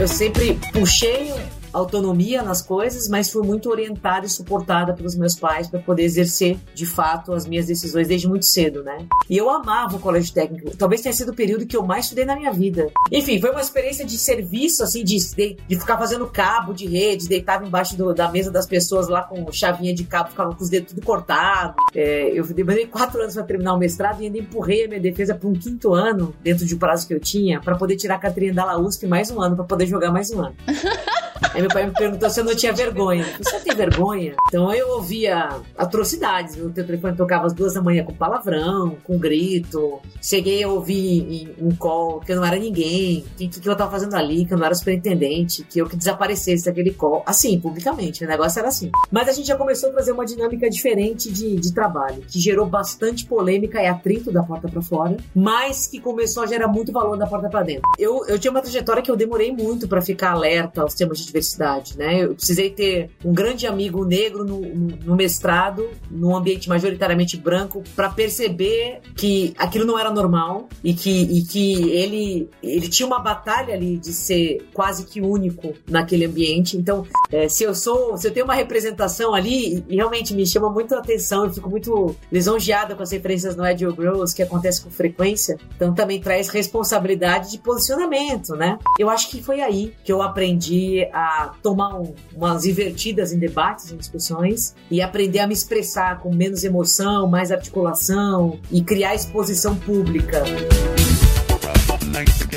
Eu 0.00 0.08
sempre 0.08 0.58
puxei 0.72 1.30
autonomia 1.72 2.42
nas 2.42 2.62
coisas, 2.62 3.08
mas 3.08 3.30
fui 3.30 3.46
muito 3.46 3.70
orientada 3.70 4.26
e 4.26 4.28
suportada 4.28 4.92
pelos 4.92 5.14
meus 5.14 5.34
pais 5.34 5.68
para 5.68 5.80
poder 5.80 6.02
exercer 6.02 6.58
de 6.74 6.86
fato 6.86 7.32
as 7.32 7.46
minhas 7.46 7.66
decisões 7.66 8.08
desde 8.08 8.28
muito 8.28 8.46
cedo, 8.46 8.82
né? 8.82 9.06
E 9.28 9.36
eu 9.36 9.48
amava 9.50 9.96
o 9.96 10.00
colégio 10.00 10.32
técnico. 10.32 10.76
Talvez 10.76 11.00
tenha 11.00 11.12
sido 11.12 11.30
o 11.30 11.34
período 11.34 11.66
que 11.66 11.76
eu 11.76 11.82
mais 11.82 12.06
estudei 12.06 12.24
na 12.24 12.36
minha 12.36 12.52
vida. 12.52 12.88
Enfim, 13.10 13.40
foi 13.40 13.50
uma 13.50 13.60
experiência 13.60 14.04
de 14.04 14.18
serviço, 14.18 14.82
assim, 14.82 15.04
de, 15.04 15.16
de, 15.34 15.56
de 15.68 15.78
ficar 15.78 15.98
fazendo 15.98 16.26
cabo 16.26 16.72
de 16.72 16.86
rede, 16.86 17.28
deitava 17.28 17.66
embaixo 17.66 17.96
do, 17.96 18.14
da 18.14 18.30
mesa 18.30 18.50
das 18.50 18.66
pessoas 18.66 19.08
lá 19.08 19.22
com 19.22 19.50
chavinha 19.52 19.94
de 19.94 20.04
cabo, 20.04 20.30
ficava 20.30 20.54
com 20.54 20.62
os 20.62 20.70
dedos 20.70 20.92
tudo 20.92 21.04
cortados. 21.04 21.76
É, 21.94 22.30
eu 22.32 22.44
demorei 22.46 22.86
quatro 22.86 23.20
anos 23.20 23.34
para 23.34 23.44
terminar 23.44 23.74
o 23.74 23.78
mestrado 23.78 24.20
e 24.22 24.26
ainda 24.26 24.38
empurrei 24.38 24.84
a 24.84 24.88
minha 24.88 25.00
defesa 25.00 25.34
para 25.34 25.48
um 25.48 25.52
quinto 25.52 25.94
ano, 25.94 26.34
dentro 26.42 26.64
de 26.66 26.74
um 26.74 26.78
prazo 26.78 27.06
que 27.06 27.14
eu 27.14 27.20
tinha, 27.20 27.60
para 27.60 27.76
poder 27.76 27.96
tirar 27.96 28.16
a 28.16 28.18
carteirinha 28.18 28.54
da 28.54 28.78
USP 28.78 29.06
mais 29.06 29.30
um 29.30 29.40
ano, 29.40 29.56
para 29.56 29.64
poder 29.64 29.86
jogar 29.86 30.10
mais 30.10 30.30
um 30.30 30.40
ano. 30.40 30.54
Aí 31.54 31.60
meu 31.60 31.70
pai 31.70 31.86
me 31.86 31.92
perguntou 31.92 32.28
se 32.30 32.40
eu 32.40 32.44
não 32.44 32.54
tinha 32.54 32.72
vergonha. 32.72 33.24
Você 33.42 33.60
tem 33.60 33.74
vergonha? 33.74 34.34
Então 34.48 34.72
eu 34.72 34.90
ouvia 34.90 35.48
atrocidades. 35.76 36.56
Meu 36.56 36.70
telefone 36.70 37.16
tocava 37.16 37.46
às 37.46 37.52
duas 37.52 37.74
da 37.74 37.82
manhã 37.82 38.04
com 38.04 38.14
palavrão, 38.14 38.96
com 39.04 39.18
grito. 39.18 40.00
Cheguei 40.22 40.62
a 40.62 40.68
ouvir 40.68 41.54
um 41.60 41.74
call 41.74 42.20
que 42.20 42.32
eu 42.32 42.36
não 42.36 42.44
era 42.44 42.56
ninguém, 42.56 43.24
que, 43.36 43.48
que 43.48 43.68
eu 43.68 43.76
tava 43.76 43.90
fazendo 43.90 44.14
ali, 44.14 44.44
que 44.44 44.54
eu 44.54 44.58
não 44.58 44.66
era 44.66 44.74
superintendente, 44.74 45.64
que 45.64 45.80
eu 45.80 45.86
que 45.86 45.96
desaparecesse 45.96 46.64
daquele 46.64 46.92
call. 46.92 47.22
Assim, 47.26 47.58
publicamente. 47.58 48.24
O 48.24 48.28
negócio 48.28 48.58
era 48.58 48.68
assim. 48.68 48.90
Mas 49.10 49.28
a 49.28 49.32
gente 49.32 49.46
já 49.46 49.56
começou 49.56 49.90
a 49.90 49.92
fazer 49.92 50.12
uma 50.12 50.24
dinâmica 50.24 50.68
diferente 50.68 51.32
de, 51.32 51.56
de 51.56 51.72
trabalho, 51.72 52.22
que 52.28 52.38
gerou 52.38 52.66
bastante 52.66 53.26
polêmica 53.26 53.82
e 53.82 53.86
atrito 53.86 54.30
da 54.30 54.42
porta 54.42 54.68
para 54.68 54.82
fora, 54.82 55.16
mas 55.34 55.86
que 55.86 56.00
começou 56.00 56.42
a 56.42 56.46
gerar 56.46 56.68
muito 56.68 56.92
valor 56.92 57.16
da 57.16 57.26
porta 57.26 57.48
para 57.48 57.62
dentro. 57.62 57.82
Eu, 57.98 58.24
eu 58.26 58.38
tinha 58.38 58.50
uma 58.50 58.60
trajetória 58.60 59.02
que 59.02 59.10
eu 59.10 59.16
demorei 59.16 59.52
muito 59.52 59.88
para 59.88 60.00
ficar 60.00 60.32
alerta 60.32 60.82
aos 60.82 60.94
temas 60.94 61.18
de 61.18 61.29
diversidade, 61.30 61.96
né? 61.96 62.24
Eu 62.24 62.34
precisei 62.34 62.70
ter 62.70 63.10
um 63.24 63.32
grande 63.32 63.66
amigo 63.66 64.04
negro 64.04 64.44
no, 64.44 64.60
no, 64.60 65.16
mestrado, 65.16 65.88
num 66.10 66.36
ambiente 66.36 66.68
majoritariamente 66.68 67.36
branco, 67.36 67.82
para 67.94 68.10
perceber 68.10 69.00
que 69.16 69.54
aquilo 69.56 69.84
não 69.84 69.98
era 69.98 70.10
normal 70.10 70.68
e 70.82 70.92
que, 70.92 71.22
e 71.22 71.42
que 71.42 71.90
ele, 71.90 72.48
ele 72.62 72.88
tinha 72.88 73.06
uma 73.06 73.20
batalha 73.20 73.74
ali 73.74 73.96
de 73.96 74.12
ser 74.12 74.68
quase 74.72 75.04
que 75.04 75.20
único 75.20 75.74
naquele 75.88 76.26
ambiente. 76.26 76.76
Então, 76.76 77.06
é, 77.30 77.48
se 77.48 77.64
eu 77.64 77.74
sou, 77.74 78.16
se 78.16 78.26
eu 78.26 78.32
tenho 78.32 78.44
uma 78.44 78.54
representação 78.54 79.34
ali, 79.34 79.84
e 79.88 79.96
realmente 79.96 80.34
me 80.34 80.46
chama 80.46 80.68
muito 80.70 80.94
a 80.94 80.98
atenção, 80.98 81.44
eu 81.44 81.52
fico 81.52 81.70
muito 81.70 82.16
lisonjeada 82.30 82.94
com 82.94 83.02
as 83.02 83.10
referências 83.10 83.56
no 83.56 83.62
Agile 83.62 83.94
Girls, 83.96 84.34
que 84.34 84.42
acontece 84.42 84.82
com 84.82 84.90
frequência, 84.90 85.58
então 85.76 85.94
também 85.94 86.20
traz 86.20 86.48
responsabilidade 86.48 87.50
de 87.50 87.58
posicionamento, 87.58 88.54
né? 88.54 88.78
Eu 88.98 89.08
acho 89.08 89.30
que 89.30 89.42
foi 89.42 89.60
aí 89.60 89.94
que 90.04 90.12
eu 90.12 90.22
aprendi 90.22 91.08
a 91.12 91.19
a 91.20 91.52
tomar 91.62 92.00
um, 92.00 92.14
umas 92.34 92.64
invertidas 92.64 93.32
em 93.32 93.38
debates, 93.38 93.92
em 93.92 93.96
discussões 93.96 94.74
e 94.90 95.02
aprender 95.02 95.40
a 95.40 95.46
me 95.46 95.52
expressar 95.52 96.20
com 96.20 96.34
menos 96.34 96.64
emoção, 96.64 97.28
mais 97.28 97.52
articulação 97.52 98.58
e 98.70 98.82
criar 98.82 99.14
exposição 99.14 99.76
pública. 99.76 100.42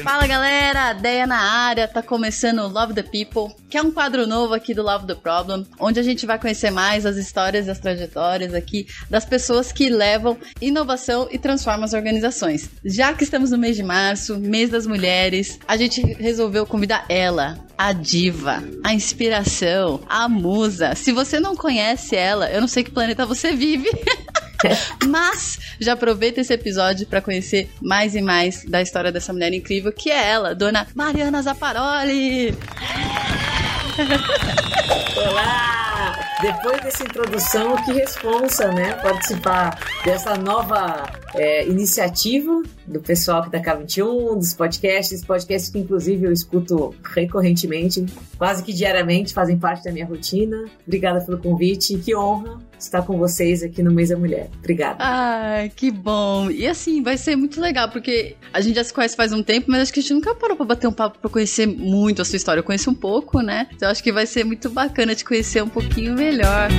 Fala 0.03 0.25
galera, 0.25 0.93
Deia 0.93 1.27
na 1.27 1.37
área, 1.37 1.87
tá 1.87 2.01
começando 2.01 2.59
o 2.59 2.67
Love 2.67 2.93
the 2.93 3.03
People, 3.03 3.55
que 3.69 3.77
é 3.77 3.81
um 3.81 3.91
quadro 3.91 4.25
novo 4.25 4.53
aqui 4.53 4.73
do 4.73 4.81
Love 4.81 5.05
the 5.05 5.15
Problem, 5.15 5.65
onde 5.79 5.99
a 5.99 6.03
gente 6.03 6.25
vai 6.25 6.39
conhecer 6.39 6.71
mais 6.71 7.05
as 7.05 7.15
histórias 7.17 7.67
e 7.67 7.71
as 7.71 7.79
trajetórias 7.79 8.53
aqui 8.53 8.87
das 9.09 9.25
pessoas 9.25 9.71
que 9.71 9.89
levam 9.89 10.37
inovação 10.59 11.27
e 11.31 11.37
transformam 11.37 11.85
as 11.85 11.93
organizações. 11.93 12.69
Já 12.83 13.13
que 13.13 13.23
estamos 13.23 13.51
no 13.51 13.57
mês 13.57 13.75
de 13.75 13.83
março, 13.83 14.37
mês 14.37 14.69
das 14.69 14.87
mulheres, 14.87 15.59
a 15.67 15.77
gente 15.77 16.01
resolveu 16.01 16.65
convidar 16.65 17.05
ela, 17.07 17.57
a 17.77 17.91
diva, 17.91 18.63
a 18.83 18.93
inspiração, 18.93 20.01
a 20.07 20.27
musa. 20.29 20.95
Se 20.95 21.11
você 21.11 21.39
não 21.39 21.55
conhece 21.55 22.15
ela, 22.15 22.49
eu 22.49 22.61
não 22.61 22.67
sei 22.67 22.83
que 22.83 22.91
planeta 22.91 23.25
você 23.25 23.53
vive. 23.53 23.89
Mas 25.07 25.59
já 25.79 25.93
aproveita 25.93 26.41
esse 26.41 26.53
episódio 26.53 27.05
para 27.07 27.21
conhecer 27.21 27.69
mais 27.81 28.15
e 28.15 28.21
mais 28.21 28.63
da 28.63 28.81
história 28.81 29.11
dessa 29.11 29.33
mulher 29.33 29.53
incrível 29.53 29.91
que 29.91 30.09
é 30.09 30.29
ela, 30.29 30.55
Dona 30.55 30.87
Mariana 30.95 31.41
Zaparoli. 31.41 32.55
Olá! 35.17 35.83
Depois 36.41 36.81
dessa 36.81 37.03
introdução, 37.03 37.75
que 37.85 37.93
responsa, 37.93 38.69
né? 38.69 38.95
Participar 38.95 39.79
dessa 40.03 40.35
nova 40.35 41.09
é, 41.33 41.65
iniciativa 41.65 42.61
do 42.85 42.99
pessoal 42.99 43.43
que 43.43 43.49
da 43.49 43.61
K21, 43.61 44.37
dos 44.37 44.53
podcasts, 44.53 45.23
podcasts 45.23 45.71
que 45.71 45.79
inclusive 45.79 46.25
eu 46.25 46.31
escuto 46.31 46.93
recorrentemente, 47.03 48.05
quase 48.37 48.63
que 48.63 48.73
diariamente, 48.73 49.33
fazem 49.33 49.57
parte 49.57 49.83
da 49.83 49.91
minha 49.91 50.05
rotina. 50.05 50.65
Obrigada 50.85 51.21
pelo 51.21 51.37
convite, 51.37 51.97
que 51.97 52.15
honra 52.15 52.59
estar 52.77 53.01
com 53.01 53.17
vocês 53.17 53.63
aqui 53.63 53.81
no 53.81 53.91
Mês 53.91 54.09
da 54.09 54.17
Mulher. 54.17 54.49
Obrigada. 54.59 54.97
Ai, 54.99 55.71
que 55.73 55.89
bom. 55.89 56.51
E 56.51 56.67
assim, 56.67 57.01
vai 57.01 57.17
ser 57.17 57.35
muito 57.35 57.61
legal, 57.61 57.89
porque 57.89 58.35
a 58.51 58.59
gente 58.59 58.75
já 58.75 58.83
se 58.83 58.93
conhece 58.93 59.15
faz 59.15 59.31
um 59.31 59.41
tempo, 59.41 59.67
mas 59.69 59.83
acho 59.83 59.93
que 59.93 59.99
a 59.99 60.01
gente 60.01 60.13
nunca 60.13 60.35
parou 60.35 60.57
pra 60.57 60.65
bater 60.65 60.87
um 60.87 60.93
papo 60.93 61.19
pra 61.19 61.29
conhecer 61.29 61.65
muito 61.65 62.21
a 62.21 62.25
sua 62.25 62.35
história. 62.37 62.59
Eu 62.59 62.63
conheço 62.63 62.89
um 62.89 62.95
pouco, 62.95 63.41
né? 63.41 63.67
Então 63.73 63.89
acho 63.89 64.03
que 64.03 64.11
vai 64.11 64.25
ser 64.25 64.43
muito 64.43 64.69
bacana 64.69 65.15
te 65.15 65.23
conhecer 65.23 65.63
um 65.63 65.69
pouquinho 65.69 66.13
melhor. 66.13 66.69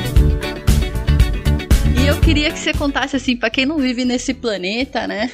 E 2.05 2.07
eu 2.07 2.21
queria 2.21 2.53
que 2.53 2.59
você 2.59 2.75
contasse 2.75 3.17
assim, 3.17 3.35
para 3.35 3.49
quem 3.49 3.65
não 3.65 3.79
vive 3.79 4.05
nesse 4.05 4.35
planeta, 4.35 5.07
né? 5.07 5.31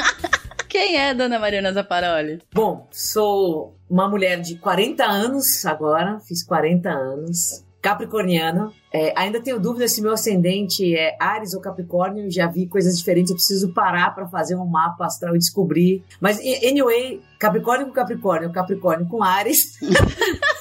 Quem 0.68 0.98
é 0.98 1.14
Dona 1.14 1.38
Mariana 1.38 1.72
Zaparoli? 1.72 2.38
Bom, 2.52 2.86
sou 2.90 3.78
uma 3.88 4.10
mulher 4.10 4.38
de 4.38 4.56
40 4.56 5.02
anos 5.04 5.64
agora, 5.64 6.20
fiz 6.20 6.42
40 6.42 6.90
anos, 6.90 7.64
capricorniana. 7.80 8.70
É, 8.92 9.14
ainda 9.16 9.40
tenho 9.40 9.58
dúvida 9.58 9.88
se 9.88 10.02
meu 10.02 10.12
ascendente 10.12 10.94
é 10.94 11.16
Ares 11.18 11.54
ou 11.54 11.62
Capricórnio, 11.62 12.30
já 12.30 12.46
vi 12.46 12.66
coisas 12.66 12.98
diferentes, 12.98 13.30
eu 13.30 13.36
preciso 13.36 13.72
parar 13.72 14.14
para 14.14 14.26
fazer 14.28 14.54
um 14.54 14.66
mapa 14.66 15.06
astral 15.06 15.34
e 15.34 15.38
descobrir. 15.38 16.04
Mas, 16.20 16.38
anyway, 16.38 17.22
Capricórnio 17.38 17.86
com 17.86 17.92
Capricórnio, 17.92 18.52
Capricórnio 18.52 19.08
com 19.08 19.22
Ares. 19.22 19.78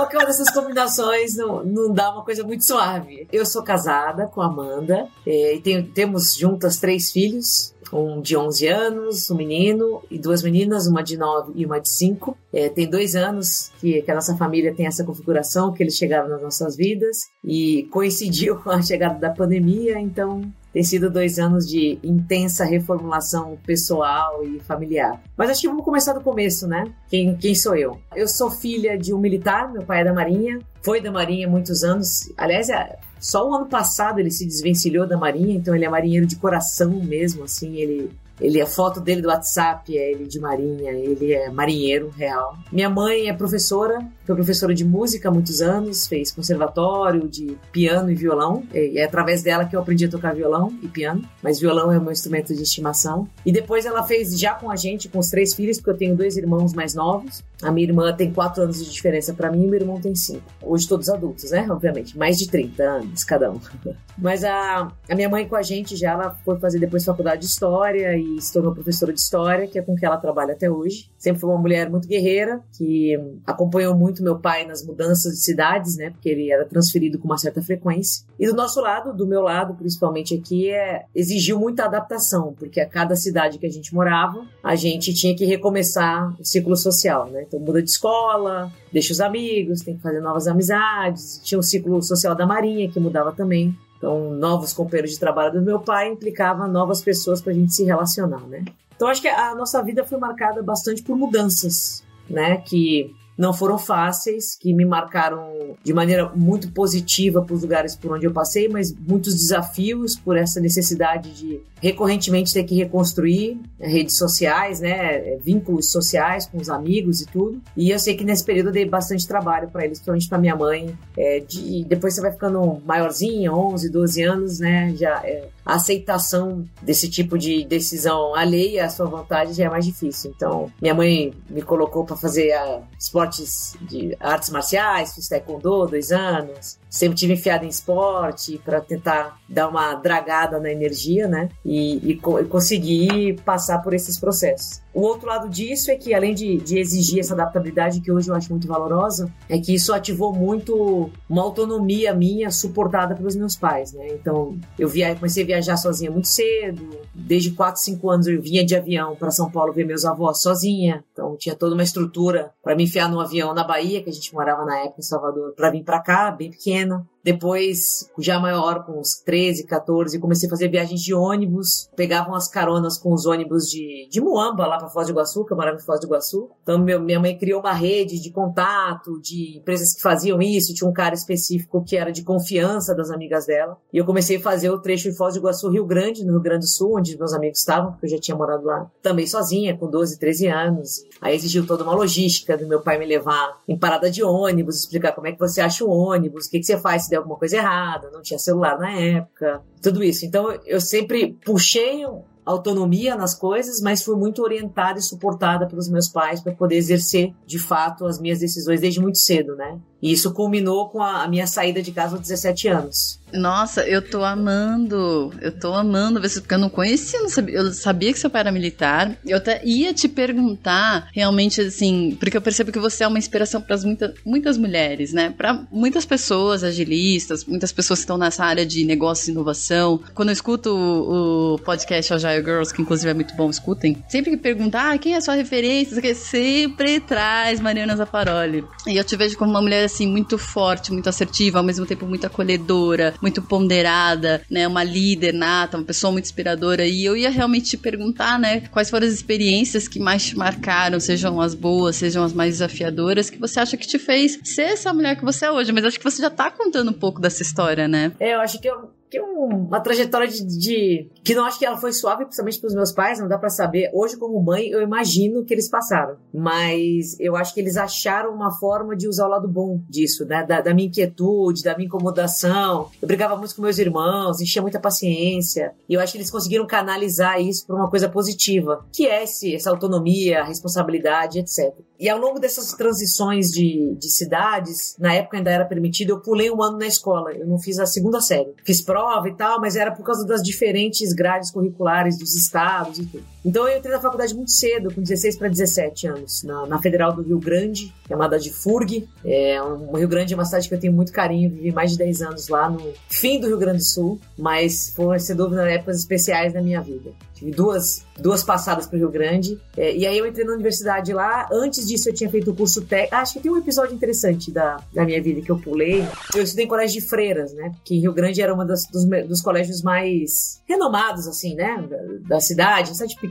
Qualquer 0.00 0.16
uma 0.16 0.26
dessas 0.26 0.50
combinações 0.50 1.36
não, 1.36 1.62
não 1.62 1.92
dá 1.92 2.10
uma 2.10 2.24
coisa 2.24 2.42
muito 2.42 2.64
suave. 2.64 3.28
Eu 3.30 3.44
sou 3.44 3.62
casada 3.62 4.26
com 4.26 4.40
Amanda 4.40 5.06
é, 5.26 5.56
e 5.56 5.60
tenho, 5.60 5.86
temos 5.88 6.34
juntas 6.34 6.78
três 6.78 7.12
filhos 7.12 7.74
um 7.92 8.20
de 8.20 8.36
11 8.36 8.66
anos, 8.68 9.30
um 9.30 9.36
menino 9.36 10.02
e 10.10 10.18
duas 10.18 10.42
meninas, 10.42 10.86
uma 10.86 11.02
de 11.02 11.18
9 11.18 11.52
e 11.54 11.66
uma 11.66 11.80
de 11.80 11.88
5. 11.88 12.36
É, 12.52 12.68
tem 12.68 12.88
dois 12.88 13.14
anos 13.14 13.70
que, 13.80 14.00
que 14.00 14.10
a 14.10 14.14
nossa 14.14 14.36
família 14.36 14.74
tem 14.74 14.86
essa 14.86 15.04
configuração, 15.04 15.72
que 15.72 15.82
eles 15.82 15.96
chegaram 15.96 16.28
nas 16.28 16.40
nossas 16.40 16.76
vidas 16.76 17.18
e 17.44 17.88
coincidiu 17.90 18.56
com 18.62 18.70
a 18.70 18.80
chegada 18.80 19.18
da 19.18 19.30
pandemia, 19.30 19.98
então 19.98 20.50
tem 20.72 20.82
sido 20.82 21.10
dois 21.10 21.38
anos 21.38 21.66
de 21.66 21.98
intensa 22.02 22.64
reformulação 22.64 23.58
pessoal 23.64 24.44
e 24.44 24.60
familiar. 24.60 25.20
Mas 25.36 25.50
acho 25.50 25.62
que 25.62 25.68
vamos 25.68 25.84
começar 25.84 26.12
do 26.12 26.20
começo, 26.20 26.66
né? 26.66 26.84
Quem, 27.08 27.36
quem 27.36 27.54
sou 27.54 27.74
eu? 27.74 27.98
Eu 28.14 28.28
sou 28.28 28.50
filha 28.50 28.96
de 28.96 29.12
um 29.12 29.18
militar, 29.18 29.72
meu 29.72 29.82
pai 29.82 30.02
é 30.02 30.04
da 30.04 30.12
Marinha, 30.12 30.60
foi 30.82 31.00
da 31.00 31.10
Marinha 31.10 31.48
muitos 31.48 31.82
anos. 31.82 32.32
Aliás, 32.36 32.68
é, 32.68 32.98
só 33.18 33.48
o 33.48 33.54
ano 33.54 33.66
passado 33.66 34.18
ele 34.18 34.30
se 34.30 34.46
desvencilhou 34.46 35.06
da 35.06 35.16
Marinha, 35.16 35.54
então 35.54 35.74
ele 35.74 35.84
é 35.84 35.88
marinheiro 35.88 36.26
de 36.26 36.36
coração 36.36 36.90
mesmo, 36.90 37.44
assim, 37.44 37.76
ele 37.76 38.10
ele, 38.40 38.60
a 38.60 38.66
foto 38.66 39.00
dele 39.00 39.20
do 39.20 39.28
WhatsApp 39.28 39.96
é 39.96 40.12
ele 40.12 40.26
de 40.26 40.40
marinha, 40.40 40.92
ele 40.92 41.34
é 41.34 41.50
marinheiro 41.50 42.08
real. 42.08 42.56
Minha 42.72 42.88
mãe 42.88 43.28
é 43.28 43.34
professora, 43.34 44.00
foi 44.30 44.36
professora 44.36 44.72
de 44.72 44.84
música 44.84 45.28
há 45.28 45.32
muitos 45.32 45.60
anos, 45.60 46.06
fez 46.06 46.30
conservatório 46.30 47.28
de 47.28 47.56
piano 47.72 48.10
e 48.10 48.14
violão. 48.14 48.62
E 48.72 48.98
é 48.98 49.04
através 49.04 49.42
dela 49.42 49.64
que 49.64 49.74
eu 49.74 49.80
aprendi 49.80 50.04
a 50.04 50.08
tocar 50.08 50.34
violão 50.34 50.72
e 50.82 50.88
piano, 50.88 51.22
mas 51.42 51.58
violão 51.58 51.92
é 51.92 51.98
o 51.98 52.00
meu 52.00 52.12
instrumento 52.12 52.54
de 52.54 52.62
estimação. 52.62 53.28
E 53.44 53.50
depois 53.50 53.84
ela 53.84 54.02
fez 54.04 54.38
já 54.38 54.54
com 54.54 54.70
a 54.70 54.76
gente, 54.76 55.08
com 55.08 55.18
os 55.18 55.30
três 55.30 55.54
filhos, 55.54 55.78
porque 55.78 55.90
eu 55.90 55.96
tenho 55.96 56.16
dois 56.16 56.36
irmãos 56.36 56.72
mais 56.72 56.94
novos. 56.94 57.42
A 57.62 57.70
minha 57.70 57.86
irmã 57.86 58.14
tem 58.14 58.32
quatro 58.32 58.62
anos 58.62 58.82
de 58.84 58.90
diferença 58.90 59.34
para 59.34 59.50
mim 59.50 59.64
e 59.64 59.66
meu 59.66 59.80
irmão 59.80 60.00
tem 60.00 60.14
cinco. 60.14 60.44
Hoje 60.62 60.88
todos 60.88 61.10
adultos, 61.10 61.50
né? 61.50 61.66
Obviamente, 61.68 62.16
mais 62.16 62.38
de 62.38 62.48
30 62.48 62.82
anos 62.82 63.24
cada 63.24 63.50
um. 63.50 63.60
Mas 64.16 64.44
a, 64.44 64.92
a 65.08 65.14
minha 65.14 65.28
mãe 65.28 65.46
com 65.48 65.56
a 65.56 65.62
gente 65.62 65.96
já, 65.96 66.12
ela 66.12 66.30
foi 66.44 66.58
fazer 66.58 66.78
depois 66.78 67.04
faculdade 67.04 67.40
de 67.40 67.46
História 67.46 68.16
e 68.16 68.40
se 68.40 68.52
tornou 68.52 68.72
professora 68.72 69.12
de 69.12 69.20
História, 69.20 69.66
que 69.66 69.78
é 69.78 69.82
com 69.82 69.96
que 69.96 70.04
ela 70.04 70.18
trabalha 70.18 70.52
até 70.52 70.70
hoje. 70.70 71.10
Sempre 71.18 71.40
foi 71.40 71.50
uma 71.50 71.58
mulher 71.58 71.90
muito 71.90 72.06
guerreira, 72.06 72.60
que 72.76 73.18
acompanhou 73.46 73.94
muito 73.94 74.19
meu 74.22 74.38
pai 74.38 74.66
nas 74.66 74.84
mudanças 74.84 75.34
de 75.34 75.40
cidades, 75.40 75.96
né? 75.96 76.10
Porque 76.10 76.28
ele 76.28 76.50
era 76.50 76.64
transferido 76.64 77.18
com 77.18 77.26
uma 77.26 77.38
certa 77.38 77.62
frequência. 77.62 78.24
E 78.38 78.46
do 78.46 78.54
nosso 78.54 78.80
lado, 78.80 79.12
do 79.12 79.26
meu 79.26 79.42
lado, 79.42 79.74
principalmente 79.74 80.34
aqui, 80.34 80.70
é, 80.70 81.04
exigiu 81.14 81.58
muita 81.58 81.84
adaptação, 81.84 82.54
porque 82.58 82.80
a 82.80 82.88
cada 82.88 83.16
cidade 83.16 83.58
que 83.58 83.66
a 83.66 83.70
gente 83.70 83.94
morava, 83.94 84.44
a 84.62 84.74
gente 84.74 85.12
tinha 85.14 85.34
que 85.34 85.44
recomeçar 85.44 86.34
o 86.38 86.44
ciclo 86.44 86.76
social, 86.76 87.28
né? 87.30 87.44
Então 87.46 87.60
muda 87.60 87.82
de 87.82 87.90
escola, 87.90 88.72
deixa 88.92 89.12
os 89.12 89.20
amigos, 89.20 89.80
tem 89.80 89.96
que 89.96 90.02
fazer 90.02 90.20
novas 90.20 90.46
amizades. 90.46 91.40
Tinha 91.42 91.58
o 91.58 91.62
ciclo 91.62 92.02
social 92.02 92.34
da 92.34 92.46
Marinha, 92.46 92.90
que 92.90 93.00
mudava 93.00 93.32
também. 93.32 93.76
Então, 94.00 94.30
novos 94.30 94.72
companheiros 94.72 95.10
de 95.10 95.18
trabalho 95.18 95.52
do 95.52 95.62
meu 95.62 95.78
pai 95.78 96.08
implicava 96.08 96.66
novas 96.66 97.02
pessoas 97.02 97.42
para 97.42 97.52
a 97.52 97.54
gente 97.54 97.74
se 97.74 97.84
relacionar, 97.84 98.46
né? 98.48 98.64
Então, 98.96 99.08
acho 99.08 99.20
que 99.20 99.28
a 99.28 99.54
nossa 99.54 99.82
vida 99.82 100.04
foi 100.04 100.18
marcada 100.18 100.62
bastante 100.62 101.02
por 101.02 101.16
mudanças, 101.16 102.02
né? 102.28 102.56
Que 102.58 103.14
não 103.40 103.54
foram 103.54 103.78
fáceis, 103.78 104.54
que 104.54 104.74
me 104.74 104.84
marcaram 104.84 105.74
de 105.82 105.94
maneira 105.94 106.30
muito 106.36 106.70
positiva 106.72 107.40
para 107.40 107.54
os 107.54 107.62
lugares 107.62 107.96
por 107.96 108.12
onde 108.12 108.26
eu 108.26 108.32
passei, 108.32 108.68
mas 108.68 108.94
muitos 108.94 109.32
desafios 109.32 110.14
por 110.14 110.36
essa 110.36 110.60
necessidade 110.60 111.32
de 111.32 111.58
recorrentemente 111.80 112.52
ter 112.52 112.64
que 112.64 112.74
reconstruir 112.74 113.58
né, 113.78 113.88
redes 113.88 114.18
sociais, 114.18 114.80
né, 114.80 115.38
vínculos 115.42 115.90
sociais 115.90 116.44
com 116.44 116.58
os 116.58 116.68
amigos 116.68 117.22
e 117.22 117.26
tudo. 117.26 117.58
E 117.74 117.90
eu 117.90 117.98
sei 117.98 118.14
que 118.14 118.24
nesse 118.24 118.44
período 118.44 118.66
eu 118.66 118.72
dei 118.72 118.84
bastante 118.84 119.26
trabalho 119.26 119.70
para 119.70 119.86
eles, 119.86 119.98
principalmente 119.98 120.28
para 120.28 120.38
minha 120.38 120.54
mãe. 120.54 120.94
É, 121.16 121.40
de, 121.40 121.82
depois 121.84 122.14
você 122.14 122.20
vai 122.20 122.32
ficando 122.32 122.82
maiorzinha, 122.84 123.54
11, 123.54 123.88
12 123.88 124.22
anos, 124.22 124.58
né, 124.60 124.94
já 124.94 125.18
é, 125.24 125.48
a 125.64 125.74
aceitação 125.74 126.66
desse 126.82 127.08
tipo 127.08 127.38
de 127.38 127.64
decisão 127.64 128.34
alheia 128.34 128.86
à 128.86 128.90
sua 128.90 129.06
vontade 129.06 129.52
já 129.52 129.64
é 129.64 129.68
mais 129.68 129.84
difícil. 129.84 130.32
Então, 130.34 130.72
minha 130.80 130.94
mãe 130.94 131.32
me 131.48 131.62
colocou 131.62 132.04
para 132.04 132.16
fazer 132.16 132.52
uh, 132.56 132.82
esportes 132.98 133.76
de 133.80 134.16
artes 134.18 134.50
marciais, 134.50 135.14
fiz 135.14 135.28
taekwondo 135.28 135.86
dois 135.86 136.10
anos, 136.10 136.78
sempre 136.90 137.16
tive 137.16 137.34
enfiado 137.34 137.64
em 137.64 137.68
esporte 137.68 138.60
para 138.64 138.80
tentar 138.80 139.38
dar 139.48 139.68
uma 139.68 139.94
dragada 139.94 140.58
na 140.58 140.70
energia, 140.70 141.28
né? 141.28 141.48
E, 141.64 141.98
e, 141.98 142.12
e, 142.12 142.44
conseguir 142.44 143.40
passar 143.44 143.78
por 143.78 143.94
esses 143.94 144.18
processos. 144.18 144.82
O 144.92 145.02
outro 145.02 145.28
lado 145.28 145.48
disso 145.48 145.90
é 145.90 145.96
que, 145.96 146.12
além 146.12 146.34
de, 146.34 146.56
de, 146.56 146.78
exigir 146.78 147.20
essa 147.20 147.32
adaptabilidade, 147.32 148.00
que 148.00 148.10
hoje 148.10 148.28
eu 148.28 148.34
acho 148.34 148.50
muito 148.50 148.66
valorosa, 148.66 149.32
é 149.48 149.56
que 149.58 149.72
isso 149.72 149.92
ativou 149.92 150.32
muito 150.32 151.10
uma 151.28 151.42
autonomia 151.42 152.12
minha 152.12 152.50
suportada 152.50 153.14
pelos 153.14 153.36
meus 153.36 153.54
pais, 153.54 153.92
né? 153.92 154.08
Então, 154.08 154.58
eu 154.76 154.88
via, 154.88 155.14
comecei 155.14 155.44
a 155.44 155.46
viajar 155.46 155.76
sozinha 155.76 156.10
muito 156.10 156.26
cedo, 156.26 156.98
desde 157.14 157.52
4, 157.52 157.80
5 157.80 158.10
anos 158.10 158.26
eu 158.26 158.42
vinha 158.42 158.64
de 158.64 158.74
avião 158.74 159.14
para 159.14 159.30
São 159.30 159.50
Paulo 159.50 159.72
ver 159.72 159.84
meus 159.84 160.04
avós 160.04 160.42
sozinha, 160.42 161.04
então 161.12 161.36
tinha 161.36 161.54
toda 161.54 161.74
uma 161.74 161.82
estrutura 161.82 162.50
para 162.62 162.74
me 162.74 162.84
enfiar 162.84 163.08
no 163.08 163.20
avião 163.20 163.54
na 163.54 163.62
Bahia, 163.62 164.02
que 164.02 164.10
a 164.10 164.12
gente 164.12 164.32
morava 164.34 164.64
na 164.64 164.78
época 164.80 164.96
em 164.98 165.02
Salvador, 165.02 165.52
para 165.54 165.70
vir 165.70 165.84
para 165.84 166.00
cá, 166.00 166.30
bem 166.32 166.50
pequena. 166.80 167.09
Depois, 167.22 168.08
já 168.18 168.40
maior, 168.40 168.84
com 168.84 168.98
uns 168.98 169.20
13, 169.24 169.66
14, 169.66 170.18
comecei 170.18 170.48
a 170.48 170.50
fazer 170.50 170.68
viagens 170.68 171.00
de 171.00 171.14
ônibus. 171.14 171.88
Pegavam 171.94 172.34
as 172.34 172.48
caronas 172.48 172.98
com 172.98 173.12
os 173.12 173.26
ônibus 173.26 173.64
de, 173.64 174.08
de 174.10 174.20
Muamba, 174.20 174.66
lá 174.66 174.78
para 174.78 174.88
Foz 174.88 175.06
do 175.06 175.12
Iguaçu, 175.12 175.44
que 175.44 175.52
eu 175.52 175.56
morava 175.56 175.76
em 175.76 175.84
Foz 175.84 176.00
do 176.00 176.06
Iguaçu. 176.06 176.50
Então, 176.62 176.78
meu, 176.78 177.00
minha 177.00 177.20
mãe 177.20 177.36
criou 177.36 177.60
uma 177.60 177.72
rede 177.72 178.20
de 178.20 178.30
contato, 178.30 179.20
de 179.20 179.58
empresas 179.58 179.94
que 179.94 180.00
faziam 180.00 180.40
isso. 180.40 180.74
Tinha 180.74 180.88
um 180.88 180.92
cara 180.92 181.14
específico 181.14 181.84
que 181.84 181.96
era 181.96 182.10
de 182.10 182.22
confiança 182.22 182.94
das 182.94 183.10
amigas 183.10 183.46
dela. 183.46 183.76
E 183.92 183.98
eu 183.98 184.04
comecei 184.04 184.38
a 184.38 184.40
fazer 184.40 184.70
o 184.70 184.80
trecho 184.80 185.08
em 185.08 185.14
Foz 185.14 185.34
do 185.34 185.40
Iguaçu, 185.40 185.68
Rio 185.68 185.84
Grande, 185.84 186.24
no 186.24 186.32
Rio 186.32 186.40
Grande 186.40 186.60
do 186.60 186.68
Sul, 186.68 186.98
onde 186.98 187.18
meus 187.18 187.34
amigos 187.34 187.58
estavam, 187.58 187.92
porque 187.92 188.06
eu 188.06 188.10
já 188.10 188.18
tinha 188.18 188.36
morado 188.36 188.64
lá. 188.64 188.90
Também 189.02 189.26
sozinha, 189.26 189.76
com 189.76 189.90
12, 189.90 190.18
13 190.18 190.46
anos. 190.48 191.04
Aí 191.20 191.34
exigiu 191.34 191.66
toda 191.66 191.84
uma 191.84 191.94
logística 191.94 192.56
do 192.56 192.66
meu 192.66 192.80
pai 192.80 192.98
me 192.98 193.06
levar 193.06 193.60
em 193.68 193.78
parada 193.78 194.10
de 194.10 194.22
ônibus, 194.22 194.80
explicar 194.80 195.12
como 195.12 195.26
é 195.26 195.32
que 195.32 195.38
você 195.38 195.60
acha 195.60 195.84
o 195.84 195.90
ônibus, 195.90 196.46
o 196.46 196.50
que, 196.50 196.58
que 196.58 196.64
você 196.64 196.78
faz 196.78 197.09
se 197.10 197.16
alguma 197.16 197.36
coisa 197.36 197.56
errada, 197.56 198.10
não 198.10 198.22
tinha 198.22 198.38
celular 198.38 198.78
na 198.78 198.92
época, 198.92 199.62
tudo 199.82 200.02
isso. 200.02 200.24
Então 200.24 200.50
eu 200.64 200.80
sempre 200.80 201.36
puxei 201.44 202.04
autonomia 202.44 203.16
nas 203.16 203.34
coisas, 203.34 203.80
mas 203.80 204.02
fui 204.02 204.16
muito 204.16 204.42
orientada 204.42 204.98
e 204.98 205.02
suportada 205.02 205.66
pelos 205.66 205.88
meus 205.88 206.08
pais 206.08 206.40
para 206.40 206.54
poder 206.54 206.76
exercer 206.76 207.32
de 207.46 207.58
fato 207.58 208.06
as 208.06 208.20
minhas 208.20 208.40
decisões 208.40 208.80
desde 208.80 209.00
muito 209.00 209.18
cedo, 209.18 209.54
né? 209.56 209.78
E 210.02 210.12
isso 210.12 210.32
culminou 210.32 210.88
com 210.88 211.02
a, 211.02 211.28
minha 211.28 211.46
saída 211.46 211.82
de 211.82 211.92
casa 211.92 212.16
aos 212.16 212.22
17 212.22 212.68
anos. 212.68 213.20
Nossa, 213.32 213.82
eu 213.82 214.02
tô 214.02 214.24
amando. 214.24 215.32
Eu 215.40 215.52
tô 215.52 215.72
amando 215.72 216.20
ver 216.20 216.30
porque 216.40 216.54
eu 216.54 216.58
não 216.58 216.68
conhecia, 216.68 217.20
não 217.20 217.28
sabia, 217.28 217.54
eu 217.54 217.72
sabia 217.72 218.12
que 218.12 218.18
seu 218.18 218.30
pai 218.30 218.40
era 218.40 218.52
militar. 218.52 219.16
Eu 219.24 219.36
até 219.36 219.60
ia 219.64 219.94
te 219.94 220.08
perguntar, 220.08 221.08
realmente, 221.12 221.60
assim, 221.60 222.16
porque 222.18 222.36
eu 222.36 222.42
percebo 222.42 222.72
que 222.72 222.78
você 222.78 223.04
é 223.04 223.08
uma 223.08 223.18
inspiração 223.18 223.60
para 223.60 223.76
muita, 223.78 224.14
muitas 224.24 224.58
mulheres, 224.58 225.12
né? 225.12 225.32
Para 225.36 225.62
muitas 225.70 226.04
pessoas 226.04 226.64
agilistas, 226.64 227.44
muitas 227.44 227.72
pessoas 227.72 228.00
que 228.00 228.04
estão 228.04 228.18
nessa 228.18 228.44
área 228.44 228.66
de 228.66 228.84
negócio 228.84 229.30
e 229.30 229.32
inovação. 229.32 230.00
Quando 230.14 230.30
eu 230.30 230.32
escuto 230.32 230.70
o, 230.70 231.54
o 231.54 231.58
podcast 231.58 232.14
Agile 232.14 232.44
Girls, 232.44 232.74
que 232.74 232.82
inclusive 232.82 233.10
é 233.10 233.14
muito 233.14 233.34
bom, 233.34 233.48
escutem. 233.48 234.02
Sempre 234.08 234.32
que 234.32 234.36
perguntar 234.36 234.92
ah, 234.92 234.98
quem 234.98 235.14
é 235.14 235.16
a 235.16 235.20
sua 235.20 235.34
referência, 235.34 236.14
sempre 236.14 237.00
traz 237.00 237.60
Mariana 237.60 237.96
Zaparoli. 237.96 238.64
E 238.86 238.96
eu 238.96 239.04
te 239.04 239.16
vejo 239.16 239.36
como 239.36 239.50
uma 239.50 239.62
mulher 239.62 239.89
assim, 239.92 240.06
muito 240.06 240.38
forte, 240.38 240.92
muito 240.92 241.08
assertiva, 241.08 241.58
ao 241.58 241.64
mesmo 241.64 241.84
tempo 241.86 242.06
muito 242.06 242.26
acolhedora, 242.26 243.14
muito 243.20 243.42
ponderada, 243.42 244.42
né? 244.50 244.66
Uma 244.66 244.84
líder 244.84 245.32
nata, 245.32 245.76
uma 245.76 245.84
pessoa 245.84 246.12
muito 246.12 246.24
inspiradora. 246.24 246.86
E 246.86 247.04
eu 247.04 247.16
ia 247.16 247.30
realmente 247.30 247.70
te 247.70 247.76
perguntar, 247.76 248.38
né? 248.38 248.62
Quais 248.70 248.90
foram 248.90 249.06
as 249.06 249.12
experiências 249.12 249.88
que 249.88 249.98
mais 249.98 250.24
te 250.24 250.36
marcaram, 250.36 251.00
sejam 251.00 251.40
as 251.40 251.54
boas, 251.54 251.96
sejam 251.96 252.24
as 252.24 252.32
mais 252.32 252.54
desafiadoras, 252.54 253.30
que 253.30 253.38
você 253.38 253.60
acha 253.60 253.76
que 253.76 253.86
te 253.86 253.98
fez 253.98 254.38
ser 254.44 254.62
essa 254.62 254.92
mulher 254.92 255.16
que 255.16 255.24
você 255.24 255.46
é 255.46 255.50
hoje. 255.50 255.72
Mas 255.72 255.84
acho 255.84 255.98
que 255.98 256.04
você 256.04 256.22
já 256.22 256.30
tá 256.30 256.50
contando 256.50 256.90
um 256.90 256.94
pouco 256.94 257.20
dessa 257.20 257.42
história, 257.42 257.88
né? 257.88 258.12
É, 258.20 258.34
eu 258.34 258.40
acho 258.40 258.60
que 258.60 258.68
eu 258.68 258.99
que 259.10 259.18
é 259.18 259.22
uma 259.22 259.80
trajetória 259.80 260.28
de, 260.28 260.44
de, 260.44 261.10
que 261.24 261.34
não 261.34 261.44
acho 261.44 261.58
que 261.58 261.66
ela 261.66 261.76
foi 261.76 261.92
suave, 261.92 262.24
principalmente 262.24 262.60
para 262.60 262.68
os 262.68 262.74
meus 262.74 262.92
pais, 262.92 263.18
não 263.18 263.26
dá 263.26 263.36
para 263.36 263.50
saber. 263.50 263.90
Hoje, 263.92 264.16
como 264.16 264.40
mãe, 264.40 264.68
eu 264.68 264.80
imagino 264.80 265.44
que 265.44 265.52
eles 265.52 265.68
passaram, 265.68 266.16
mas 266.32 267.18
eu 267.18 267.34
acho 267.34 267.52
que 267.52 267.60
eles 267.60 267.76
acharam 267.76 268.32
uma 268.32 268.52
forma 268.52 268.96
de 268.96 269.08
usar 269.08 269.26
o 269.26 269.30
lado 269.30 269.48
bom 269.48 269.80
disso, 269.88 270.24
né? 270.24 270.46
Da, 270.46 270.60
da 270.60 270.72
minha 270.72 270.86
inquietude, 270.86 271.64
da 271.64 271.74
minha 271.76 271.86
incomodação. 271.86 272.88
Eu 273.02 273.08
brigava 273.08 273.36
muito 273.36 273.54
com 273.56 273.62
meus 273.62 273.78
irmãos, 273.78 274.40
enchia 274.40 274.62
muita 274.62 274.78
paciência, 274.78 275.72
e 275.88 275.94
eu 275.94 276.00
acho 276.00 276.12
que 276.12 276.18
eles 276.18 276.30
conseguiram 276.30 276.66
canalizar 276.66 277.40
isso 277.40 277.66
para 277.66 277.74
uma 277.74 277.90
coisa 277.90 278.08
positiva, 278.08 278.86
que 278.92 279.08
é 279.08 279.24
esse, 279.24 279.54
essa 279.54 279.70
autonomia, 279.70 280.44
responsabilidade, 280.44 281.40
etc. 281.40 281.74
E 281.98 282.08
ao 282.08 282.18
longo 282.18 282.38
dessas 282.38 282.72
transições 282.72 283.48
de, 283.48 283.94
de 283.98 284.08
cidades, 284.08 284.96
na 284.98 285.12
época 285.12 285.36
ainda 285.36 285.50
era 285.50 285.64
permitido, 285.64 286.10
eu 286.10 286.20
pulei 286.20 286.50
um 286.50 286.62
ano 286.62 286.78
na 286.78 286.86
escola. 286.86 287.32
Eu 287.32 287.46
não 287.46 287.58
fiz 287.58 287.78
a 287.78 287.84
segunda 287.84 288.20
série. 288.20 288.54
Fiz 288.64 288.80
prova 288.80 288.99
e 289.28 289.34
tal, 289.34 289.60
mas 289.60 289.76
era 289.76 289.90
por 289.90 290.04
causa 290.04 290.26
das 290.26 290.42
diferentes 290.42 291.12
grades 291.12 291.50
curriculares 291.50 292.18
dos 292.18 292.34
estados 292.34 292.98
e 292.98 293.06
tudo. 293.06 293.24
Então 293.44 293.66
eu 293.66 293.78
entrei 293.78 293.92
na 293.92 294.00
faculdade 294.00 294.34
muito 294.34 294.50
cedo, 294.50 294.92
com 294.94 295.00
16 295.00 295.36
para 295.36 295.48
17 295.48 296.06
anos, 296.06 296.42
na, 296.42 296.66
na, 296.66 296.80
Federal 296.80 297.12
do 297.12 297.22
Rio 297.22 297.38
Grande, 297.38 297.92
chamada 298.06 298.38
de 298.38 298.50
FURG. 298.50 299.08
É, 299.24 299.62
um, 299.62 299.90
o 299.90 299.96
Rio 299.96 300.08
Grande 300.08 300.34
é 300.34 300.36
uma 300.36 300.44
cidade 300.44 300.68
que 300.68 300.74
eu 300.74 300.80
tenho 300.80 300.92
muito 300.92 301.12
carinho, 301.12 301.50
vivi 301.50 301.72
mais 301.72 301.92
de 301.92 301.98
10 301.98 302.22
anos 302.22 302.48
lá 302.48 302.68
no 302.68 302.92
fim 303.08 303.40
do 303.40 303.46
Rio 303.46 303.58
Grande 303.58 303.78
do 303.78 303.84
Sul, 303.84 304.20
mas 304.36 304.92
foi, 304.94 305.18
sem 305.18 305.34
dúvida, 305.34 305.70
épocas 305.70 305.98
especiais 305.98 306.52
da 306.52 306.60
minha 306.60 306.80
vida. 306.80 307.12
Tive 307.40 307.52
duas, 307.52 308.04
duas 308.18 308.42
passadas 308.42 308.86
para 308.86 308.96
o 308.96 308.98
Rio 308.98 309.10
Grande. 309.10 309.58
É, 309.74 309.96
e 309.96 310.06
aí 310.06 310.18
eu 310.18 310.26
entrei 310.26 310.44
na 310.44 310.52
universidade 310.52 311.10
lá. 311.14 311.48
Antes 311.50 311.88
disso, 311.88 312.10
eu 312.10 312.14
tinha 312.14 312.28
feito 312.28 312.50
o 312.50 312.54
curso 312.54 312.82
técnico. 312.82 313.14
Ah, 313.14 313.20
acho 313.20 313.32
que 313.32 313.40
tem 313.40 313.50
um 313.50 313.56
episódio 313.56 313.94
interessante 313.94 314.50
da, 314.50 314.76
da 314.92 315.06
minha 315.06 315.22
vida 315.22 315.40
que 315.40 315.50
eu 315.50 315.58
pulei. 315.58 316.06
Eu 316.34 316.42
estudei 316.42 316.66
em 316.66 316.68
colégio 316.68 317.00
de 317.00 317.08
freiras, 317.08 317.54
né? 317.54 317.70
Porque 317.76 317.94
Rio 317.94 318.12
Grande 318.12 318.42
era 318.42 318.54
um 318.54 318.66
dos, 318.66 318.82
dos 319.26 319.40
colégios 319.40 319.80
mais 319.80 320.60
renomados, 320.68 321.26
assim, 321.26 321.54
né? 321.54 321.82
Da, 321.88 322.34
da 322.36 322.40
cidade, 322.40 322.90
uma 322.90 322.94
cidade 322.94 323.14
pequena. 323.14 323.29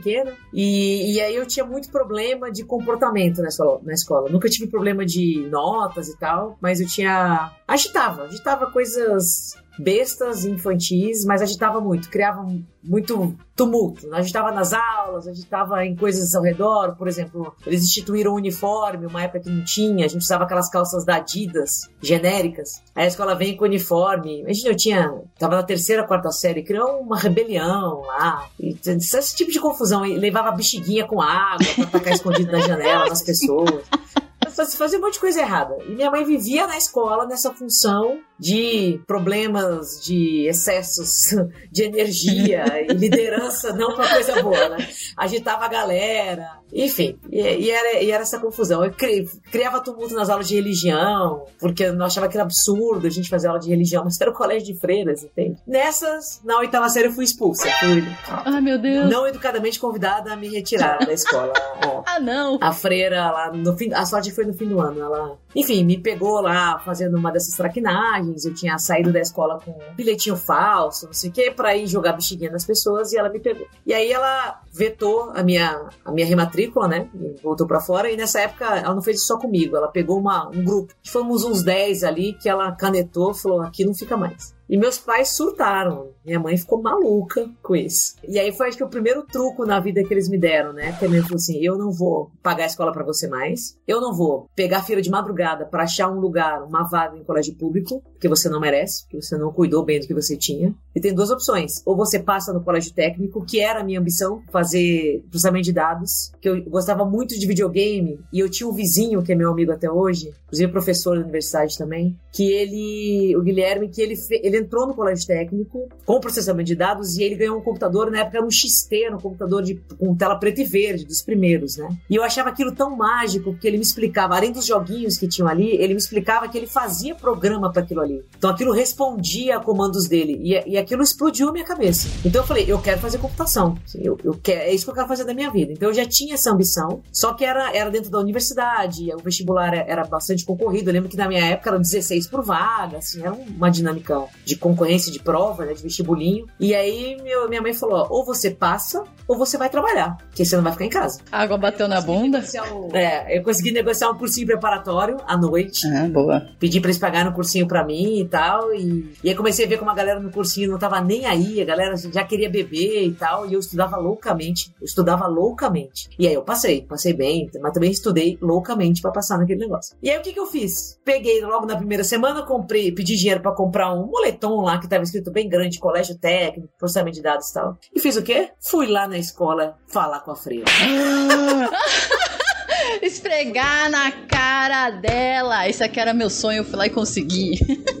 E, 0.52 1.14
e 1.14 1.20
aí 1.20 1.34
eu 1.34 1.46
tinha 1.46 1.64
muito 1.64 1.90
problema 1.90 2.50
de 2.50 2.64
comportamento 2.64 3.42
nessa, 3.42 3.64
na 3.82 3.92
escola. 3.92 4.30
Nunca 4.30 4.48
tive 4.48 4.66
problema 4.66 5.04
de 5.04 5.46
notas 5.50 6.08
e 6.08 6.18
tal, 6.18 6.56
mas 6.60 6.80
eu 6.80 6.86
tinha. 6.86 7.52
Agitava, 7.66 8.24
agitava 8.24 8.70
coisas 8.70 9.56
bestas 9.78 10.44
infantis, 10.44 11.24
mas 11.24 11.42
agitava 11.42 11.80
muito, 11.80 12.08
criava 12.08 12.46
muito 12.82 13.34
tumulto. 13.54 14.12
Agitava 14.14 14.50
nas 14.50 14.72
aulas, 14.72 15.28
agitava 15.28 15.84
em 15.84 15.94
coisas 15.94 16.34
ao 16.34 16.42
redor. 16.42 16.96
Por 16.96 17.08
exemplo, 17.08 17.54
eles 17.66 17.82
instituíram 17.82 18.32
o 18.32 18.36
uniforme, 18.36 19.06
uma 19.06 19.22
época 19.22 19.40
que 19.40 19.50
não 19.50 19.64
tinha, 19.64 20.04
a 20.06 20.08
gente 20.08 20.22
usava 20.22 20.44
aquelas 20.44 20.70
calças 20.70 21.04
da 21.04 21.16
Adidas, 21.16 21.88
genéricas. 22.02 22.82
Aí 22.94 23.04
a 23.04 23.08
escola 23.08 23.34
vem 23.34 23.56
com 23.56 23.64
uniforme. 23.64 24.40
Imagina, 24.40 24.70
eu 24.70 24.76
tinha, 24.76 25.22
tava 25.38 25.56
na 25.56 25.62
terceira, 25.62 26.06
quarta 26.06 26.30
série, 26.30 26.62
criou 26.62 27.00
uma 27.00 27.18
rebelião 27.18 28.00
lá. 28.02 28.48
E, 28.58 28.76
esse 28.84 29.36
tipo 29.36 29.50
de 29.50 29.60
confusão. 29.60 30.04
E 30.04 30.16
levava 30.16 30.52
bexiguinha 30.52 31.06
com 31.06 31.20
água 31.20 31.66
pra 31.74 31.86
tacar 31.86 32.12
escondido 32.14 32.50
na 32.50 32.60
janela 32.60 33.06
nas 33.06 33.22
pessoas 33.22 33.84
fazia 34.50 34.98
um 34.98 35.02
monte 35.02 35.14
de 35.14 35.20
coisa 35.20 35.40
errada. 35.40 35.76
E 35.86 35.94
minha 35.94 36.10
mãe 36.10 36.24
vivia 36.24 36.66
na 36.66 36.76
escola 36.76 37.26
nessa 37.26 37.52
função 37.52 38.20
de 38.38 39.00
problemas, 39.06 40.02
de 40.02 40.46
excessos 40.48 41.34
de 41.70 41.82
energia 41.82 42.64
e 42.82 42.92
liderança, 42.92 43.72
não 43.72 43.94
uma 43.94 44.08
coisa 44.08 44.42
boa, 44.42 44.68
né? 44.70 44.88
Agitava 45.16 45.64
a 45.64 45.68
galera, 45.68 46.59
enfim, 46.72 47.18
e, 47.30 47.40
e, 47.40 47.70
era, 47.70 48.02
e 48.02 48.10
era 48.10 48.22
essa 48.22 48.38
confusão. 48.38 48.84
Eu 48.84 48.92
cri, 48.92 49.28
criava 49.50 49.80
tumulto 49.80 50.14
nas 50.14 50.28
aulas 50.28 50.48
de 50.48 50.54
religião, 50.54 51.44
porque 51.58 51.84
eu 51.84 52.02
achava 52.02 52.28
que 52.28 52.36
era 52.36 52.44
absurdo 52.44 53.06
a 53.06 53.10
gente 53.10 53.28
fazer 53.28 53.48
aula 53.48 53.60
de 53.60 53.68
religião, 53.68 54.02
mas 54.04 54.20
era 54.20 54.30
o 54.30 54.34
colégio 54.34 54.74
de 54.74 54.80
freiras, 54.80 55.24
entende? 55.24 55.58
Nessas, 55.66 56.40
na 56.44 56.58
oitava 56.58 56.88
série 56.88 57.08
eu 57.08 57.12
fui 57.12 57.24
expulsa. 57.24 57.68
Fui, 57.80 58.04
Ai, 58.28 58.60
meu 58.60 58.78
Deus. 58.78 59.10
Não 59.10 59.26
educadamente 59.26 59.78
convidada 59.78 60.32
a 60.32 60.36
me 60.36 60.48
retirar 60.48 60.98
da 60.98 61.12
escola. 61.12 61.52
ah, 62.06 62.20
não. 62.20 62.58
A 62.60 62.72
freira 62.72 63.30
lá, 63.30 63.52
no 63.52 63.76
fim, 63.76 63.92
a 63.92 64.04
sorte 64.04 64.30
foi 64.32 64.44
no 64.44 64.54
fim 64.54 64.66
do 64.66 64.80
ano, 64.80 65.00
ela, 65.00 65.38
enfim, 65.54 65.84
me 65.84 65.98
pegou 65.98 66.40
lá 66.40 66.78
fazendo 66.80 67.16
uma 67.16 67.30
dessas 67.30 67.54
traquinagens 67.54 68.44
eu 68.44 68.54
tinha 68.54 68.78
saído 68.78 69.12
da 69.12 69.20
escola 69.20 69.60
com 69.60 69.70
um 69.70 69.94
bilhetinho 69.94 70.36
falso, 70.36 71.06
não 71.06 71.12
sei 71.12 71.30
o 71.30 71.32
que, 71.32 71.50
pra 71.50 71.76
ir 71.76 71.86
jogar 71.86 72.12
bexiguinha 72.12 72.50
nas 72.50 72.64
pessoas 72.64 73.12
e 73.12 73.18
ela 73.18 73.28
me 73.28 73.40
pegou. 73.40 73.66
E 73.86 73.92
aí 73.92 74.10
ela 74.10 74.60
vetou 74.72 75.30
a 75.34 75.42
minha, 75.42 75.88
a 76.04 76.12
minha 76.12 76.26
rematrícula, 76.60 76.88
né? 76.88 77.08
Voltou 77.42 77.66
para 77.66 77.80
fora. 77.80 78.10
E 78.10 78.16
nessa 78.16 78.40
época 78.40 78.64
ela 78.64 78.94
não 78.94 79.02
fez 79.02 79.18
isso 79.18 79.26
só 79.26 79.38
comigo, 79.38 79.76
ela 79.76 79.88
pegou 79.88 80.18
uma, 80.18 80.48
um 80.48 80.62
grupo. 80.62 80.94
Fomos 81.04 81.44
uns 81.44 81.62
10 81.62 82.04
ali 82.04 82.34
que 82.34 82.48
ela 82.48 82.70
canetou, 82.72 83.32
falou: 83.32 83.62
aqui 83.62 83.84
não 83.84 83.94
fica 83.94 84.16
mais. 84.16 84.54
E 84.68 84.76
meus 84.76 84.98
pais 84.98 85.30
surtaram. 85.30 86.10
Minha 86.30 86.38
mãe 86.38 86.56
ficou 86.56 86.80
maluca 86.80 87.50
com 87.60 87.74
isso. 87.74 88.14
E 88.22 88.38
aí 88.38 88.52
foi 88.52 88.68
acho 88.68 88.76
que 88.76 88.84
o 88.84 88.88
primeiro 88.88 89.24
truco 89.24 89.66
na 89.66 89.80
vida 89.80 90.04
que 90.04 90.14
eles 90.14 90.28
me 90.28 90.38
deram, 90.38 90.72
né? 90.72 90.96
Que 90.96 91.06
a 91.06 91.08
minha 91.08 91.22
falou 91.24 91.34
assim: 91.34 91.58
eu 91.60 91.76
não 91.76 91.90
vou 91.90 92.30
pagar 92.40 92.62
a 92.62 92.66
escola 92.68 92.92
para 92.92 93.02
você 93.02 93.26
mais. 93.26 93.76
Eu 93.84 94.00
não 94.00 94.14
vou 94.14 94.48
pegar 94.54 94.84
fila 94.84 95.02
de 95.02 95.10
madrugada 95.10 95.66
para 95.66 95.82
achar 95.82 96.08
um 96.08 96.20
lugar, 96.20 96.62
uma 96.62 96.84
vaga 96.84 97.18
em 97.18 97.24
colégio 97.24 97.56
público, 97.56 98.00
que 98.20 98.28
você 98.28 98.48
não 98.48 98.60
merece, 98.60 99.08
que 99.08 99.20
você 99.20 99.36
não 99.36 99.52
cuidou 99.52 99.84
bem 99.84 99.98
do 99.98 100.06
que 100.06 100.14
você 100.14 100.36
tinha. 100.36 100.72
E 100.94 101.00
tem 101.00 101.12
duas 101.12 101.30
opções. 101.30 101.82
Ou 101.84 101.96
você 101.96 102.20
passa 102.20 102.52
no 102.52 102.62
colégio 102.62 102.92
técnico, 102.92 103.44
que 103.44 103.60
era 103.60 103.80
a 103.80 103.84
minha 103.84 103.98
ambição, 103.98 104.40
fazer 104.52 105.24
processamento 105.30 105.64
de 105.64 105.72
dados, 105.72 106.30
que 106.40 106.48
eu 106.48 106.62
gostava 106.64 107.04
muito 107.04 107.36
de 107.36 107.44
videogame, 107.44 108.20
e 108.32 108.38
eu 108.38 108.48
tinha 108.48 108.68
um 108.68 108.72
vizinho, 108.72 109.22
que 109.22 109.32
é 109.32 109.34
meu 109.34 109.50
amigo 109.50 109.72
até 109.72 109.90
hoje, 109.90 110.32
inclusive 110.44 110.70
professor 110.70 111.16
da 111.16 111.22
universidade 111.22 111.76
também, 111.76 112.16
que 112.32 112.52
ele, 112.52 113.36
o 113.36 113.42
Guilherme, 113.42 113.88
que 113.88 114.00
ele, 114.00 114.14
ele 114.30 114.58
entrou 114.58 114.86
no 114.86 114.94
colégio 114.94 115.26
técnico 115.26 115.88
com 116.04 116.19
processamento 116.20 116.66
de 116.66 116.74
dados 116.74 117.16
e 117.16 117.22
ele 117.22 117.34
ganhou 117.34 117.58
um 117.58 117.60
computador, 117.60 118.10
na 118.10 118.20
época 118.20 118.38
era 118.38 118.46
um 118.46 118.50
XT, 118.50 119.10
um 119.12 119.18
computador 119.18 119.62
de, 119.62 119.74
com 119.98 120.14
tela 120.14 120.36
preta 120.36 120.60
e 120.60 120.64
verde, 120.64 121.04
dos 121.04 121.22
primeiros, 121.22 121.76
né? 121.76 121.88
E 122.08 122.16
eu 122.16 122.22
achava 122.22 122.48
aquilo 122.48 122.72
tão 122.72 122.96
mágico, 122.96 123.52
porque 123.52 123.66
ele 123.66 123.76
me 123.76 123.82
explicava, 123.82 124.36
além 124.36 124.52
dos 124.52 124.66
joguinhos 124.66 125.16
que 125.16 125.28
tinham 125.28 125.48
ali, 125.48 125.70
ele 125.76 125.94
me 125.94 126.00
explicava 126.00 126.48
que 126.48 126.56
ele 126.56 126.66
fazia 126.66 127.14
programa 127.14 127.72
para 127.72 127.82
aquilo 127.82 128.00
ali. 128.00 128.24
Então 128.36 128.50
aquilo 128.50 128.72
respondia 128.72 129.56
a 129.56 129.60
comandos 129.60 130.08
dele 130.08 130.40
e, 130.42 130.72
e 130.72 130.78
aquilo 130.78 131.02
explodiu 131.02 131.52
minha 131.52 131.64
cabeça. 131.64 132.08
Então 132.24 132.42
eu 132.42 132.46
falei, 132.46 132.64
eu 132.66 132.80
quero 132.80 133.00
fazer 133.00 133.18
computação. 133.18 133.76
Eu, 133.94 134.18
eu 134.24 134.34
quero, 134.42 134.60
é 134.60 134.74
isso 134.74 134.84
que 134.84 134.90
eu 134.90 134.94
quero 134.94 135.08
fazer 135.08 135.24
da 135.24 135.34
minha 135.34 135.50
vida. 135.50 135.72
Então 135.72 135.88
eu 135.88 135.94
já 135.94 136.06
tinha 136.06 136.34
essa 136.34 136.50
ambição, 136.50 137.02
só 137.12 137.32
que 137.34 137.44
era, 137.44 137.74
era 137.74 137.90
dentro 137.90 138.10
da 138.10 138.18
universidade, 138.18 139.12
o 139.14 139.18
vestibular 139.18 139.74
era 139.74 140.04
bastante 140.04 140.44
concorrido. 140.44 140.90
Eu 140.90 140.94
lembro 140.94 141.08
que 141.08 141.16
na 141.16 141.28
minha 141.28 141.44
época 141.44 141.70
eram 141.70 141.80
16 141.80 142.26
por 142.28 142.42
vaga, 142.42 142.98
assim, 142.98 143.20
era 143.20 143.32
uma 143.32 143.70
dinâmica 143.70 144.24
de 144.44 144.56
concorrência 144.56 145.12
de 145.12 145.18
prova, 145.18 145.64
né, 145.64 145.74
de 145.74 145.82
vestibulinho. 146.00 146.46
E 146.58 146.74
aí 146.74 147.20
meu, 147.22 147.48
minha 147.48 147.62
mãe 147.62 147.72
falou: 147.72 148.06
ou 148.10 148.24
você 148.24 148.50
passa, 148.50 149.04
ou 149.28 149.36
você 149.36 149.56
vai 149.56 149.68
trabalhar, 149.68 150.16
porque 150.28 150.44
você 150.44 150.56
não 150.56 150.62
vai 150.62 150.72
ficar 150.72 150.84
em 150.84 150.90
casa. 150.90 151.20
A 151.30 151.42
água 151.42 151.56
bateu 151.56 151.86
na 151.86 152.00
bunda? 152.00 152.42
Um, 152.72 152.94
é, 152.96 153.38
eu 153.38 153.42
consegui 153.42 153.70
negociar 153.70 154.10
um 154.10 154.16
cursinho 154.16 154.46
preparatório 154.46 155.18
à 155.26 155.36
noite. 155.36 155.86
Ah, 155.86 156.08
boa. 156.08 156.48
Pedi 156.58 156.80
pra 156.80 156.90
eles 156.90 156.98
pagarem 156.98 157.30
um 157.30 157.34
cursinho 157.34 157.66
pra 157.68 157.84
mim 157.84 158.20
e 158.20 158.28
tal. 158.28 158.74
E, 158.74 159.14
e 159.22 159.28
aí 159.28 159.34
comecei 159.34 159.66
a 159.66 159.68
ver 159.68 159.78
como 159.78 159.90
a 159.90 159.94
galera 159.94 160.20
no 160.20 160.30
cursinho 160.30 160.70
não 160.70 160.78
tava 160.78 161.00
nem 161.00 161.26
aí, 161.26 161.60
a 161.60 161.64
galera 161.64 161.96
já 161.96 162.24
queria 162.24 162.50
beber 162.50 163.04
e 163.04 163.12
tal. 163.12 163.46
E 163.46 163.54
eu 163.54 163.60
estudava 163.60 163.96
loucamente. 163.96 164.74
Eu 164.80 164.84
estudava 164.84 165.26
loucamente. 165.26 166.08
E 166.18 166.26
aí 166.26 166.34
eu 166.34 166.42
passei, 166.42 166.82
passei 166.82 167.12
bem, 167.12 167.48
mas 167.60 167.72
também 167.72 167.90
estudei 167.90 168.38
loucamente 168.40 169.00
para 169.00 169.10
passar 169.10 169.38
naquele 169.38 169.60
negócio. 169.60 169.96
E 170.02 170.10
aí 170.10 170.18
o 170.18 170.22
que 170.22 170.32
que 170.32 170.40
eu 170.40 170.46
fiz? 170.46 170.98
Peguei 171.04 171.40
logo 171.42 171.66
na 171.66 171.76
primeira 171.76 172.04
semana, 172.04 172.42
comprei, 172.42 172.92
pedi 172.92 173.16
dinheiro 173.16 173.40
para 173.40 173.54
comprar 173.54 173.92
um 173.94 174.06
moletom 174.06 174.62
lá 174.62 174.78
que 174.78 174.88
tava 174.88 175.02
escrito 175.02 175.30
bem 175.30 175.48
grande, 175.48 175.78
colégio 175.90 176.16
técnico, 176.16 176.72
processamento 176.78 177.16
de 177.16 177.22
dados 177.22 177.48
e 177.48 177.54
tal. 177.54 177.76
E 177.92 178.00
fiz 178.00 178.16
o 178.16 178.22
quê? 178.22 178.50
Fui 178.60 178.86
lá 178.86 179.08
na 179.08 179.18
escola 179.18 179.76
falar 179.88 180.20
com 180.20 180.30
a 180.30 180.36
freira. 180.36 180.66
Esfregar 183.02 183.90
na 183.90 184.12
cara 184.12 184.90
dela. 184.90 185.68
Isso 185.68 185.82
aqui 185.82 185.98
era 185.98 186.14
meu 186.14 186.30
sonho, 186.30 186.58
eu 186.58 186.64
fui 186.64 186.76
lá 186.76 186.86
e 186.86 186.90
consegui. 186.90 187.58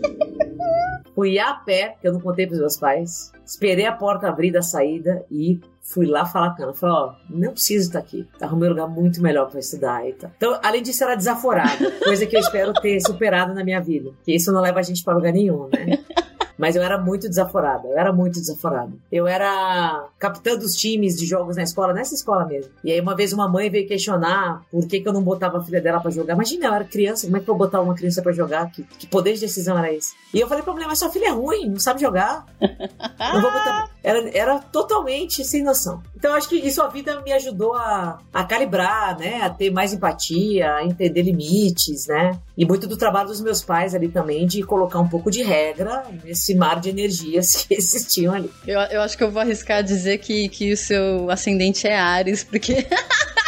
Fui 1.12 1.38
a 1.38 1.52
pé, 1.52 1.96
que 2.00 2.08
eu 2.08 2.14
não 2.14 2.20
contei 2.20 2.46
pros 2.46 2.60
meus 2.60 2.78
pais. 2.78 3.30
Esperei 3.44 3.84
a 3.84 3.92
porta 3.92 4.26
abrir 4.26 4.50
da 4.50 4.62
saída 4.62 5.22
e 5.30 5.60
fui 5.82 6.06
lá 6.06 6.24
falar 6.24 6.56
com 6.56 6.62
ela. 6.62 6.72
Falei, 6.72 6.96
ó, 6.96 7.12
não 7.28 7.52
preciso 7.52 7.88
estar 7.88 7.98
aqui. 7.98 8.26
Arrumei 8.40 8.68
um 8.68 8.72
lugar 8.72 8.88
muito 8.88 9.20
melhor 9.20 9.50
para 9.50 9.60
estudar 9.60 10.08
e 10.08 10.14
tal. 10.14 10.30
Então, 10.34 10.58
além 10.62 10.82
disso, 10.82 11.04
era 11.04 11.16
desaforada. 11.16 11.90
Coisa 12.02 12.24
que 12.24 12.34
eu 12.34 12.40
espero 12.40 12.72
ter 12.72 12.98
superado 13.00 13.52
na 13.52 13.62
minha 13.62 13.82
vida. 13.82 14.12
Que 14.24 14.34
isso 14.34 14.50
não 14.50 14.62
leva 14.62 14.78
a 14.78 14.82
gente 14.82 15.04
para 15.04 15.14
lugar 15.14 15.32
nenhum, 15.32 15.68
né? 15.68 15.98
Mas 16.60 16.76
eu 16.76 16.82
era 16.82 16.98
muito 16.98 17.26
desaforada, 17.26 17.88
eu 17.88 17.98
era 17.98 18.12
muito 18.12 18.38
desaforada. 18.38 18.92
Eu 19.10 19.26
era 19.26 20.06
capitã 20.18 20.56
dos 20.56 20.74
times 20.74 21.16
de 21.16 21.24
jogos 21.24 21.56
na 21.56 21.62
escola, 21.62 21.94
nessa 21.94 22.14
escola 22.14 22.44
mesmo. 22.44 22.70
E 22.84 22.92
aí 22.92 23.00
uma 23.00 23.16
vez 23.16 23.32
uma 23.32 23.48
mãe 23.48 23.70
veio 23.70 23.88
questionar 23.88 24.62
por 24.70 24.86
que, 24.86 25.00
que 25.00 25.08
eu 25.08 25.12
não 25.12 25.22
botava 25.22 25.58
a 25.58 25.62
filha 25.62 25.80
dela 25.80 26.00
para 26.00 26.10
jogar. 26.10 26.34
Imagina, 26.34 26.66
eu 26.66 26.74
era 26.74 26.84
criança, 26.84 27.26
como 27.26 27.38
é 27.38 27.40
que 27.40 27.48
eu 27.48 27.56
vou 27.56 27.66
botar 27.66 27.80
uma 27.80 27.94
criança 27.94 28.20
para 28.20 28.32
jogar? 28.32 28.70
Que, 28.70 28.82
que, 28.82 29.06
poder 29.06 29.32
de 29.32 29.40
decisão 29.40 29.78
era 29.78 29.90
esse? 29.90 30.14
E 30.34 30.38
eu 30.38 30.46
falei 30.46 30.62
pra 30.62 30.74
mulher, 30.74 30.86
mas 30.86 30.98
sua 30.98 31.10
filha 31.10 31.28
é 31.28 31.30
ruim, 31.30 31.70
não 31.70 31.80
sabe 31.80 32.00
jogar. 32.00 32.44
não 32.60 33.40
vou 33.40 33.50
botar... 33.50 33.88
Era, 34.02 34.30
era 34.36 34.58
totalmente 34.58 35.44
sem 35.44 35.62
noção. 35.62 36.02
Então 36.16 36.34
acho 36.34 36.48
que 36.48 36.56
isso 36.56 36.82
a 36.82 36.88
vida 36.88 37.20
me 37.22 37.32
ajudou 37.32 37.74
a, 37.74 38.18
a 38.32 38.44
calibrar, 38.44 39.18
né? 39.18 39.42
A 39.42 39.50
ter 39.50 39.70
mais 39.70 39.92
empatia, 39.92 40.74
a 40.74 40.84
entender 40.84 41.22
limites, 41.22 42.06
né? 42.06 42.38
E 42.56 42.66
muito 42.66 42.86
do 42.86 42.96
trabalho 42.96 43.28
dos 43.28 43.40
meus 43.40 43.62
pais 43.62 43.94
ali 43.94 44.08
também, 44.08 44.46
de 44.46 44.62
colocar 44.62 45.00
um 45.00 45.08
pouco 45.08 45.30
de 45.30 45.42
regra 45.42 46.04
nesse 46.24 46.49
mar 46.54 46.80
de 46.80 46.90
energias 46.90 47.64
que 47.66 47.74
existiam 47.74 48.34
ali. 48.34 48.50
Eu, 48.66 48.80
eu 48.80 49.00
acho 49.00 49.16
que 49.16 49.24
eu 49.24 49.30
vou 49.30 49.42
arriscar 49.42 49.82
dizer 49.82 50.18
que, 50.18 50.48
que 50.48 50.72
o 50.72 50.76
seu 50.76 51.30
ascendente 51.30 51.86
é 51.86 51.98
Ares, 51.98 52.44
porque. 52.44 52.86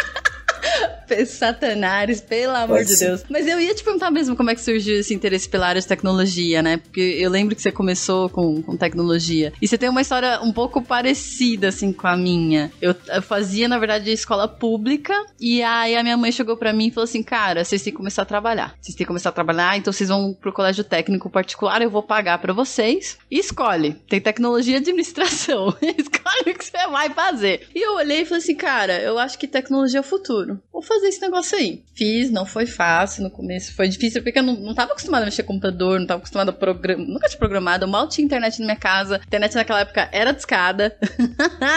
Satanares, 1.26 2.20
pelo 2.20 2.54
amor 2.54 2.78
Pode 2.78 2.88
de. 2.88 2.98
Deus. 2.98 3.24
Mas 3.28 3.46
eu 3.46 3.60
ia 3.60 3.74
te 3.74 3.82
perguntar 3.82 4.10
mesmo 4.10 4.36
como 4.36 4.50
é 4.50 4.54
que 4.54 4.60
surgiu 4.60 5.00
esse 5.00 5.14
interesse 5.14 5.48
pela 5.48 5.66
área 5.66 5.80
de 5.80 5.86
tecnologia, 5.86 6.62
né? 6.62 6.76
Porque 6.76 7.00
eu 7.00 7.30
lembro 7.30 7.54
que 7.54 7.62
você 7.62 7.72
começou 7.72 8.28
com, 8.28 8.62
com 8.62 8.76
tecnologia. 8.76 9.52
E 9.60 9.68
você 9.68 9.76
tem 9.76 9.88
uma 9.88 10.00
história 10.00 10.40
um 10.42 10.52
pouco 10.52 10.82
parecida, 10.82 11.68
assim, 11.68 11.92
com 11.92 12.06
a 12.06 12.16
minha. 12.16 12.72
Eu, 12.80 12.94
eu 13.08 13.22
fazia, 13.22 13.68
na 13.68 13.78
verdade, 13.78 14.10
escola 14.10 14.46
pública. 14.48 15.14
E 15.40 15.62
aí 15.62 15.96
a 15.96 16.02
minha 16.02 16.16
mãe 16.16 16.32
chegou 16.32 16.56
para 16.56 16.72
mim 16.72 16.88
e 16.88 16.90
falou 16.90 17.04
assim: 17.04 17.22
Cara, 17.22 17.64
vocês 17.64 17.82
têm 17.82 17.92
que 17.92 17.96
começar 17.96 18.22
a 18.22 18.26
trabalhar. 18.26 18.74
Vocês 18.80 18.94
têm 18.94 19.04
que 19.04 19.08
começar 19.08 19.30
a 19.30 19.32
trabalhar, 19.32 19.76
então 19.76 19.92
vocês 19.92 20.08
vão 20.08 20.32
pro 20.34 20.52
colégio 20.52 20.84
técnico 20.84 21.30
particular, 21.30 21.82
eu 21.82 21.90
vou 21.90 22.02
pagar 22.02 22.38
para 22.38 22.52
vocês. 22.52 23.18
E 23.30 23.38
escolhe. 23.38 23.94
Tem 24.08 24.20
tecnologia 24.20 24.74
e 24.74 24.78
administração. 24.78 25.74
escolhe 25.82 26.54
o 26.54 26.58
que 26.58 26.64
você 26.64 26.86
vai 26.88 27.10
fazer. 27.10 27.68
E 27.74 27.84
eu 27.84 27.94
olhei 27.94 28.22
e 28.22 28.24
falei 28.24 28.42
assim: 28.42 28.54
Cara, 28.54 29.00
eu 29.00 29.18
acho 29.18 29.38
que 29.38 29.46
tecnologia 29.46 29.98
é 29.98 30.00
o 30.00 30.04
futuro. 30.04 30.60
Vou 30.72 30.82
fazer 30.82 31.01
esse 31.08 31.20
negócio 31.20 31.56
aí. 31.56 31.82
Fiz, 31.94 32.30
não 32.30 32.44
foi 32.44 32.66
fácil 32.66 33.22
no 33.22 33.30
começo, 33.30 33.74
foi 33.74 33.88
difícil 33.88 34.22
porque 34.22 34.38
eu 34.38 34.42
não, 34.42 34.54
não 34.54 34.74
tava 34.74 34.92
acostumada 34.92 35.24
a 35.24 35.26
mexer 35.26 35.42
com 35.42 35.52
computador, 35.52 36.00
não 36.00 36.06
tava 36.06 36.18
acostumada 36.18 36.50
a 36.50 36.54
programar, 36.54 37.06
nunca 37.06 37.28
tinha 37.28 37.38
programado, 37.38 37.86
mal 37.86 38.08
tinha 38.08 38.24
internet 38.24 38.58
na 38.58 38.66
minha 38.66 38.76
casa, 38.76 39.20
internet 39.26 39.54
naquela 39.54 39.80
época 39.80 40.08
era 40.12 40.32
discada. 40.32 40.96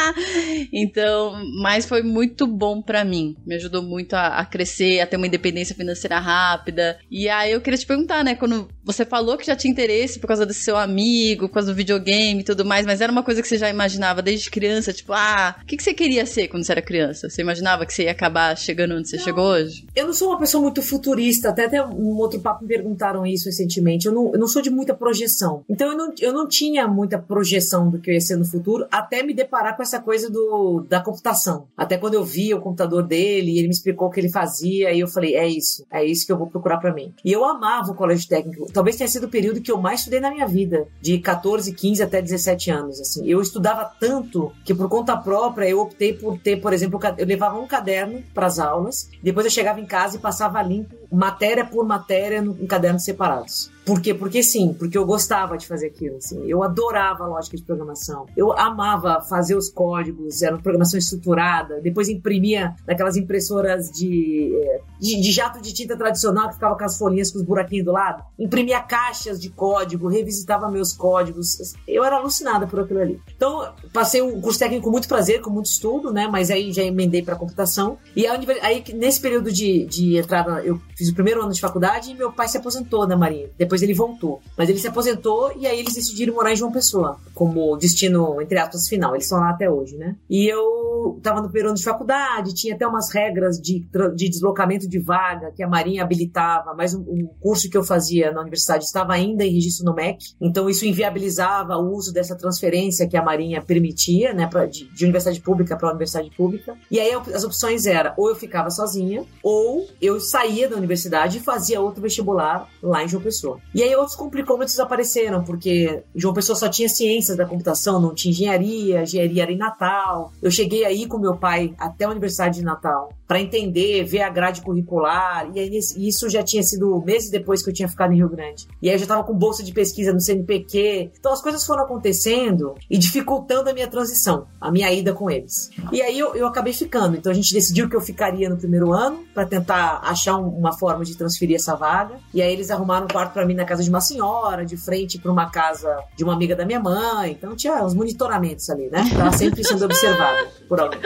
então, 0.71 1.35
mas 1.61 1.85
foi 1.85 2.01
muito 2.01 2.47
bom 2.47 2.81
para 2.81 3.03
mim, 3.03 3.35
me 3.45 3.55
ajudou 3.55 3.83
muito 3.83 4.13
a, 4.13 4.39
a, 4.39 4.45
crescer, 4.45 5.01
a 5.01 5.07
ter 5.07 5.17
uma 5.17 5.27
independência 5.27 5.75
financeira 5.75 6.19
rápida. 6.19 6.97
E 7.11 7.29
aí 7.29 7.51
eu 7.51 7.61
queria 7.61 7.77
te 7.77 7.85
perguntar, 7.85 8.23
né, 8.23 8.35
quando 8.35 8.67
você 8.83 9.05
falou 9.05 9.37
que 9.37 9.45
já 9.45 9.55
tinha 9.55 9.71
interesse 9.71 10.19
por 10.19 10.27
causa 10.27 10.45
desse 10.45 10.63
seu 10.63 10.77
amigo, 10.77 11.47
por 11.47 11.55
causa 11.55 11.71
do 11.71 11.75
videogame 11.75 12.41
e 12.41 12.43
tudo 12.43 12.65
mais, 12.65 12.85
mas 12.85 13.01
era 13.01 13.11
uma 13.11 13.23
coisa 13.23 13.41
que 13.41 13.47
você 13.47 13.57
já 13.57 13.69
imaginava 13.69 14.21
desde 14.21 14.49
criança, 14.49 14.93
tipo, 14.93 15.13
ah, 15.13 15.55
o 15.61 15.65
que, 15.65 15.77
que 15.77 15.83
você 15.83 15.93
queria 15.93 16.25
ser 16.25 16.47
quando 16.47 16.63
você 16.63 16.71
era 16.71 16.81
criança? 16.81 17.29
Você 17.29 17.41
imaginava 17.41 17.85
que 17.85 17.93
você 17.93 18.03
ia 18.03 18.11
acabar 18.11 18.57
chegando 18.57 18.95
onde 18.95 19.09
você 19.09 19.14
não, 19.17 19.23
chegou 19.23 19.45
hoje? 19.45 19.85
Eu 19.95 20.05
não 20.07 20.13
sou 20.13 20.29
uma 20.29 20.39
pessoa 20.39 20.61
muito 20.61 20.81
futurista, 20.81 21.49
até, 21.49 21.65
até 21.65 21.85
um 21.85 22.17
outro 22.17 22.39
papo 22.39 22.63
me 22.63 22.67
perguntaram 22.67 23.25
isso 23.25 23.45
recentemente. 23.45 24.07
Eu 24.07 24.13
não, 24.13 24.31
eu 24.33 24.39
não 24.39 24.47
sou 24.47 24.61
de 24.61 24.69
muita 24.69 24.93
projeção. 24.93 25.63
Então 25.69 25.91
eu 25.91 25.97
não, 25.97 26.13
eu 26.19 26.33
não 26.33 26.47
tinha 26.47 26.87
muita 26.87 27.17
projeção 27.17 27.89
do 27.89 27.99
que 27.99 28.09
eu 28.09 28.13
ia 28.13 28.21
ser 28.21 28.35
no 28.35 28.45
futuro, 28.45 28.85
até 28.91 29.23
me 29.23 29.33
deparar 29.33 29.75
com 29.75 29.83
essa 29.83 29.99
coisa 29.99 30.29
do, 30.29 30.85
da 30.87 31.01
computação. 31.01 31.67
Até 31.75 31.97
quando 31.97 32.15
eu 32.15 32.23
vi 32.23 32.53
o 32.53 32.61
computador 32.61 33.03
dele 33.03 33.51
e 33.51 33.59
ele 33.59 33.67
me 33.67 33.73
explicou 33.73 34.07
o 34.07 34.11
que 34.11 34.19
ele 34.19 34.29
fazia, 34.29 34.91
e 34.91 34.99
eu 34.99 35.07
falei, 35.07 35.35
é 35.35 35.47
isso, 35.47 35.85
é 35.91 36.03
isso 36.03 36.25
que 36.25 36.31
eu 36.31 36.37
vou 36.37 36.47
procurar 36.47 36.77
para 36.77 36.93
mim. 36.93 37.13
E 37.23 37.31
eu 37.31 37.45
amava 37.45 37.91
o 37.91 37.95
colégio 37.95 38.27
técnico. 38.27 38.71
Talvez 38.71 38.95
tenha 38.95 39.07
sido 39.07 39.25
o 39.25 39.29
período 39.29 39.61
que 39.61 39.71
eu 39.71 39.79
mais 39.79 39.99
estudei 39.99 40.19
na 40.19 40.31
minha 40.31 40.47
vida, 40.47 40.87
de 41.01 41.19
14, 41.19 41.73
15 41.73 42.03
até 42.03 42.21
17 42.21 42.71
anos, 42.71 42.99
assim. 42.99 43.27
Eu 43.27 43.41
estudava 43.41 43.85
tanto 43.99 44.51
que 44.63 44.73
por 44.73 44.89
conta 44.89 45.15
própria 45.17 45.67
eu 45.67 45.79
optei 45.79 46.13
por 46.13 46.37
ter, 46.37 46.57
por 46.57 46.73
exemplo, 46.73 46.99
eu 47.17 47.25
levava 47.25 47.59
um 47.59 47.67
caderno 47.67 48.23
para 48.33 48.47
as 48.47 48.59
aulas, 48.59 49.04
depois 49.21 49.45
eu 49.45 49.51
chegava 49.51 49.79
em 49.79 49.85
casa 49.85 50.17
e 50.17 50.19
passava 50.19 50.61
limpo 50.61 50.95
matéria 51.11 51.65
por 51.65 51.85
matéria 51.85 52.39
em 52.39 52.67
cadernos 52.67 53.03
separados. 53.03 53.71
Por 53.85 54.01
quê? 54.01 54.13
Porque 54.13 54.41
sim, 54.41 54.73
porque 54.73 54.97
eu 54.97 55.05
gostava 55.05 55.57
de 55.57 55.67
fazer 55.67 55.87
aquilo, 55.87 56.17
assim. 56.17 56.43
Eu 56.47 56.63
adorava 56.63 57.23
a 57.23 57.27
lógica 57.27 57.55
de 57.55 57.63
programação. 57.63 58.25
Eu 58.35 58.51
amava 58.51 59.21
fazer 59.21 59.55
os 59.55 59.69
códigos, 59.69 60.41
era 60.41 60.55
uma 60.55 60.61
programação 60.61 60.97
estruturada. 60.97 61.79
Depois 61.81 62.09
imprimia 62.09 62.75
naquelas 62.87 63.15
impressoras 63.15 63.91
de, 63.91 64.59
eh, 64.59 64.81
de, 64.99 65.21
de, 65.21 65.31
jato 65.31 65.61
de 65.61 65.71
tinta 65.71 65.95
tradicional 65.95 66.47
que 66.47 66.55
ficava 66.55 66.75
com 66.75 66.83
as 66.83 66.97
folhinhas 66.97 67.31
com 67.31 67.37
os 67.37 67.43
buraquinhos 67.43 67.85
do 67.85 67.91
lado. 67.91 68.23
Imprimia 68.39 68.79
caixas 68.81 69.39
de 69.39 69.49
código, 69.49 70.07
revisitava 70.07 70.69
meus 70.69 70.91
códigos. 70.91 71.75
Eu 71.87 72.03
era 72.03 72.15
alucinada 72.15 72.65
por 72.65 72.79
aquilo 72.79 73.01
ali. 73.01 73.21
Então, 73.35 73.71
passei 73.93 74.21
um 74.21 74.41
curso 74.41 74.57
técnico 74.57 74.85
com 74.85 74.91
muito 74.91 75.07
prazer, 75.07 75.41
com 75.41 75.51
muito 75.51 75.67
estudo, 75.67 76.11
né? 76.11 76.27
Mas 76.27 76.49
aí 76.49 76.73
já 76.73 76.81
emendei 76.81 77.21
para 77.21 77.35
computação. 77.35 77.99
E 78.15 78.25
aí, 78.25 78.83
nesse 78.95 79.21
período 79.21 79.51
de, 79.51 79.85
de 79.85 80.17
entrada, 80.17 80.63
eu 80.63 80.81
fiz 80.97 81.09
o 81.09 81.13
primeiro 81.13 81.43
ano 81.43 81.51
de 81.51 81.61
faculdade 81.61 82.09
e 82.09 82.15
meu 82.15 82.31
pai 82.31 82.47
se 82.47 82.57
aposentou 82.57 83.07
na 83.07 83.15
Marinha. 83.15 83.49
Depois 83.57 83.74
depois 83.75 83.81
ele 83.81 83.93
voltou. 83.93 84.41
Mas 84.57 84.69
ele 84.69 84.79
se 84.79 84.87
aposentou 84.87 85.51
e 85.57 85.67
aí 85.67 85.79
eles 85.79 85.93
decidiram 85.93 86.33
morar 86.33 86.53
em 86.53 86.55
João 86.55 86.71
Pessoa, 86.71 87.17
como 87.33 87.75
destino, 87.75 88.41
entre 88.41 88.57
aspas, 88.57 88.87
final. 88.87 89.13
Eles 89.13 89.25
estão 89.25 89.39
lá 89.39 89.49
até 89.49 89.69
hoje, 89.69 89.97
né? 89.97 90.15
E 90.29 90.47
eu 90.47 91.19
tava 91.21 91.41
no 91.41 91.49
período 91.49 91.75
de 91.75 91.83
faculdade, 91.83 92.53
tinha 92.53 92.75
até 92.75 92.87
umas 92.87 93.11
regras 93.11 93.59
de, 93.59 93.85
de 94.15 94.29
deslocamento 94.29 94.87
de 94.87 94.99
vaga 94.99 95.51
que 95.51 95.61
a 95.61 95.67
Marinha 95.67 96.03
habilitava, 96.03 96.73
mas 96.73 96.93
o, 96.93 97.01
o 97.01 97.27
curso 97.39 97.69
que 97.69 97.77
eu 97.77 97.83
fazia 97.83 98.31
na 98.31 98.41
universidade 98.41 98.85
estava 98.85 99.13
ainda 99.13 99.43
em 99.43 99.53
registro 99.53 99.85
no 99.85 99.93
MEC, 99.93 100.33
então 100.41 100.69
isso 100.69 100.85
inviabilizava 100.85 101.77
o 101.77 101.93
uso 101.93 102.13
dessa 102.13 102.35
transferência 102.35 103.07
que 103.07 103.17
a 103.17 103.23
Marinha 103.23 103.61
permitia, 103.61 104.33
né, 104.33 104.47
pra, 104.47 104.65
de, 104.65 104.85
de 104.85 105.03
universidade 105.03 105.39
pública 105.41 105.75
para 105.75 105.89
universidade 105.89 106.31
pública. 106.31 106.75
E 106.89 106.99
aí 106.99 107.11
as 107.33 107.43
opções 107.43 107.85
eram 107.85 108.13
ou 108.17 108.29
eu 108.29 108.35
ficava 108.35 108.69
sozinha, 108.69 109.23
ou 109.43 109.87
eu 110.01 110.19
saía 110.19 110.67
da 110.67 110.75
universidade 110.75 111.37
e 111.37 111.41
fazia 111.41 111.81
outro 111.81 112.01
vestibular 112.01 112.67
lá 112.81 113.03
em 113.03 113.07
João 113.07 113.21
Pessoa. 113.21 113.59
E 113.73 113.83
aí 113.83 113.93
outros 113.95 114.15
complicômetros 114.15 114.79
apareceram, 114.79 115.43
porque 115.43 116.03
João 116.15 116.33
Pessoa 116.33 116.55
só 116.55 116.69
tinha 116.69 116.87
ciências 116.87 117.35
da 117.35 117.45
computação, 117.45 117.99
não 117.99 118.13
tinha 118.13 118.31
engenharia, 118.31 119.03
engenharia 119.03 119.43
era 119.43 119.51
em 119.51 119.57
Natal. 119.57 120.31
Eu 120.41 120.49
cheguei 120.49 120.85
aí 120.85 121.05
com 121.07 121.17
meu 121.17 121.35
pai 121.35 121.73
até 121.77 122.05
a 122.05 122.09
Universidade 122.09 122.59
de 122.59 122.63
Natal 122.63 123.11
para 123.27 123.41
entender, 123.41 124.03
ver 124.03 124.21
a 124.21 124.29
grade 124.29 124.61
curricular, 124.61 125.49
e 125.53 125.59
aí 125.59 125.79
isso 125.97 126.29
já 126.29 126.43
tinha 126.43 126.61
sido 126.63 127.01
meses 127.01 127.29
depois 127.29 127.63
que 127.63 127.69
eu 127.69 127.73
tinha 127.73 127.87
ficado 127.87 128.13
em 128.13 128.17
Rio 128.17 128.29
Grande. 128.29 128.67
E 128.81 128.87
aí 128.87 128.95
eu 128.95 128.99
já 128.99 129.05
estava 129.05 129.23
com 129.23 129.33
bolsa 129.33 129.63
de 129.63 129.73
pesquisa 129.73 130.13
no 130.13 130.21
CNPq. 130.21 131.11
Então 131.19 131.33
as 131.33 131.41
coisas 131.41 131.65
foram 131.65 131.83
acontecendo 131.83 132.75
e 132.89 132.97
dificultando 132.97 133.69
a 133.69 133.73
minha 133.73 133.87
transição, 133.87 134.47
a 134.59 134.71
minha 134.71 134.91
ida 134.91 135.13
com 135.13 135.29
eles. 135.29 135.71
E 135.91 136.01
aí 136.01 136.17
eu, 136.17 136.35
eu 136.35 136.47
acabei 136.47 136.73
ficando. 136.73 137.17
Então 137.17 137.31
a 137.31 137.35
gente 137.35 137.53
decidiu 137.53 137.89
que 137.89 137.95
eu 137.95 138.01
ficaria 138.01 138.49
no 138.49 138.57
primeiro 138.57 138.93
ano 138.93 139.19
para 139.33 139.45
tentar 139.45 140.01
achar 140.03 140.37
um, 140.37 140.47
uma 140.49 140.77
forma 140.77 141.03
de 141.03 141.15
transferir 141.15 141.55
essa 141.55 141.75
vaga. 141.75 142.15
E 142.33 142.41
aí 142.41 142.51
eles 142.51 142.69
arrumaram 142.69 143.05
um 143.05 143.09
quarto 143.09 143.33
para 143.33 143.45
mim 143.45 143.53
na 143.53 143.65
casa 143.65 143.83
de 143.83 143.89
uma 143.89 144.01
senhora, 144.01 144.65
de 144.65 144.77
frente 144.77 145.17
para 145.17 145.31
uma 145.31 145.49
casa 145.49 145.97
de 146.15 146.23
uma 146.23 146.33
amiga 146.33 146.55
da 146.55 146.65
minha 146.65 146.79
mãe. 146.79 147.31
Então 147.31 147.55
tinha 147.55 147.83
uns 147.83 147.93
monitoramentos 147.93 148.69
ali, 148.69 148.89
né? 148.89 149.03
Tava 149.15 149.31
sempre 149.31 149.63
sendo 149.63 149.85
observada 149.85 150.47
por 150.67 150.79
alguém. 150.79 150.99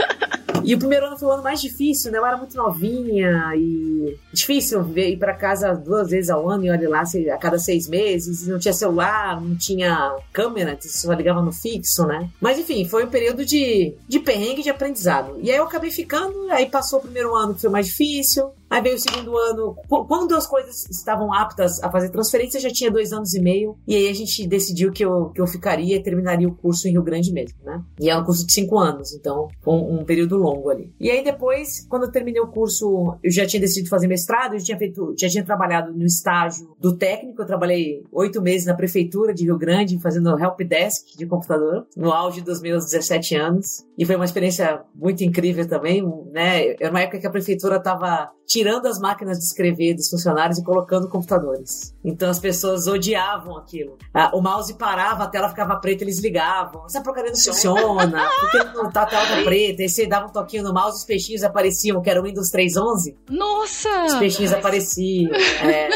E 0.64 0.76
o 0.76 0.80
primeiro 0.80 1.06
ano 1.06 1.18
foi 1.18 1.28
o 1.28 1.32
ano 1.32 1.44
mais 1.44 1.62
difícil, 1.62 2.09
né? 2.12 2.18
Eu 2.18 2.26
era 2.26 2.38
muito 2.38 2.56
novinha 2.56 3.52
e 3.56 4.18
difícil 4.34 4.84
ver, 4.84 5.10
ir 5.10 5.18
para 5.18 5.34
casa 5.34 5.74
duas 5.74 6.10
vezes 6.10 6.30
ao 6.30 6.50
ano 6.50 6.66
e 6.66 6.70
olha 6.70 6.90
lá 6.90 7.04
a 7.04 7.38
cada 7.38 7.58
seis 7.58 7.88
meses. 7.88 8.48
Não 8.48 8.60
tinha 8.60 8.74
celular, 8.74 9.42
não 9.42 9.56
tinha 9.56 10.16
câmera, 10.32 10.78
só 10.82 11.14
ligava 11.14 11.42
no 11.42 11.52
fixo, 11.52 12.06
né? 12.06 12.30
Mas 12.40 12.58
enfim, 12.58 12.88
foi 12.88 13.06
um 13.06 13.10
período 13.10 13.46
de, 13.46 13.94
de 14.08 14.20
perrengue 14.20 14.64
de 14.64 14.70
aprendizado. 14.70 15.40
E 15.42 15.52
aí 15.52 15.58
eu 15.58 15.64
acabei 15.64 15.92
ficando, 15.92 16.50
aí 16.52 16.66
passou 16.68 17.00
o 17.00 17.02
primeiro 17.02 17.36
ano 17.36 17.54
que 17.54 17.62
foi 17.62 17.70
mais 17.70 17.88
difícil, 17.88 18.52
Aí 18.70 18.82
veio 18.82 18.96
o 18.96 19.00
segundo 19.00 19.38
ano. 19.38 19.76
Quando 20.08 20.36
as 20.36 20.46
coisas 20.46 20.88
estavam 20.90 21.34
aptas 21.34 21.82
a 21.82 21.92
fazer 21.92 22.10
transferência, 22.10 22.60
já 22.60 22.70
tinha 22.70 22.92
dois 22.92 23.12
anos 23.12 23.34
e 23.34 23.42
meio. 23.42 23.78
E 23.88 23.96
aí 23.96 24.08
a 24.08 24.14
gente 24.14 24.48
decidiu 24.48 24.92
que 24.92 25.04
eu, 25.04 25.30
que 25.30 25.42
eu 25.42 25.48
ficaria 25.48 25.96
e 25.96 26.04
terminaria 26.04 26.48
o 26.48 26.56
curso 26.56 26.88
em 26.88 26.92
Rio 26.92 27.04
Grande 27.04 27.34
mesmo, 27.34 27.58
né? 27.64 27.82
E 28.00 28.10
é 28.10 28.18
um 28.18 28.24
curso 28.24 28.46
de 28.46 28.54
cinco 28.54 28.78
anos, 28.78 29.14
então 29.14 29.48
um, 29.66 30.00
um 30.00 30.06
período 30.06 30.38
longo 30.38 30.70
ali. 30.70 30.94
E 31.00 31.10
aí 31.10 31.24
depois, 31.24 31.86
quando 31.90 32.04
eu 32.04 32.12
terminei 32.12 32.42
o 32.42 32.48
curso, 32.48 33.18
eu 33.24 33.32
já 33.32 33.46
tinha 33.46 33.60
decidido 33.60 33.90
fazer 33.90 34.08
mestrado, 34.08 34.54
eu 34.54 34.60
já 34.60 34.66
tinha 34.66 34.78
feito, 34.78 35.16
já 35.18 35.28
tinha 35.28 35.44
trabalhado 35.44 35.92
no 35.94 36.06
estágio 36.06 36.76
do 36.80 36.96
técnico. 36.96 37.42
Eu 37.42 37.48
trabalhei 37.48 38.04
oito 38.12 38.42
meses 38.42 38.68
na 38.68 38.76
prefeitura 38.76 39.34
de 39.34 39.46
Rio 39.46 39.58
Grande, 39.58 40.00
fazendo 40.00 40.38
help 40.38 40.60
desk 40.62 41.18
de 41.18 41.26
computador, 41.26 41.88
no 41.98 42.12
auge 42.12 42.42
dos 42.42 42.62
meus 42.62 42.86
17 42.86 43.36
anos. 43.36 43.86
E 43.98 44.06
foi 44.06 44.16
uma 44.16 44.26
experiência 44.26 44.82
muito 44.94 45.24
incrível 45.24 45.68
também, 45.68 46.06
né? 46.32 46.76
Era 46.80 46.92
uma 46.92 47.02
época 47.02 47.20
que 47.20 47.28
a 47.28 47.32
prefeitura 47.32 47.78
estava 47.78 48.32
tirando 48.60 48.88
as 48.88 49.00
máquinas 49.00 49.40
de 49.40 49.46
escrever 49.46 49.94
dos 49.94 50.10
funcionários 50.10 50.58
e 50.58 50.64
colocando 50.64 51.08
computadores. 51.08 51.96
Então 52.04 52.30
as 52.30 52.40
pessoas 52.40 52.88
odiavam 52.88 53.56
aquilo. 53.56 53.98
Ah, 54.14 54.32
o 54.34 54.42
mouse 54.42 54.74
parava, 54.74 55.24
a 55.24 55.28
tela 55.28 55.48
ficava 55.48 55.78
preta, 55.78 56.04
eles 56.04 56.20
ligavam. 56.20 56.86
Essa 56.86 57.00
porcaria 57.00 57.32
não 57.32 57.40
funciona, 57.40 58.30
porque 58.42 58.58
não 58.76 58.92
tá 58.92 59.04
a 59.04 59.06
tela 59.06 59.26
tá 59.26 59.44
preta. 59.44 59.82
Aí 59.82 59.88
você 59.88 60.06
dava 60.06 60.28
um 60.28 60.32
toquinho 60.32 60.64
no 60.64 60.74
mouse, 60.74 60.98
os 60.98 61.06
peixinhos 61.06 61.42
apareciam, 61.42 62.02
que 62.02 62.10
era 62.10 62.20
o 62.20 62.24
Windows 62.24 62.52
3.11. 62.52 63.16
Nossa! 63.30 64.06
Os 64.08 64.16
peixinhos 64.16 64.52
apareciam. 64.52 65.32
É. 65.34 65.90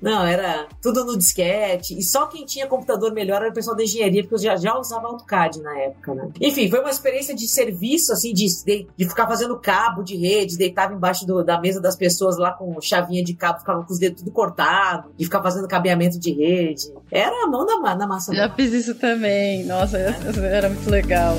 Não, 0.00 0.26
era 0.26 0.66
tudo 0.80 1.04
no 1.04 1.16
disquete. 1.16 1.98
E 1.98 2.02
só 2.02 2.26
quem 2.26 2.44
tinha 2.44 2.66
computador 2.66 3.12
melhor 3.12 3.42
era 3.42 3.50
o 3.50 3.54
pessoal 3.54 3.76
da 3.76 3.82
engenharia, 3.82 4.22
porque 4.22 4.34
eu 4.34 4.38
já, 4.38 4.56
já 4.56 4.78
usava 4.78 5.06
AutoCAD 5.08 5.60
na 5.60 5.78
época, 5.78 6.14
né? 6.14 6.30
Enfim, 6.40 6.70
foi 6.70 6.80
uma 6.80 6.90
experiência 6.90 7.34
de 7.34 7.46
serviço, 7.46 8.12
assim, 8.12 8.32
de, 8.32 8.46
de, 8.64 8.86
de 8.96 9.08
ficar 9.08 9.26
fazendo 9.26 9.58
cabo 9.58 10.02
de 10.02 10.16
rede, 10.16 10.56
deitava 10.56 10.94
embaixo 10.94 11.26
do, 11.26 11.44
da 11.44 11.60
mesa 11.60 11.80
das 11.80 11.96
pessoas 11.96 12.09
lá 12.38 12.52
com 12.52 12.80
chavinha 12.80 13.22
de 13.22 13.34
cabo, 13.34 13.60
ficava 13.60 13.84
com 13.84 13.92
os 13.92 13.98
dedos 13.98 14.22
tudo 14.22 14.32
cortado, 14.32 15.12
e 15.18 15.24
ficar 15.24 15.42
fazendo 15.42 15.66
cabeamento 15.68 16.18
de 16.18 16.32
rede. 16.32 16.92
Era 17.10 17.44
a 17.44 17.46
mão 17.46 17.64
na, 17.64 17.94
na 17.94 18.06
massa. 18.06 18.34
Já 18.34 18.48
fiz 18.50 18.72
isso 18.72 18.94
também. 18.94 19.64
Nossa, 19.64 19.98
era 19.98 20.68
muito 20.68 20.90
legal. 20.90 21.36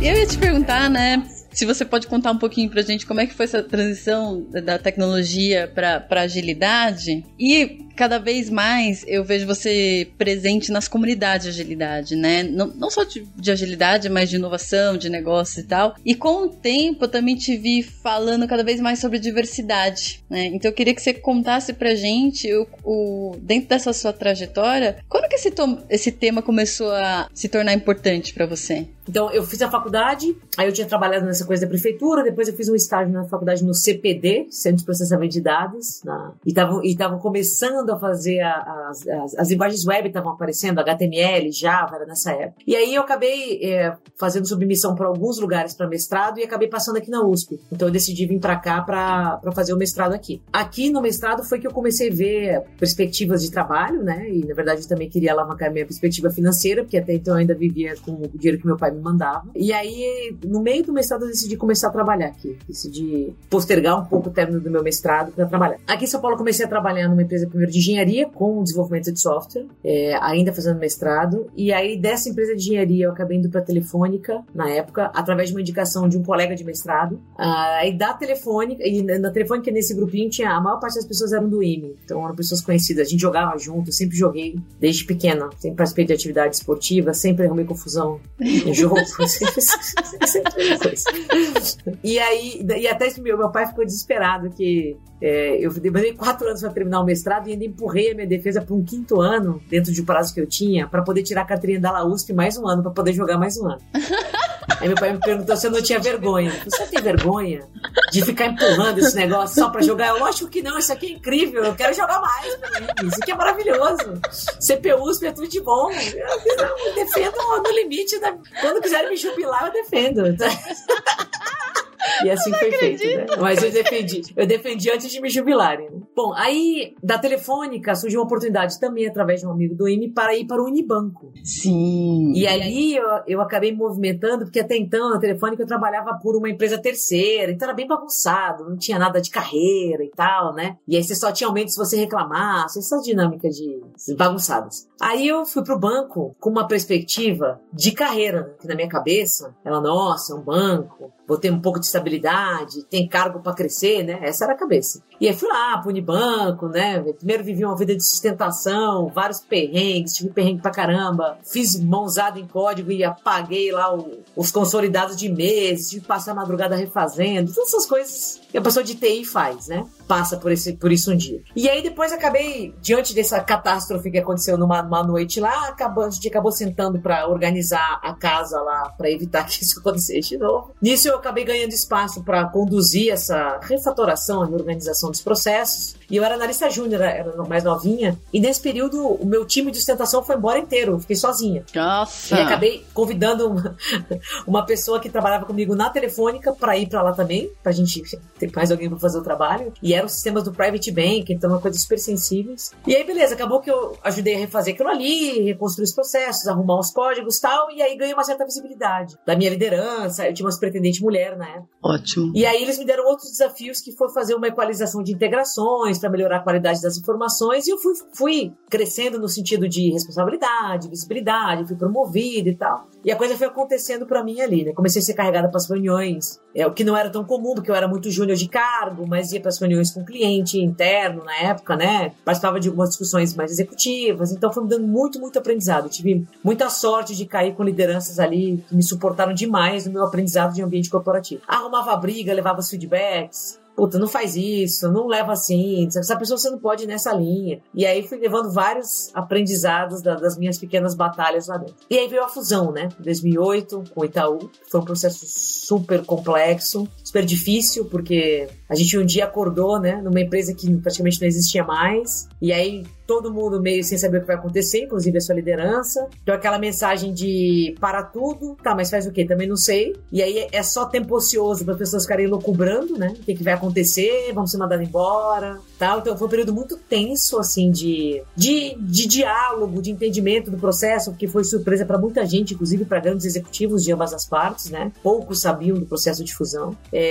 E 0.00 0.08
eu 0.08 0.16
ia 0.16 0.26
te 0.26 0.36
perguntar, 0.36 0.90
né? 0.90 1.24
Se 1.52 1.66
você 1.66 1.84
pode 1.84 2.06
contar 2.06 2.32
um 2.32 2.38
pouquinho 2.38 2.70
pra 2.70 2.82
gente 2.82 3.06
como 3.06 3.20
é 3.20 3.26
que 3.26 3.34
foi 3.34 3.44
essa 3.44 3.62
transição 3.62 4.44
da 4.64 4.78
tecnologia 4.78 5.70
para 5.72 6.22
agilidade 6.22 7.24
e 7.38 7.86
cada 7.96 8.18
vez 8.18 8.50
mais 8.50 9.04
eu 9.06 9.24
vejo 9.24 9.46
você 9.46 10.08
presente 10.18 10.72
nas 10.72 10.88
comunidades 10.88 11.44
de 11.44 11.50
agilidade, 11.50 12.16
né? 12.16 12.42
Não, 12.42 12.66
não 12.68 12.90
só 12.90 13.04
de, 13.04 13.26
de, 13.36 13.50
agilidade, 13.50 14.08
mas 14.08 14.30
de 14.30 14.36
inovação, 14.36 14.96
de 14.96 15.08
negócio 15.08 15.60
e 15.60 15.64
tal. 15.64 15.94
E 16.04 16.14
com 16.14 16.44
o 16.44 16.48
tempo 16.48 17.04
eu 17.04 17.08
também 17.08 17.36
te 17.36 17.56
vi 17.56 17.82
falando 17.82 18.46
cada 18.46 18.64
vez 18.64 18.80
mais 18.80 18.98
sobre 18.98 19.18
diversidade, 19.18 20.22
né? 20.28 20.46
Então 20.46 20.70
eu 20.70 20.74
queria 20.74 20.94
que 20.94 21.02
você 21.02 21.14
contasse 21.14 21.72
pra 21.72 21.94
gente 21.94 22.52
o, 22.54 22.66
o 22.84 23.36
dentro 23.40 23.68
dessa 23.68 23.92
sua 23.92 24.12
trajetória, 24.12 24.98
quando 25.08 25.28
que 25.28 25.36
esse, 25.36 25.52
esse 25.88 26.12
tema 26.12 26.42
começou 26.42 26.90
a 26.92 27.28
se 27.32 27.48
tornar 27.48 27.72
importante 27.72 28.34
para 28.34 28.46
você? 28.46 28.86
Então, 29.08 29.30
eu 29.32 29.42
fiz 29.42 29.60
a 29.62 29.70
faculdade, 29.70 30.36
aí 30.56 30.66
eu 30.66 30.72
tinha 30.72 30.86
trabalhado 30.86 31.24
nessa 31.24 31.44
coisa 31.44 31.62
da 31.62 31.68
prefeitura, 31.68 32.22
depois 32.22 32.48
eu 32.48 32.54
fiz 32.54 32.68
um 32.68 32.74
estágio 32.74 33.12
na 33.12 33.24
faculdade 33.24 33.64
no 33.64 33.74
CPD, 33.74 34.46
Centro 34.50 34.78
de 34.78 34.84
Processamento 34.84 35.32
de 35.32 35.40
Dados, 35.40 36.02
na, 36.04 36.32
e 36.46 36.90
estavam 36.90 37.18
começando 37.18 37.81
a 37.90 37.98
fazer 37.98 38.40
as, 38.40 39.06
as, 39.06 39.34
as, 39.38 39.50
linguagens 39.50 39.84
web 39.86 40.08
estavam 40.08 40.32
aparecendo, 40.32 40.78
HTML, 40.80 41.50
Java, 41.50 41.96
era 41.96 42.06
nessa 42.06 42.32
época. 42.32 42.62
E 42.66 42.76
aí 42.76 42.94
eu 42.94 43.02
acabei 43.02 43.60
é, 43.62 43.96
fazendo 44.18 44.46
submissão 44.46 44.94
para 44.94 45.06
alguns 45.06 45.38
lugares 45.38 45.74
para 45.74 45.88
mestrado 45.88 46.38
e 46.38 46.44
acabei 46.44 46.68
passando 46.68 46.96
aqui 46.96 47.10
na 47.10 47.24
USP. 47.24 47.60
Então 47.72 47.88
eu 47.88 47.92
decidi 47.92 48.26
vir 48.26 48.38
para 48.38 48.56
cá 48.56 48.80
para 48.82 49.40
fazer 49.54 49.72
o 49.72 49.76
mestrado 49.76 50.12
aqui. 50.12 50.42
Aqui 50.52 50.90
no 50.90 51.00
mestrado 51.00 51.42
foi 51.44 51.58
que 51.58 51.66
eu 51.66 51.72
comecei 51.72 52.10
a 52.10 52.14
ver 52.14 52.62
perspectivas 52.78 53.42
de 53.42 53.50
trabalho, 53.50 54.02
né? 54.02 54.28
E 54.30 54.44
na 54.46 54.54
verdade 54.54 54.82
eu 54.82 54.88
também 54.88 55.08
queria 55.08 55.32
alavancar 55.32 55.72
minha 55.72 55.86
perspectiva 55.86 56.30
financeira, 56.30 56.82
porque 56.82 56.98
até 56.98 57.14
então 57.14 57.34
eu 57.34 57.40
ainda 57.40 57.54
vivia 57.54 57.94
com 58.04 58.12
o 58.12 58.28
dinheiro 58.28 58.58
que 58.58 58.66
meu 58.66 58.76
pai 58.76 58.90
me 58.90 59.00
mandava. 59.00 59.48
E 59.54 59.72
aí, 59.72 60.36
no 60.44 60.60
meio 60.60 60.84
do 60.84 60.92
mestrado, 60.92 61.22
eu 61.22 61.28
decidi 61.28 61.56
começar 61.56 61.88
a 61.88 61.90
trabalhar 61.90 62.26
aqui. 62.26 62.58
Decidi 62.66 63.34
postergar 63.48 64.00
um 64.00 64.04
pouco 64.04 64.28
o 64.28 64.32
término 64.32 64.60
do 64.60 64.70
meu 64.70 64.82
mestrado 64.82 65.32
para 65.32 65.46
trabalhar. 65.46 65.78
Aqui 65.86 66.04
em 66.04 66.08
São 66.08 66.20
Paulo, 66.20 66.36
comecei 66.36 66.64
a 66.64 66.68
trabalhar 66.68 67.08
numa 67.08 67.22
empresa 67.22 67.46
primeiro 67.46 67.71
de 67.72 67.78
engenharia 67.78 68.28
com 68.28 68.62
desenvolvimento 68.62 69.12
de 69.12 69.20
software, 69.20 69.66
é, 69.82 70.14
ainda 70.20 70.52
fazendo 70.52 70.78
mestrado. 70.78 71.50
E 71.56 71.72
aí, 71.72 71.98
dessa 71.98 72.28
empresa 72.28 72.54
de 72.54 72.62
engenharia, 72.62 73.06
eu 73.06 73.10
acabei 73.10 73.38
indo 73.38 73.48
para 73.48 73.62
Telefônica, 73.62 74.44
na 74.54 74.70
época, 74.70 75.10
através 75.14 75.48
de 75.48 75.54
uma 75.54 75.60
indicação 75.60 76.08
de 76.08 76.18
um 76.18 76.22
colega 76.22 76.54
de 76.54 76.64
mestrado. 76.64 77.20
Ah, 77.38 77.78
aí, 77.80 77.96
da 77.96 78.12
Telefônica, 78.12 78.86
e 78.86 79.02
na 79.02 79.30
Telefônica, 79.30 79.70
nesse 79.70 79.94
grupinho, 79.94 80.28
tinha 80.28 80.50
a 80.50 80.60
maior 80.60 80.78
parte 80.78 80.96
das 80.96 81.06
pessoas 81.06 81.32
eram 81.32 81.48
do 81.48 81.62
IME, 81.62 81.96
então 82.04 82.22
eram 82.24 82.34
pessoas 82.34 82.60
conhecidas. 82.60 83.06
A 83.06 83.10
gente 83.10 83.20
jogava 83.20 83.56
junto, 83.58 83.88
eu 83.88 83.92
sempre 83.92 84.16
joguei 84.16 84.58
desde 84.78 85.04
pequena, 85.04 85.48
sempre 85.58 85.76
participei 85.76 86.04
de 86.04 86.12
atividade 86.12 86.56
esportiva, 86.56 87.14
sempre 87.14 87.46
arrumei 87.46 87.64
confusão 87.64 88.20
em 88.38 88.74
jogo. 88.74 88.96
e 92.04 92.18
aí, 92.18 92.66
e 92.78 92.86
até 92.86 93.08
meu, 93.20 93.38
meu 93.38 93.50
pai 93.50 93.66
ficou 93.66 93.84
desesperado 93.84 94.50
que 94.50 94.96
é, 95.24 95.64
eu 95.64 95.72
demorei 95.74 96.12
quatro 96.14 96.48
anos 96.48 96.60
para 96.60 96.70
terminar 96.70 97.00
o 97.00 97.04
mestrado 97.04 97.48
e 97.48 97.52
ainda 97.52 97.64
empurrei 97.64 98.10
a 98.10 98.14
minha 98.14 98.26
defesa 98.26 98.60
para 98.60 98.74
um 98.74 98.82
quinto 98.82 99.20
ano, 99.20 99.62
dentro 99.70 99.92
de 99.92 100.02
um 100.02 100.04
prazo 100.04 100.34
que 100.34 100.40
eu 100.40 100.46
tinha, 100.48 100.88
para 100.88 101.00
poder 101.00 101.22
tirar 101.22 101.42
a 101.42 101.44
carteirinha 101.44 101.80
da 101.80 101.92
LAUSP 101.92 102.32
mais 102.32 102.56
um 102.58 102.66
ano, 102.66 102.82
para 102.82 102.90
poder 102.90 103.12
jogar 103.12 103.38
mais 103.38 103.56
um 103.56 103.68
ano. 103.68 103.80
Aí 104.80 104.88
meu 104.88 104.96
pai 104.96 105.12
me 105.12 105.20
perguntou 105.20 105.56
se 105.56 105.64
eu 105.64 105.70
não 105.70 105.80
tinha 105.80 106.00
vergonha. 106.00 106.52
Você 106.64 106.86
tem 106.86 107.00
vergonha 107.00 107.68
de 108.10 108.24
ficar 108.24 108.46
empurrando 108.46 108.98
esse 108.98 109.14
negócio 109.14 109.60
só 109.60 109.70
para 109.70 109.80
jogar? 109.82 110.08
Eu, 110.08 110.18
lógico 110.18 110.50
que 110.50 110.60
não, 110.60 110.76
isso 110.76 110.92
aqui 110.92 111.06
é 111.06 111.10
incrível, 111.10 111.62
eu 111.62 111.74
quero 111.76 111.94
jogar 111.94 112.20
mais 112.20 112.58
mim. 112.58 113.08
Isso 113.08 113.18
aqui 113.22 113.30
é 113.30 113.36
maravilhoso. 113.36 114.20
CPU, 114.58 115.04
USP 115.04 115.26
é 115.26 115.32
tudo 115.32 115.46
de 115.46 115.60
bom. 115.60 115.88
Eu, 115.92 116.88
eu 116.88 116.94
defendo 116.96 117.36
no 117.36 117.70
limite. 117.70 118.18
Da... 118.18 118.36
Quando 118.60 118.82
quiserem 118.82 119.10
me 119.10 119.16
jubilar, 119.16 119.66
eu 119.66 119.72
defendo. 119.72 120.22
E 122.24 122.30
assim 122.30 122.52
foi 122.52 122.68
acredito. 122.68 123.00
feito, 123.00 123.30
né? 123.30 123.36
Mas 123.40 123.62
eu 123.62 123.70
defendi. 123.70 124.22
Eu 124.36 124.46
defendi 124.46 124.90
antes 124.90 125.10
de 125.10 125.20
me 125.20 125.28
jubilarem. 125.28 125.88
Bom, 126.14 126.32
aí 126.34 126.94
da 127.02 127.18
Telefônica 127.18 127.94
surgiu 127.94 128.20
uma 128.20 128.26
oportunidade 128.26 128.78
também 128.78 129.06
através 129.06 129.40
de 129.40 129.46
um 129.46 129.50
amigo 129.50 129.74
do 129.74 129.88
IME 129.88 130.10
para 130.10 130.34
ir 130.36 130.46
para 130.46 130.62
o 130.62 130.66
Unibanco. 130.66 131.32
Sim. 131.44 132.32
E 132.34 132.46
aí 132.46 132.96
eu, 132.96 133.06
eu 133.26 133.40
acabei 133.40 133.72
me 133.72 133.78
movimentando, 133.78 134.44
porque 134.44 134.60
até 134.60 134.76
então 134.76 135.10
na 135.10 135.18
Telefônica 135.18 135.62
eu 135.62 135.66
trabalhava 135.66 136.18
por 136.22 136.36
uma 136.36 136.48
empresa 136.48 136.78
terceira, 136.78 137.52
então 137.52 137.68
era 137.68 137.76
bem 137.76 137.86
bagunçado, 137.86 138.68
não 138.68 138.76
tinha 138.76 138.98
nada 138.98 139.20
de 139.20 139.30
carreira 139.30 140.04
e 140.04 140.10
tal, 140.10 140.54
né? 140.54 140.76
E 140.86 140.96
aí 140.96 141.02
você 141.02 141.14
só 141.14 141.32
tinha 141.32 141.48
aumento 141.48 141.70
se 141.70 141.78
você 141.78 141.96
reclamasse, 141.96 142.78
essa 142.78 142.98
dinâmica 142.98 143.48
de 143.48 143.80
bagunçadas. 144.16 144.88
Aí 145.00 145.26
eu 145.26 145.44
fui 145.44 145.62
pro 145.64 145.78
banco 145.78 146.36
com 146.38 146.50
uma 146.50 146.66
perspectiva 146.66 147.60
de 147.72 147.92
carreira, 147.92 148.42
né? 148.42 148.54
que 148.60 148.68
na 148.68 148.74
minha 148.74 148.88
cabeça, 148.88 149.54
ela, 149.64 149.80
nossa, 149.80 150.32
é 150.32 150.36
um 150.36 150.40
banco, 150.40 151.12
vou 151.26 151.38
ter 151.38 151.50
um 151.50 151.60
pouco 151.60 151.80
de 151.80 151.86
estabilidade, 151.92 152.84
tem 152.84 153.06
cargo 153.06 153.40
para 153.40 153.54
crescer, 153.54 154.02
né? 154.02 154.18
Essa 154.22 154.44
era 154.44 154.54
a 154.54 154.56
cabeça. 154.56 155.02
E 155.20 155.28
aí 155.28 155.34
fui 155.34 155.48
lá 155.48 155.78
pro 155.78 155.90
Unibanco, 155.90 156.68
né? 156.68 157.00
Primeiro 157.18 157.44
vivi 157.44 157.64
uma 157.64 157.76
vida 157.76 157.94
de 157.94 158.04
sustentação, 158.04 159.08
vários 159.08 159.40
perrengues, 159.40 160.14
tive 160.14 160.30
perrengue 160.30 160.62
pra 160.62 160.70
caramba, 160.70 161.38
fiz 161.44 161.78
mãozada 161.78 162.38
em 162.38 162.46
código 162.46 162.90
e 162.90 163.04
apaguei 163.04 163.70
lá 163.70 163.94
o, 163.94 164.22
os 164.34 164.50
consolidados 164.50 165.16
de 165.16 165.28
meses, 165.28 165.88
tive 165.90 166.02
que 166.02 166.08
passar 166.08 166.32
a 166.32 166.34
madrugada 166.34 166.74
refazendo, 166.74 167.52
todas 167.52 167.68
essas 167.68 167.86
coisas 167.86 168.40
que 168.50 168.58
a 168.58 168.62
pessoa 168.62 168.82
de 168.82 168.94
TI 168.94 169.24
faz, 169.24 169.68
né? 169.68 169.84
Passa 170.12 170.36
por, 170.36 170.52
esse, 170.52 170.74
por 170.74 170.92
isso 170.92 171.10
um 171.10 171.16
dia. 171.16 171.40
E 171.56 171.70
aí 171.70 171.82
depois 171.82 172.12
acabei, 172.12 172.74
diante 172.82 173.14
dessa 173.14 173.40
catástrofe 173.40 174.10
que 174.10 174.18
aconteceu 174.18 174.58
numa, 174.58 174.82
numa 174.82 175.02
noite 175.02 175.40
lá, 175.40 175.68
acabou, 175.68 176.04
a 176.04 176.10
gente 176.10 176.28
acabou 176.28 176.52
sentando 176.52 177.00
para 177.00 177.26
organizar 177.26 177.98
a 178.02 178.12
casa 178.12 178.60
lá, 178.60 178.92
para 178.98 179.10
evitar 179.10 179.44
que 179.48 179.64
isso 179.64 179.80
acontecesse 179.80 180.28
de 180.28 180.36
novo. 180.36 180.74
Nisso 180.82 181.08
eu 181.08 181.16
acabei 181.16 181.46
ganhando 181.46 181.72
espaço 181.72 182.22
para 182.22 182.44
conduzir 182.44 183.10
essa 183.10 183.58
refatoração, 183.62 184.42
a 184.42 184.46
reorganização 184.46 185.10
dos 185.10 185.22
processos. 185.22 185.96
E 186.10 186.16
eu 186.16 186.24
era 186.24 186.34
analista 186.34 186.68
júnior, 186.68 187.00
era 187.00 187.34
mais 187.44 187.64
novinha. 187.64 188.18
E 188.30 188.38
nesse 188.38 188.60
período, 188.60 189.02
o 189.02 189.24
meu 189.24 189.46
time 189.46 189.70
de 189.70 189.78
sustentação 189.78 190.22
foi 190.22 190.36
embora 190.36 190.58
inteiro. 190.58 190.92
Eu 190.92 191.00
fiquei 191.00 191.16
sozinha. 191.16 191.64
Nossa. 191.74 192.36
E 192.36 192.38
acabei 192.38 192.84
convidando 192.92 193.48
uma, 193.48 193.76
uma 194.46 194.66
pessoa 194.66 195.00
que 195.00 195.08
trabalhava 195.08 195.46
comigo 195.46 195.74
na 195.74 195.88
telefônica 195.88 196.52
para 196.52 196.76
ir 196.76 196.86
para 196.86 197.00
lá 197.00 197.12
também, 197.12 197.50
pra 197.62 197.72
gente 197.72 198.02
ter 198.38 198.52
mais 198.54 198.70
alguém 198.70 198.90
para 198.90 198.98
fazer 198.98 199.18
o 199.18 199.22
trabalho. 199.22 199.72
E 199.82 199.94
eram 200.02 200.06
os 200.06 200.12
sistemas 200.12 200.42
do 200.42 200.52
Private 200.52 200.90
Bank, 200.90 201.32
então 201.32 201.50
uma 201.50 201.60
coisa 201.60 201.78
super 201.78 201.98
sensíveis. 201.98 202.72
E 202.86 202.94
aí, 202.94 203.04
beleza, 203.04 203.34
acabou 203.34 203.60
que 203.60 203.70
eu 203.70 203.96
ajudei 204.02 204.34
a 204.34 204.38
refazer 204.38 204.74
aquilo 204.74 204.88
ali, 204.88 205.42
reconstruir 205.42 205.84
os 205.84 205.92
processos, 205.92 206.46
arrumar 206.48 206.78
os 206.78 206.90
códigos 206.90 207.38
e 207.38 207.40
tal. 207.40 207.70
E 207.70 207.80
aí 207.80 207.96
ganhei 207.96 208.12
uma 208.12 208.24
certa 208.24 208.44
visibilidade 208.44 209.16
da 209.24 209.36
minha 209.36 209.50
liderança. 209.50 210.26
Eu 210.26 210.34
tinha 210.34 210.46
uma 210.46 210.58
pretendente 210.58 211.02
mulher 211.02 211.36
na 211.36 211.48
época. 211.48 211.68
Ótimo. 211.82 212.32
E 212.34 212.44
aí 212.44 212.62
eles 212.62 212.78
me 212.78 212.84
deram 212.84 213.04
outros 213.06 213.30
desafios 213.30 213.80
que 213.80 213.92
foi 213.92 214.10
fazer 214.10 214.34
uma 214.34 214.48
equalização 214.48 215.02
de 215.02 215.12
integrações 215.12 215.98
para 215.98 216.10
melhorar 216.10 216.38
a 216.38 216.40
qualidade 216.40 216.82
das 216.82 216.98
informações. 216.98 217.66
E 217.66 217.70
eu 217.70 217.78
fui, 217.78 217.94
fui 218.12 218.52
crescendo 218.68 219.18
no 219.18 219.28
sentido 219.28 219.68
de 219.68 219.90
responsabilidade, 219.90 220.88
visibilidade, 220.88 221.66
fui 221.66 221.76
promovida 221.76 222.48
e 222.48 222.54
tal. 222.54 222.88
E 223.04 223.10
a 223.10 223.16
coisa 223.16 223.36
foi 223.36 223.46
acontecendo 223.46 224.06
para 224.06 224.22
mim 224.22 224.40
ali, 224.40 224.64
né? 224.64 224.72
Comecei 224.72 225.02
a 225.02 225.04
ser 225.04 225.14
carregada 225.14 225.48
para 225.48 225.56
as 225.56 225.68
reuniões, 225.68 226.40
é 226.54 226.66
o 226.66 226.72
que 226.72 226.84
não 226.84 226.96
era 226.96 227.10
tão 227.10 227.24
comum, 227.24 227.54
porque 227.54 227.70
eu 227.70 227.74
era 227.74 227.88
muito 227.88 228.10
júnior 228.10 228.36
de 228.36 228.48
cargo, 228.48 229.06
mas 229.06 229.32
ia 229.32 229.40
para 229.40 229.48
as 229.48 229.58
reuniões 229.58 229.90
com 229.90 230.04
cliente 230.04 230.58
interno 230.58 231.24
na 231.24 231.36
época, 231.36 231.76
né? 231.76 232.12
Participava 232.24 232.60
de 232.60 232.68
algumas 232.68 232.90
discussões 232.90 233.34
mais 233.34 233.50
executivas, 233.50 234.32
então 234.32 234.52
foi 234.52 234.62
me 234.62 234.68
dando 234.68 234.86
muito, 234.86 235.18
muito 235.18 235.38
aprendizado. 235.38 235.86
Eu 235.86 235.90
tive 235.90 236.26
muita 236.44 236.68
sorte 236.68 237.16
de 237.16 237.26
cair 237.26 237.54
com 237.54 237.64
lideranças 237.64 238.18
ali 238.18 238.62
que 238.68 238.76
me 238.76 238.82
suportaram 238.82 239.34
demais 239.34 239.86
no 239.86 239.92
meu 239.92 240.04
aprendizado 240.04 240.54
de 240.54 240.62
ambiente 240.62 240.90
corporativo. 240.90 241.42
Arrumava 241.46 241.96
briga, 241.96 242.32
levava 242.32 242.60
os 242.60 242.70
feedbacks, 242.70 243.58
puta, 243.74 243.98
não 243.98 244.08
faz 244.08 244.36
isso, 244.36 244.90
não 244.90 245.06
leva 245.06 245.32
assim, 245.32 245.86
essa 245.86 246.16
pessoa 246.16 246.38
você 246.38 246.50
não 246.50 246.58
pode 246.58 246.84
ir 246.84 246.86
nessa 246.86 247.12
linha. 247.12 247.60
E 247.74 247.86
aí 247.86 248.06
fui 248.06 248.18
levando 248.18 248.52
vários 248.52 249.10
aprendizados 249.14 250.02
da, 250.02 250.14
das 250.14 250.36
minhas 250.36 250.58
pequenas 250.58 250.94
batalhas 250.94 251.46
lá 251.46 251.56
dentro. 251.56 251.74
E 251.88 251.98
aí 251.98 252.08
veio 252.08 252.24
a 252.24 252.28
fusão, 252.28 252.72
né? 252.72 252.88
2008 252.98 253.84
com 253.94 254.00
o 254.00 254.04
Itaú, 254.04 254.50
foi 254.70 254.80
um 254.80 254.84
processo 254.84 255.24
super 255.26 256.04
complexo, 256.04 256.86
super 257.12 257.26
difícil, 257.26 257.84
porque 257.84 258.48
a 258.70 258.74
gente 258.74 258.96
um 258.96 259.04
dia 259.04 259.26
acordou, 259.26 259.78
né, 259.78 260.00
numa 260.02 260.18
empresa 260.18 260.54
que 260.54 260.74
praticamente 260.78 261.20
não 261.20 261.28
existia 261.28 261.62
mais, 261.62 262.26
e 262.40 262.50
aí 262.50 262.84
todo 263.06 263.30
mundo 263.30 263.60
meio 263.60 263.84
sem 263.84 263.98
saber 263.98 264.18
o 264.18 264.20
que 264.22 264.26
vai 264.26 264.36
acontecer, 264.36 264.84
inclusive 264.84 265.18
a 265.18 265.20
sua 265.20 265.34
liderança. 265.34 266.08
Então 266.22 266.34
aquela 266.34 266.58
mensagem 266.58 267.12
de 267.12 267.74
para 267.78 268.02
tudo, 268.02 268.56
tá, 268.62 268.74
mas 268.74 268.88
faz 268.88 269.06
o 269.06 269.12
quê? 269.12 269.26
Também 269.26 269.46
não 269.46 269.56
sei. 269.56 269.94
E 270.10 270.22
aí 270.22 270.48
é 270.50 270.62
só 270.62 270.86
tempo 270.86 271.14
ocioso 271.14 271.62
para 271.64 271.74
as 271.74 271.78
pessoas 271.78 272.04
ficarem 272.04 272.26
loucubrando, 272.26 272.96
né? 272.96 273.14
O 273.18 273.22
que, 273.22 273.34
que 273.34 273.42
vai 273.42 273.52
acontecer, 273.52 274.32
vamos 274.32 274.50
ser 274.50 274.56
mandados 274.56 274.88
embora, 274.88 275.58
tal. 275.78 275.98
Então 275.98 276.16
foi 276.16 276.26
um 276.26 276.30
período 276.30 276.54
muito 276.54 276.78
tenso, 276.78 277.38
assim, 277.38 277.70
de, 277.70 278.22
de, 278.34 278.74
de 278.78 279.06
diálogo, 279.06 279.82
de 279.82 279.90
entendimento 279.90 280.50
do 280.50 280.56
processo, 280.56 281.10
porque 281.10 281.28
foi 281.28 281.44
surpresa 281.44 281.84
para 281.84 281.98
muita 281.98 282.24
gente, 282.24 282.54
inclusive 282.54 282.86
para 282.86 283.00
grandes 283.00 283.26
executivos 283.26 283.82
de 283.82 283.92
ambas 283.92 284.14
as 284.14 284.24
partes, 284.24 284.70
né? 284.70 284.90
Poucos 285.02 285.42
sabiam 285.42 285.76
do 285.76 285.84
processo 285.84 286.24
de 286.24 286.34
fusão. 286.34 286.74
É, 286.90 287.01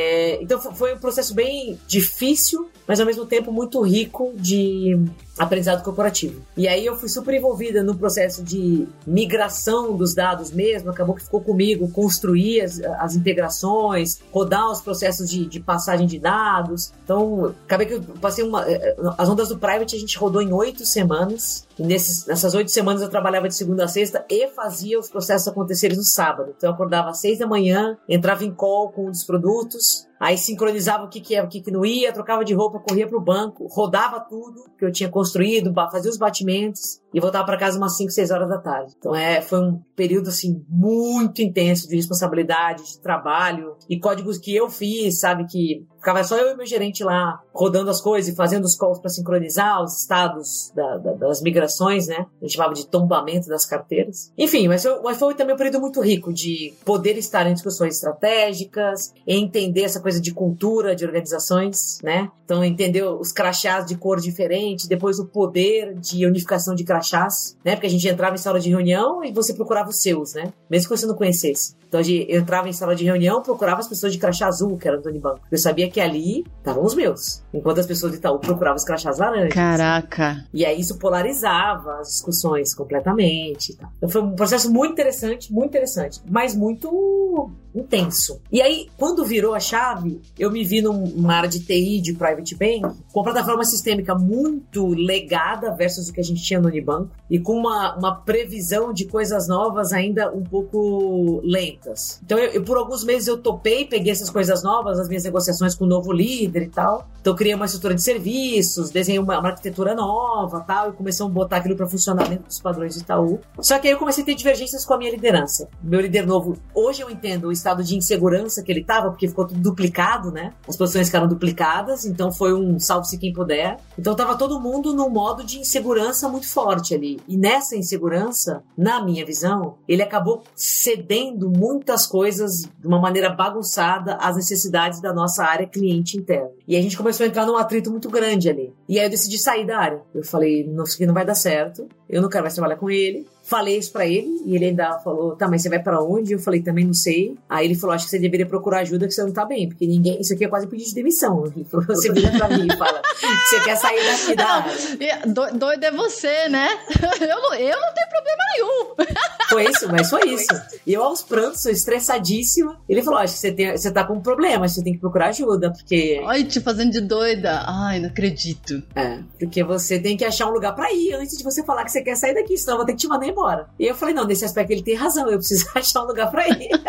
então 0.41 0.60
foi 0.60 0.93
um 0.93 0.99
processo 0.99 1.34
bem 1.34 1.80
difícil, 1.88 2.69
mas 2.88 2.99
ao 2.99 3.06
mesmo 3.06 3.25
tempo 3.25 3.51
muito 3.51 3.82
rico 3.82 4.34
de 4.36 4.97
aprendizado 5.41 5.84
corporativo. 5.84 6.41
E 6.56 6.67
aí 6.67 6.86
eu 6.86 6.95
fui 6.95 7.10
super 7.10 7.34
envolvida 7.34 7.84
no 7.84 7.95
processo 7.95 8.43
de 8.43 8.88
migração 9.08 9.97
dos 9.97 10.13
dados 10.13 10.51
mesmo, 10.51 10.91
acabou 10.91 11.15
que 11.15 11.23
ficou 11.23 11.41
comigo 11.41 11.89
construir 11.89 12.62
as, 12.62 12.80
as 12.80 13.15
integrações, 13.15 14.19
rodar 14.32 14.71
os 14.71 14.82
processos 14.82 15.30
de, 15.30 15.45
de, 15.47 15.60
passagem 15.60 16.06
de 16.06 16.19
dados. 16.19 16.93
Então, 17.04 17.56
acabei 17.65 17.88
que 17.88 17.93
eu 17.93 18.01
passei 18.21 18.43
uma. 18.43 18.69
Eh, 18.69 18.95
as 19.17 19.27
ondas 19.27 19.49
do 19.49 19.58
private 19.58 19.95
a 19.95 19.99
gente 19.99 20.17
rodou 20.17 20.41
em 20.41 20.54
oito 20.54 20.86
semanas. 20.86 21.67
Nesses, 21.80 22.27
nessas 22.27 22.54
oito 22.54 22.69
semanas 22.69 23.01
eu 23.01 23.10
trabalhava 23.10 23.47
de 23.47 23.56
segunda 23.56 23.86
a 23.86 23.88
sexta 23.88 24.23
e 24.30 24.47
fazia 24.49 24.99
os 24.99 25.10
processos 25.10 25.47
acontecerem 25.47 25.97
no 25.97 26.04
sábado. 26.04 26.54
Então 26.56 26.69
eu 26.69 26.73
acordava 26.75 27.10
às 27.10 27.19
seis 27.19 27.39
da 27.39 27.47
manhã, 27.47 27.97
entrava 28.08 28.45
em 28.45 28.54
call 28.54 28.91
com 28.91 29.08
um 29.08 29.12
dos 29.12 29.23
produtos, 29.23 30.06
aí 30.22 30.38
sincronizava 30.38 31.06
o 31.06 31.10
que, 31.10 31.20
que 31.20 31.34
ia, 31.34 31.44
o 31.44 31.48
que, 31.48 31.62
que 31.62 31.72
não 31.72 31.84
ia, 31.84 32.14
trocava 32.14 32.46
de 32.46 32.54
roupa, 32.54 32.80
corria 32.80 33.08
pro 33.08 33.20
banco, 33.20 33.66
rodava 33.66 34.20
tudo 34.20 34.66
que 34.78 34.86
eu 34.86 34.92
tinha 34.92 35.10
construído, 35.10 35.74
fazia 35.74 36.12
os 36.12 36.18
batimentos 36.18 37.02
e 37.12 37.20
voltava 37.20 37.44
para 37.44 37.58
casa 37.58 37.80
umas 37.80 37.98
5, 37.98 38.12
6 38.12 38.30
horas 38.30 38.48
da 38.48 38.60
tarde. 38.60 38.94
Então 38.96 39.16
é, 39.16 39.42
foi 39.42 39.60
um 39.60 39.82
período 39.96 40.30
assim 40.30 40.64
muito 40.70 41.42
intenso 41.42 41.90
de 41.90 41.96
responsabilidade, 41.96 42.84
de 42.84 43.02
trabalho 43.02 43.76
e 43.90 44.00
códigos 44.00 44.38
que 44.38 44.56
eu 44.56 44.70
fiz, 44.70 45.20
sabe 45.20 45.48
que 45.48 45.88
ficava 46.02 46.24
só 46.24 46.36
eu 46.36 46.52
e 46.52 46.58
meu 46.58 46.66
gerente 46.66 47.04
lá 47.04 47.40
rodando 47.54 47.92
as 47.92 48.02
coisas 48.02 48.34
e 48.34 48.36
fazendo 48.36 48.66
os 48.66 48.76
calls 48.76 49.00
para 49.00 49.10
sincronizar 49.10 49.82
os 49.84 50.02
estados 50.02 50.72
da, 50.76 50.98
da, 50.98 51.14
das 51.14 51.42
migrações, 51.42 52.08
né? 52.08 52.26
A 52.42 52.46
gente 52.46 52.56
chamava 52.56 52.74
de 52.74 52.88
tombamento 52.88 53.48
das 53.48 53.66
carteiras. 53.66 54.34
Enfim, 54.38 54.68
mas 54.68 54.82
foi, 54.82 55.00
mas 55.02 55.18
foi 55.18 55.36
também 55.36 55.54
um 55.54 55.58
período 55.58 55.80
muito 55.80 56.02
rico 56.02 56.34
de 56.34 56.74
poder 56.84 57.18
estar 57.18 57.46
em 57.48 57.54
discussões 57.54 57.96
estratégicas, 57.96 59.14
entender 59.28 59.84
essa 59.84 60.02
coisa 60.02 60.20
de 60.20 60.34
cultura 60.34 60.96
de 60.96 61.06
organizações, 61.06 62.00
né? 62.04 62.30
Então 62.44 62.64
entender 62.64 63.04
os 63.04 63.32
crachás 63.32 63.86
de 63.86 63.96
cor 63.96 64.20
diferente, 64.20 64.88
depois 64.88 65.20
o 65.20 65.28
poder 65.28 65.94
de 66.00 66.26
unificação 66.26 66.74
de 66.74 66.84
crachás, 66.84 67.56
né? 67.64 67.76
Porque 67.76 67.88
a 67.88 67.90
gente 67.90 68.08
entrava 68.08 68.36
em 68.36 68.40
sala 68.40 68.60
de 68.60 68.70
reunião 68.70 69.24
e 69.24 69.32
você 69.32 69.54
procurava 69.54 69.90
os 69.90 70.02
seus, 70.02 70.34
né? 70.34 70.52
Mesmo 70.70 70.90
que 70.90 70.98
você 70.98 71.06
não 71.06 71.16
conhecesse. 71.16 71.76
Então 71.88 72.00
eu 72.00 72.40
entrava 72.40 72.70
em 72.70 72.74
sala 72.74 72.96
de 72.96 73.04
reunião, 73.04 73.42
procurava 73.42 73.82
as 73.82 73.88
pessoas 73.88 74.14
de 74.14 74.18
crachá 74.18 74.48
azul, 74.48 74.78
que 74.78 74.88
era 74.88 74.98
do 74.98 75.10
Unibanco. 75.10 75.42
Eu 75.52 75.58
sabia 75.58 75.90
que 75.91 75.99
ali 75.99 76.45
estavam 76.58 76.84
os 76.84 76.95
meus. 76.95 77.43
Enquanto 77.54 77.80
as 77.80 77.86
pessoas 77.86 78.13
de 78.13 78.17
Itaú 78.17 78.39
procuravam 78.39 78.77
os 78.77 78.84
crachás 78.84 79.17
laranjas. 79.17 79.54
Caraca. 79.54 80.45
E 80.54 80.65
aí 80.65 80.80
isso 80.80 80.97
polarizava 80.97 81.99
as 81.99 82.08
discussões 82.08 82.73
completamente. 82.73 83.77
Então 83.97 84.10
foi 84.10 84.21
um 84.21 84.36
processo 84.36 84.71
muito 84.71 84.93
interessante, 84.93 85.51
muito 85.51 85.69
interessante, 85.69 86.21
mas 86.30 86.56
muito 86.56 87.51
intenso. 87.74 88.42
E 88.52 88.62
aí, 88.62 88.90
quando 88.98 89.26
virou 89.26 89.54
a 89.54 89.60
chave, 89.60 90.22
eu 90.38 90.52
me 90.52 90.64
vi 90.64 90.82
numa 90.82 91.36
área 91.36 91.50
de 91.50 91.60
TI 91.60 92.02
de 92.02 92.14
Private 92.14 92.56
Bank, 92.56 92.96
com 93.12 93.20
uma 93.20 93.24
plataforma 93.24 93.64
sistêmica 93.64 94.16
muito 94.16 94.88
legada 94.88 95.74
versus 95.76 96.10
o 96.10 96.14
que 96.14 96.20
a 96.20 96.24
gente 96.24 96.44
tinha 96.44 96.60
no 96.60 96.68
Unibanco, 96.68 97.12
e 97.30 97.40
com 97.40 97.54
uma, 97.54 97.96
uma 97.96 98.16
previsão 98.16 98.94
de 98.94 99.06
coisas 99.06 99.48
novas 99.48 99.94
ainda 99.94 100.32
um 100.32 100.44
pouco 100.44 101.42
lentas. 101.44 102.20
Então, 102.24 102.38
eu, 102.38 102.52
eu, 102.52 102.64
por 102.64 102.78
alguns 102.78 103.04
meses 103.04 103.28
eu 103.28 103.38
topei, 103.38 103.86
peguei 103.86 104.12
essas 104.12 104.30
coisas 104.30 104.64
novas, 104.64 105.00
as 105.00 105.08
minhas 105.08 105.24
negociações 105.24 105.76
com 105.76 105.86
o 105.86 105.88
novo 105.88 106.12
líder 106.12 106.64
e 106.64 106.70
tal. 106.70 107.08
Então, 107.20 107.34
eu 107.34 107.38
criei 107.38 107.56
uma 107.56 107.66
estrutura 107.66 107.96
de 107.96 108.02
serviços, 108.02 108.90
desenhei 108.90 109.20
uma, 109.20 109.40
uma 109.40 109.50
arquitetura 109.50 109.96
nova 109.96 110.62
tal, 110.62 110.90
e 110.90 110.94
comecei 110.94 111.26
a 111.26 111.30
botar 111.30 111.58
aquilo 111.58 111.76
para 111.76 111.88
funcionamento 111.88 112.44
dos 112.44 112.60
padrões 112.60 112.96
de 112.96 113.02
Itaú. 113.02 113.40
Só 113.60 113.80
que 113.80 113.88
aí 113.88 113.94
eu 113.94 114.00
comecei 114.00 114.24
a 114.24 114.26
ter 114.26 114.36
divergências 114.36 114.86
com 114.86 114.94
a 114.94 114.98
minha 114.98 115.12
liderança. 115.12 115.70
Meu 115.82 116.02
líder 116.02 116.26
novo, 116.26 116.58
hoje 116.74 117.02
eu 117.02 117.10
entendo 117.10 117.52
estado 117.62 117.84
de 117.84 117.95
insegurança 117.95 118.63
que 118.63 118.71
ele 118.71 118.82
estava, 118.82 119.10
porque 119.10 119.28
ficou 119.28 119.47
tudo 119.47 119.60
duplicado, 119.60 120.32
né? 120.32 120.54
As 120.67 120.76
posições 120.76 121.08
ficaram 121.08 121.28
duplicadas, 121.28 122.06
então 122.06 122.32
foi 122.32 122.54
um 122.54 122.80
salve-se 122.80 123.17
quem 123.17 123.32
puder. 123.32 123.78
Então 123.97 124.15
tava 124.15 124.38
todo 124.38 124.60
mundo 124.60 124.93
num 124.93 125.10
modo 125.10 125.43
de 125.43 125.60
insegurança 125.60 126.28
muito 126.28 126.47
forte 126.47 126.93
ali. 126.93 127.19
E 127.28 127.38
nessa 127.38 127.76
insegurança, 127.76 128.63
na 128.78 129.04
minha 129.04 129.26
visão, 129.26 129.76
ele 129.88 130.02
acabou 130.02 130.43
cedendo 130.56 131.50
muitas 131.50 132.06
coisas 132.08 132.62
de 132.80 132.88
uma 132.88 133.00
maneira 133.00 133.30
bagunçada 133.30 134.15
às 134.15 134.36
necessidades 134.36 135.00
da 135.00 135.13
nossa 135.13 135.43
área 135.43 135.67
cliente 135.67 136.17
interna. 136.17 136.50
E 136.67 136.76
a 136.76 136.82
gente 136.82 136.97
começou 136.97 137.26
a 137.26 137.28
entrar 137.28 137.45
num 137.45 137.58
atrito 137.58 137.91
muito 137.91 138.10
grande 138.10 138.50
ali. 138.50 138.74
E 138.89 139.00
aí 139.00 139.06
eu 139.06 139.10
decidi 139.10 139.38
sair 139.38 139.65
da 139.65 139.78
área. 139.78 140.02
Eu 140.13 140.24
falei, 140.24 140.67
não, 140.67 140.84
isso 140.84 140.95
aqui 140.95 141.06
não 141.06 141.13
vai 141.13 141.26
dar 141.26 141.36
certo, 141.36 141.88
eu 142.10 142.21
não 142.21 142.30
quero 142.30 142.43
mais 142.43 142.54
trabalhar 142.54 142.78
com 142.78 142.89
ele. 142.89 143.28
Falei 143.52 143.78
isso 143.78 143.92
pra 143.92 144.08
ele 144.08 144.42
e 144.46 144.56
ele 144.56 144.68
ainda 144.68 144.98
falou: 145.00 145.36
tá, 145.36 145.46
mas 145.46 145.62
você 145.62 145.68
vai 145.68 145.84
para 145.84 146.02
onde? 146.02 146.32
Eu 146.32 146.40
falei: 146.40 146.62
também 146.62 146.86
não 146.86 146.94
sei. 146.94 147.36
Aí 147.50 147.66
ele 147.66 147.76
falou: 147.76 147.94
acho 147.94 148.06
que 148.06 148.12
você 148.12 148.18
deveria 148.18 148.46
procurar 148.46 148.80
ajuda 148.80 149.06
que 149.06 149.14
você 149.14 149.22
não 149.24 149.34
tá 149.34 149.44
bem, 149.44 149.68
porque 149.68 149.86
ninguém. 149.86 150.22
Isso 150.22 150.34
aqui 150.34 150.46
é 150.46 150.48
quase 150.48 150.68
pedir 150.68 150.86
de 150.86 150.96
demissão. 150.96 151.46
Ele 151.54 151.66
falou: 151.66 151.86
você 151.86 152.14
vira 152.14 152.32
pra 152.32 152.48
mim 152.48 152.66
e 152.66 152.78
fala: 152.78 153.02
você 153.50 153.60
quer 153.60 153.76
sair 153.76 154.00
daqui 154.06 154.36
da. 154.38 155.52
Doido 155.52 155.84
é 155.84 155.92
você, 155.92 156.48
né? 156.48 156.70
Eu 157.22 157.42
não, 157.42 157.54
eu 157.54 157.80
não 157.80 157.94
tenho 157.94 158.10
problema 158.10 158.44
nenhum. 158.54 158.96
Foi 159.50 159.70
isso, 159.70 159.92
mas 159.92 160.10
foi 160.10 160.30
isso. 160.30 160.48
E 160.88 160.94
eu 160.94 161.04
aos 161.04 161.22
prantos, 161.22 161.66
estressadíssima. 161.66 162.80
Ele 162.88 163.04
falou: 163.04 163.20
acho 163.20 163.34
que 163.34 163.40
você, 163.40 163.52
tem, 163.52 163.72
você 163.72 163.92
tá 163.92 164.06
com 164.06 164.14
um 164.14 164.22
problema, 164.22 164.66
você 164.68 164.82
tem 164.82 164.94
que 164.94 165.00
procurar 165.00 165.28
ajuda, 165.28 165.72
porque. 165.72 166.24
Ai, 166.26 166.46
te 166.46 166.62
fazendo 166.62 166.92
de 166.92 167.02
doida. 167.02 167.66
Ai, 167.68 168.00
não 168.00 168.08
acredito. 168.08 168.82
É, 168.96 169.20
porque 169.38 169.62
você 169.62 170.00
tem 170.00 170.16
que 170.16 170.24
achar 170.24 170.48
um 170.48 170.54
lugar 170.54 170.74
pra 170.74 170.94
ir 170.94 171.14
antes 171.16 171.38
de 171.38 171.44
você 171.44 171.64
falar 171.66 171.84
que 171.84 171.92
você 171.92 172.02
quer 172.02 172.16
sair 172.16 172.34
daqui, 172.34 172.58
senão 172.58 172.76
eu 172.76 172.78
vou 172.78 172.86
ter 172.86 172.94
que 172.94 173.00
te 173.00 173.08
mandar 173.10 173.28
embora. 173.28 173.40
E 173.80 173.86
eu 173.86 173.95
falei, 173.95 174.13
não, 174.13 174.25
nesse 174.25 174.45
aspecto 174.45 174.71
ele 174.71 174.84
tem 174.84 174.95
razão, 174.95 175.30
eu 175.30 175.38
preciso 175.38 175.67
achar 175.75 176.04
um 176.04 176.08
lugar 176.08 176.30
pra 176.30 176.47
ir. 176.47 176.69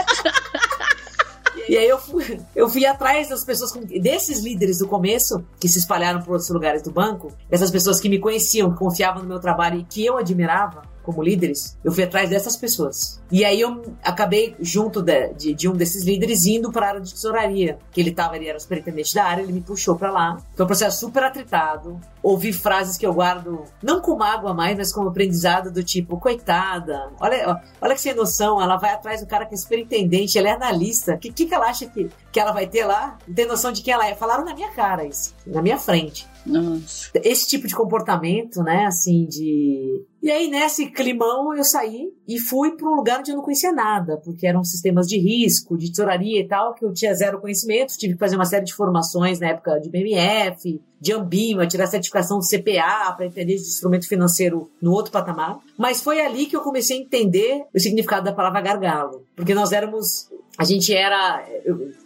E 1.68 1.76
aí 1.78 1.88
eu 1.88 1.98
fui, 1.98 2.40
eu 2.54 2.68
fui 2.68 2.84
atrás 2.84 3.28
das 3.28 3.44
pessoas, 3.44 3.72
desses 3.72 4.40
líderes 4.40 4.78
do 4.78 4.88
começo, 4.88 5.42
que 5.58 5.68
se 5.68 5.78
espalharam 5.78 6.20
por 6.20 6.32
outros 6.32 6.50
lugares 6.50 6.82
do 6.82 6.90
banco, 6.90 7.32
essas 7.50 7.70
pessoas 7.70 8.00
que 8.00 8.08
me 8.08 8.18
conheciam, 8.18 8.72
que 8.72 8.78
confiavam 8.78 9.22
no 9.22 9.28
meu 9.28 9.40
trabalho 9.40 9.78
e 9.78 9.84
que 9.84 10.04
eu 10.04 10.18
admirava, 10.18 10.82
como 11.02 11.22
líderes, 11.22 11.76
eu 11.84 11.92
fui 11.92 12.04
atrás 12.04 12.30
dessas 12.30 12.56
pessoas. 12.56 13.20
E 13.30 13.44
aí 13.44 13.60
eu 13.60 13.82
acabei 14.02 14.54
junto 14.60 15.02
de, 15.02 15.32
de, 15.34 15.54
de 15.54 15.68
um 15.68 15.72
desses 15.72 16.04
líderes 16.04 16.46
indo 16.46 16.70
para 16.70 16.86
a 16.86 16.88
área 16.90 17.00
de 17.00 17.12
tesouraria, 17.12 17.78
que 17.90 18.00
ele 18.00 18.12
tava, 18.12 18.36
ele 18.36 18.48
era 18.48 18.58
superintendente 18.58 19.14
da 19.14 19.24
área, 19.24 19.42
ele 19.42 19.52
me 19.52 19.60
puxou 19.60 19.96
para 19.96 20.10
lá. 20.10 20.38
Foi 20.54 20.64
um 20.64 20.66
processo 20.66 21.00
super 21.00 21.22
atritado. 21.22 22.00
Ouvi 22.22 22.52
frases 22.52 22.96
que 22.96 23.04
eu 23.04 23.12
guardo, 23.12 23.64
não 23.82 24.00
com 24.00 24.16
mágoa 24.16 24.54
mais, 24.54 24.76
mas 24.76 24.92
como 24.92 25.08
aprendizado 25.08 25.72
do 25.72 25.82
tipo, 25.82 26.20
coitada, 26.20 27.10
olha, 27.20 27.60
olha 27.80 27.94
que 27.94 28.00
sem 28.00 28.14
noção, 28.14 28.62
ela 28.62 28.76
vai 28.76 28.90
atrás 28.90 29.20
do 29.20 29.26
cara 29.26 29.44
que 29.44 29.54
é 29.54 29.56
superintendente, 29.58 30.38
ela 30.38 30.48
é 30.48 30.52
analista, 30.52 31.14
o 31.14 31.18
que, 31.18 31.32
que, 31.32 31.46
que 31.46 31.54
ela 31.54 31.66
acha 31.66 31.86
que, 31.86 32.08
que 32.30 32.38
ela 32.38 32.52
vai 32.52 32.68
ter 32.68 32.84
lá? 32.84 33.18
Não 33.26 33.34
tem 33.34 33.46
noção 33.46 33.72
de 33.72 33.82
quem 33.82 33.92
ela 33.92 34.06
é. 34.06 34.14
Falaram 34.14 34.44
na 34.44 34.54
minha 34.54 34.70
cara 34.70 35.04
isso, 35.04 35.34
na 35.44 35.60
minha 35.60 35.78
frente. 35.78 36.30
Nossa. 36.44 37.10
Esse 37.14 37.48
tipo 37.48 37.66
de 37.66 37.74
comportamento, 37.74 38.62
né, 38.62 38.86
assim, 38.86 39.26
de... 39.26 40.04
E 40.22 40.30
aí, 40.30 40.48
nesse 40.48 40.86
climão, 40.86 41.54
eu 41.54 41.64
saí 41.64 42.08
e 42.28 42.38
fui 42.38 42.76
para 42.76 42.88
um 42.88 42.94
lugar 42.94 43.20
onde 43.20 43.32
eu 43.32 43.36
não 43.36 43.42
conhecia 43.42 43.72
nada, 43.72 44.16
porque 44.18 44.46
eram 44.46 44.62
sistemas 44.62 45.06
de 45.08 45.18
risco, 45.18 45.76
de 45.76 45.90
tesouraria 45.90 46.40
e 46.40 46.46
tal, 46.46 46.74
que 46.74 46.84
eu 46.84 46.92
tinha 46.92 47.12
zero 47.12 47.40
conhecimento, 47.40 47.96
tive 47.98 48.14
que 48.14 48.20
fazer 48.20 48.36
uma 48.36 48.44
série 48.44 48.64
de 48.64 48.74
formações 48.74 49.40
na 49.40 49.48
época 49.48 49.80
de 49.80 49.90
BMF, 49.90 50.80
de 51.00 51.12
Ambima, 51.12 51.66
tirar 51.66 51.88
certificação 51.88 52.38
do 52.38 52.46
CPA 52.46 53.12
para 53.16 53.26
entender 53.26 53.56
de 53.56 53.62
instrumento 53.62 54.06
financeiro 54.06 54.70
no 54.80 54.92
outro 54.92 55.10
patamar. 55.10 55.58
Mas 55.76 56.00
foi 56.00 56.20
ali 56.20 56.46
que 56.46 56.54
eu 56.54 56.60
comecei 56.60 56.98
a 56.98 57.00
entender 57.00 57.64
o 57.74 57.80
significado 57.80 58.24
da 58.24 58.32
palavra 58.32 58.60
gargalo, 58.60 59.26
porque 59.34 59.54
nós 59.54 59.72
éramos 59.72 60.30
a 60.62 60.64
gente 60.64 60.94
era, 60.94 61.44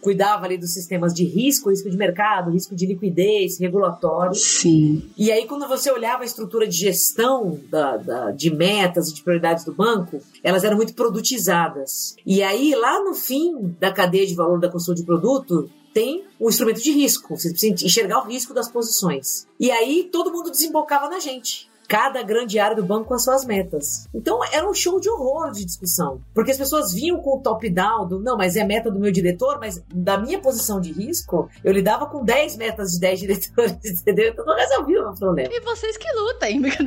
cuidava 0.01 0.45
ali 0.45 0.57
dos 0.57 0.73
sistemas 0.73 1.13
de 1.13 1.23
risco, 1.23 1.69
risco 1.69 1.89
de 1.89 1.95
mercado, 1.95 2.51
risco 2.51 2.75
de 2.75 2.87
liquidez, 2.87 3.59
regulatório. 3.59 4.35
Sim. 4.35 5.03
E 5.15 5.31
aí, 5.31 5.45
quando 5.45 5.67
você 5.67 5.91
olhava 5.91 6.23
a 6.23 6.25
estrutura 6.25 6.67
de 6.67 6.75
gestão 6.75 7.59
da, 7.69 7.97
da, 7.97 8.31
de 8.31 8.49
metas 8.49 9.09
e 9.09 9.13
de 9.13 9.23
prioridades 9.23 9.63
do 9.63 9.73
banco, 9.73 10.19
elas 10.43 10.63
eram 10.63 10.75
muito 10.75 10.93
produtizadas. 10.93 12.15
E 12.25 12.41
aí, 12.41 12.73
lá 12.73 13.03
no 13.03 13.13
fim 13.13 13.75
da 13.79 13.91
cadeia 13.91 14.25
de 14.25 14.33
valor 14.33 14.59
da 14.59 14.69
construção 14.69 14.95
de 14.95 15.03
produto, 15.03 15.69
tem 15.93 16.23
um 16.39 16.49
instrumento 16.49 16.81
de 16.81 16.91
risco. 16.91 17.37
Você 17.37 17.49
precisa 17.49 17.85
enxergar 17.85 18.23
o 18.23 18.27
risco 18.27 18.53
das 18.53 18.69
posições. 18.69 19.47
E 19.59 19.69
aí, 19.69 20.09
todo 20.11 20.31
mundo 20.31 20.49
desembocava 20.49 21.09
na 21.09 21.19
gente 21.19 21.66
cada 21.87 22.21
grande 22.21 22.59
área 22.59 22.75
do 22.75 22.83
banco 22.83 23.05
com 23.05 23.13
as 23.13 23.23
suas 23.23 23.45
metas. 23.45 24.07
Então 24.13 24.43
era 24.51 24.69
um 24.69 24.73
show 24.73 24.99
de 24.99 25.09
horror 25.09 25.51
de 25.51 25.63
discussão, 25.65 26.21
porque 26.33 26.51
as 26.51 26.57
pessoas 26.57 26.93
vinham 26.93 27.21
com 27.21 27.37
o 27.37 27.41
top-down 27.41 28.07
do 28.07 28.19
não, 28.19 28.37
mas 28.37 28.55
é 28.55 28.63
meta 28.63 28.91
do 28.91 28.99
meu 28.99 29.11
diretor, 29.11 29.57
mas 29.59 29.81
da 29.93 30.17
minha 30.17 30.39
posição 30.39 30.81
de 30.81 30.91
risco, 30.91 31.49
eu 31.63 31.71
lidava 31.71 32.05
com 32.07 32.23
10 32.23 32.57
metas 32.57 32.91
de 32.91 32.99
10 32.99 33.19
diretores, 33.21 34.01
entendeu? 34.01 34.29
Então 34.29 34.45
não 34.45 34.55
resolvia 34.55 35.09
o 35.09 35.15
problema. 35.15 35.49
E 35.51 35.61
vocês 35.61 35.97
que 35.97 36.11
lutem, 36.13 36.59
né? 36.59 36.71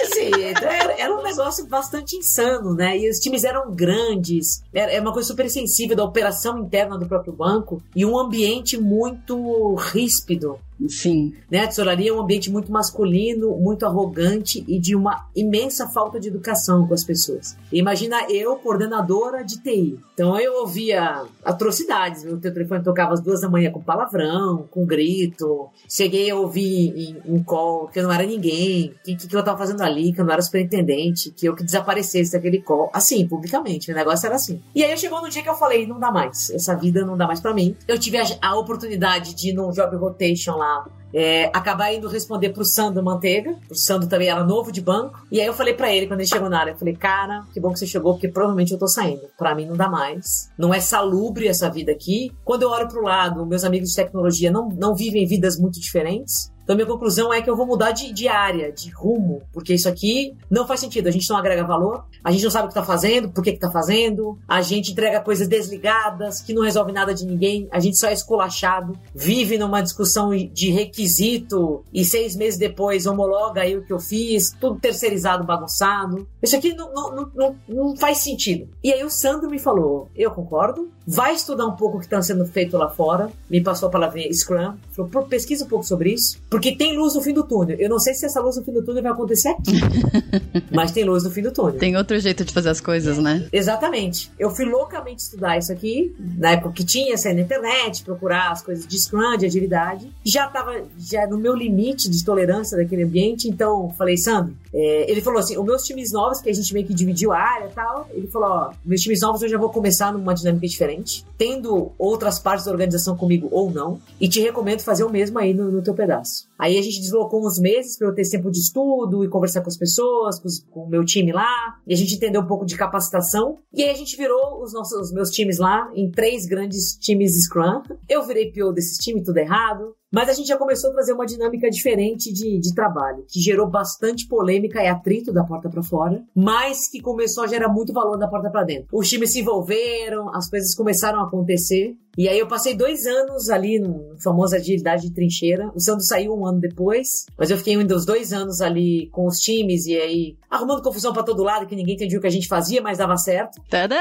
Assim, 0.00 0.30
era, 0.42 0.92
era, 0.98 1.14
um 1.14 1.22
negócio 1.22 1.66
bastante 1.66 2.16
insano, 2.16 2.74
né? 2.74 2.96
E 2.98 3.08
os 3.10 3.18
times 3.18 3.44
eram 3.44 3.70
grandes, 3.74 4.62
era, 4.72 4.90
era 4.90 5.02
uma 5.02 5.12
coisa 5.12 5.28
super 5.28 5.48
sensível 5.50 5.94
da 5.94 6.04
operação 6.04 6.58
interna 6.58 6.98
do 6.98 7.06
próprio 7.06 7.32
banco 7.32 7.82
e 7.94 8.04
um 8.06 8.18
ambiente 8.18 8.78
muito 8.78 9.74
ríspido. 9.74 10.58
Sim. 10.88 11.34
Né? 11.50 11.60
A 11.60 11.66
tesouraria 11.68 12.10
é 12.10 12.12
um 12.12 12.20
ambiente 12.20 12.50
muito 12.50 12.72
masculino, 12.72 13.56
muito 13.56 13.84
arrogante 13.84 14.64
e 14.66 14.78
de 14.78 14.94
uma 14.94 15.26
imensa 15.34 15.88
falta 15.88 16.18
de 16.18 16.28
educação 16.28 16.86
com 16.86 16.94
as 16.94 17.04
pessoas. 17.04 17.56
Imagina 17.72 18.26
eu, 18.30 18.56
coordenadora 18.56 19.44
de 19.44 19.60
TI. 19.62 19.98
Então 20.14 20.38
eu 20.38 20.60
ouvia 20.60 21.24
atrocidades. 21.44 22.24
Meu 22.24 22.38
telefone 22.38 22.82
tocava 22.82 23.14
às 23.14 23.20
duas 23.20 23.40
da 23.40 23.48
manhã 23.48 23.70
com 23.70 23.80
palavrão, 23.82 24.66
com 24.70 24.84
grito. 24.84 25.68
Cheguei 25.88 26.30
a 26.30 26.36
ouvir 26.36 26.92
em, 26.96 27.36
em 27.36 27.42
call 27.42 27.88
que 27.88 27.98
eu 27.98 28.04
não 28.04 28.12
era 28.12 28.24
ninguém, 28.24 28.94
que, 29.04 29.16
que, 29.16 29.34
eu 29.34 29.42
tava 29.42 29.58
fazendo 29.58 29.82
ali, 29.82 30.12
que 30.12 30.20
eu 30.20 30.24
não 30.24 30.32
era 30.32 30.42
superintendente, 30.42 31.30
que 31.30 31.46
eu 31.46 31.54
que 31.54 31.64
desaparecesse 31.64 32.32
daquele 32.32 32.60
call. 32.60 32.90
Assim, 32.92 33.26
publicamente. 33.26 33.90
O 33.90 33.94
negócio 33.94 34.26
era 34.26 34.36
assim. 34.36 34.60
E 34.74 34.84
aí 34.84 34.96
chegou 34.96 35.20
no 35.20 35.28
dia 35.28 35.42
que 35.42 35.48
eu 35.48 35.54
falei: 35.54 35.86
não 35.86 35.98
dá 35.98 36.10
mais. 36.10 36.50
Essa 36.50 36.74
vida 36.74 37.04
não 37.04 37.16
dá 37.16 37.26
mais 37.26 37.40
para 37.40 37.54
mim. 37.54 37.76
Eu 37.86 37.98
tive 37.98 38.18
a, 38.18 38.24
a 38.42 38.58
oportunidade 38.58 39.34
de 39.34 39.50
ir 39.50 39.52
num 39.52 39.70
job 39.70 39.96
rotation 39.96 40.56
lá 40.56 40.69
é, 41.12 41.46
acabar 41.46 41.92
indo 41.92 42.08
responder 42.08 42.50
pro 42.50 42.64
Sandro 42.64 43.02
Manteiga. 43.02 43.56
O 43.68 43.74
Sandro 43.74 44.08
também 44.08 44.28
era 44.28 44.44
novo 44.44 44.70
de 44.70 44.80
banco. 44.80 45.18
E 45.30 45.40
aí 45.40 45.46
eu 45.46 45.54
falei 45.54 45.74
para 45.74 45.92
ele, 45.92 46.06
quando 46.06 46.20
ele 46.20 46.28
chegou 46.28 46.48
na 46.48 46.60
área, 46.60 46.72
eu 46.72 46.78
falei, 46.78 46.94
cara, 46.94 47.44
que 47.52 47.60
bom 47.60 47.72
que 47.72 47.78
você 47.78 47.86
chegou, 47.86 48.14
porque 48.14 48.28
provavelmente 48.28 48.72
eu 48.72 48.78
tô 48.78 48.86
saindo. 48.86 49.22
Para 49.36 49.54
mim 49.54 49.66
não 49.66 49.76
dá 49.76 49.88
mais. 49.88 50.50
Não 50.56 50.72
é 50.72 50.80
salubre 50.80 51.48
essa 51.48 51.68
vida 51.70 51.92
aqui. 51.92 52.32
Quando 52.44 52.62
eu 52.62 52.70
olho 52.70 52.88
pro 52.88 53.02
lado, 53.02 53.44
meus 53.46 53.64
amigos 53.64 53.90
de 53.90 53.96
tecnologia 53.96 54.50
não, 54.50 54.68
não 54.68 54.94
vivem 54.94 55.26
vidas 55.26 55.58
muito 55.58 55.80
diferentes. 55.80 56.49
Então, 56.70 56.76
minha 56.76 56.86
conclusão 56.86 57.34
é 57.34 57.42
que 57.42 57.50
eu 57.50 57.56
vou 57.56 57.66
mudar 57.66 57.90
de, 57.90 58.12
de 58.12 58.28
área, 58.28 58.70
de 58.70 58.90
rumo, 58.90 59.42
porque 59.52 59.74
isso 59.74 59.88
aqui 59.88 60.36
não 60.48 60.68
faz 60.68 60.78
sentido. 60.78 61.08
A 61.08 61.10
gente 61.10 61.28
não 61.28 61.36
agrega 61.36 61.64
valor, 61.64 62.04
a 62.22 62.30
gente 62.30 62.44
não 62.44 62.50
sabe 62.52 62.66
o 62.66 62.68
que 62.68 62.78
está 62.78 62.84
fazendo, 62.84 63.28
por 63.28 63.42
que 63.42 63.50
está 63.50 63.72
fazendo, 63.72 64.38
a 64.46 64.62
gente 64.62 64.92
entrega 64.92 65.20
coisas 65.20 65.48
desligadas, 65.48 66.40
que 66.40 66.54
não 66.54 66.62
resolve 66.62 66.92
nada 66.92 67.12
de 67.12 67.26
ninguém, 67.26 67.66
a 67.72 67.80
gente 67.80 67.98
só 67.98 68.06
é 68.06 68.12
esculachado, 68.12 68.96
vive 69.12 69.58
numa 69.58 69.80
discussão 69.80 70.30
de 70.30 70.70
requisito 70.70 71.84
e 71.92 72.04
seis 72.04 72.36
meses 72.36 72.56
depois 72.56 73.04
homologa 73.04 73.62
aí 73.62 73.76
o 73.76 73.84
que 73.84 73.92
eu 73.92 73.98
fiz, 73.98 74.52
tudo 74.60 74.78
terceirizado, 74.78 75.42
bagunçado. 75.42 76.24
Isso 76.40 76.54
aqui 76.54 76.72
não, 76.72 76.92
não, 76.94 77.30
não, 77.34 77.56
não 77.68 77.96
faz 77.96 78.18
sentido. 78.18 78.68
E 78.80 78.92
aí 78.92 79.02
o 79.02 79.10
Sandro 79.10 79.50
me 79.50 79.58
falou: 79.58 80.08
eu 80.14 80.30
concordo, 80.30 80.88
vai 81.04 81.34
estudar 81.34 81.66
um 81.66 81.74
pouco 81.74 81.96
o 81.96 81.98
que 81.98 82.06
está 82.06 82.22
sendo 82.22 82.46
feito 82.46 82.78
lá 82.78 82.88
fora, 82.88 83.28
me 83.50 83.60
passou 83.60 83.88
a 83.88 83.90
palavra 83.90 84.20
Scrum, 84.32 84.76
falou: 84.92 85.26
pesquisa 85.26 85.64
um 85.64 85.68
pouco 85.68 85.84
sobre 85.84 86.12
isso 86.12 86.38
tem 86.76 86.96
luz 86.96 87.14
no 87.14 87.22
fim 87.22 87.32
do 87.32 87.44
túnel. 87.44 87.76
Eu 87.78 87.88
não 87.88 87.98
sei 87.98 88.14
se 88.14 88.26
essa 88.26 88.40
luz 88.40 88.56
no 88.56 88.64
fim 88.64 88.72
do 88.72 88.82
túnel 88.82 89.02
vai 89.02 89.12
acontecer 89.12 89.48
aqui. 89.48 89.72
mas 90.70 90.92
tem 90.92 91.04
luz 91.04 91.24
no 91.24 91.30
fim 91.30 91.42
do 91.42 91.50
túnel. 91.50 91.78
Tem 91.78 91.96
outro 91.96 92.18
jeito 92.18 92.44
de 92.44 92.52
fazer 92.52 92.70
as 92.70 92.80
coisas, 92.80 93.18
né? 93.18 93.46
Exatamente. 93.52 94.30
Eu 94.38 94.50
fui 94.50 94.64
loucamente 94.64 95.22
estudar 95.22 95.58
isso 95.58 95.72
aqui, 95.72 96.14
na 96.18 96.52
época 96.52 96.72
que 96.72 96.84
tinha, 96.84 97.16
sair 97.16 97.34
na 97.34 97.42
internet, 97.42 98.02
procurar 98.04 98.50
as 98.50 98.62
coisas 98.62 98.86
de 98.86 98.98
Scrum, 98.98 99.36
de 99.36 99.46
agilidade. 99.46 100.10
Já 100.24 100.46
estava 100.46 100.82
já 100.98 101.26
no 101.26 101.38
meu 101.38 101.54
limite 101.54 102.10
de 102.10 102.24
tolerância 102.24 102.76
daquele 102.76 103.04
ambiente, 103.04 103.48
então 103.48 103.92
falei, 103.96 104.16
Sandro, 104.16 104.54
é, 104.72 105.10
ele 105.10 105.20
falou 105.20 105.40
assim: 105.40 105.58
os 105.58 105.64
meus 105.64 105.82
times 105.82 106.12
novos, 106.12 106.40
que 106.40 106.48
a 106.48 106.52
gente 106.52 106.72
meio 106.72 106.86
que 106.86 106.94
dividiu 106.94 107.32
a 107.32 107.38
área 107.38 107.66
e 107.66 107.72
tal, 107.72 108.08
ele 108.10 108.26
falou: 108.28 108.48
ó, 108.48 108.72
meus 108.84 109.00
times 109.00 109.20
novos 109.20 109.42
eu 109.42 109.48
já 109.48 109.58
vou 109.58 109.70
começar 109.70 110.12
numa 110.12 110.34
dinâmica 110.34 110.66
diferente, 110.66 111.24
tendo 111.36 111.92
outras 111.98 112.38
partes 112.38 112.66
da 112.66 112.72
organização 112.72 113.16
comigo 113.16 113.48
ou 113.50 113.70
não, 113.70 114.00
e 114.20 114.28
te 114.28 114.40
recomendo 114.40 114.80
fazer 114.80 115.04
o 115.04 115.10
mesmo 115.10 115.38
aí 115.38 115.52
no, 115.52 115.70
no 115.70 115.82
teu 115.82 115.94
pedaço. 115.94 116.48
Aí 116.58 116.78
a 116.78 116.82
gente 116.82 117.00
deslocou 117.00 117.44
uns 117.44 117.58
meses 117.58 117.96
para 117.96 118.08
eu 118.08 118.14
ter 118.14 118.28
tempo 118.28 118.50
de 118.50 118.58
estudo 118.58 119.24
e 119.24 119.28
conversar 119.28 119.62
com 119.62 119.68
as 119.68 119.76
pessoas, 119.76 120.38
com, 120.38 120.46
os, 120.46 120.60
com, 120.70 120.80
o 120.84 120.88
meu 120.88 121.04
time 121.04 121.32
lá, 121.32 121.78
e 121.86 121.94
a 121.94 121.96
gente 121.96 122.14
entendeu 122.14 122.42
um 122.42 122.46
pouco 122.46 122.64
de 122.64 122.76
capacitação. 122.76 123.58
E 123.72 123.82
aí 123.82 123.90
a 123.90 123.94
gente 123.94 124.16
virou 124.16 124.62
os 124.62 124.72
nossos 124.72 125.00
os 125.00 125.12
meus 125.12 125.30
times 125.30 125.58
lá 125.58 125.90
em 125.94 126.10
três 126.10 126.46
grandes 126.46 126.96
times 126.96 127.32
Scrum. 127.44 127.82
Eu 128.08 128.26
virei 128.26 128.52
PO 128.52 128.72
desses 128.72 128.98
times, 128.98 129.24
tudo 129.24 129.38
errado. 129.38 129.94
Mas 130.10 130.28
a 130.28 130.32
gente 130.32 130.48
já 130.48 130.56
começou 130.56 130.90
a 130.90 130.92
trazer 130.92 131.12
uma 131.12 131.24
dinâmica 131.24 131.70
diferente 131.70 132.32
de, 132.32 132.58
de 132.58 132.74
trabalho, 132.74 133.24
que 133.28 133.40
gerou 133.40 133.68
bastante 133.68 134.26
polêmica 134.26 134.82
e 134.82 134.88
atrito 134.88 135.32
da 135.32 135.44
porta 135.44 135.70
para 135.70 135.82
fora, 135.82 136.22
mas 136.34 136.88
que 136.88 137.00
começou 137.00 137.44
a 137.44 137.46
gerar 137.46 137.68
muito 137.68 137.92
valor 137.92 138.16
da 138.16 138.26
porta 138.26 138.50
para 138.50 138.64
dentro. 138.64 138.88
Os 138.92 139.08
times 139.08 139.32
se 139.32 139.40
envolveram, 139.40 140.34
as 140.34 140.50
coisas 140.50 140.74
começaram 140.74 141.20
a 141.20 141.26
acontecer. 141.26 141.96
E 142.20 142.28
aí 142.28 142.38
eu 142.38 142.46
passei 142.46 142.76
dois 142.76 143.06
anos 143.06 143.48
ali 143.48 143.78
no 143.78 144.14
famoso 144.22 144.54
agilidade 144.54 145.08
de 145.08 145.14
trincheira. 145.14 145.70
O 145.74 145.80
Sandro 145.80 146.04
saiu 146.04 146.34
um 146.34 146.44
ano 146.44 146.60
depois, 146.60 147.24
mas 147.38 147.50
eu 147.50 147.56
fiquei 147.56 147.74
ainda 147.74 147.96
os 147.96 148.04
dois 148.04 148.30
anos 148.30 148.60
ali 148.60 149.08
com 149.10 149.26
os 149.26 149.38
times 149.38 149.86
e 149.86 149.96
aí 149.96 150.36
arrumando 150.50 150.82
confusão 150.82 151.14
para 151.14 151.22
todo 151.22 151.42
lado, 151.42 151.66
que 151.66 151.74
ninguém 151.74 151.94
entendia 151.94 152.18
o 152.18 152.20
que 152.20 152.26
a 152.26 152.30
gente 152.30 152.46
fazia, 152.46 152.82
mas 152.82 152.98
dava 152.98 153.16
certo. 153.16 153.62
Tadã! 153.70 153.96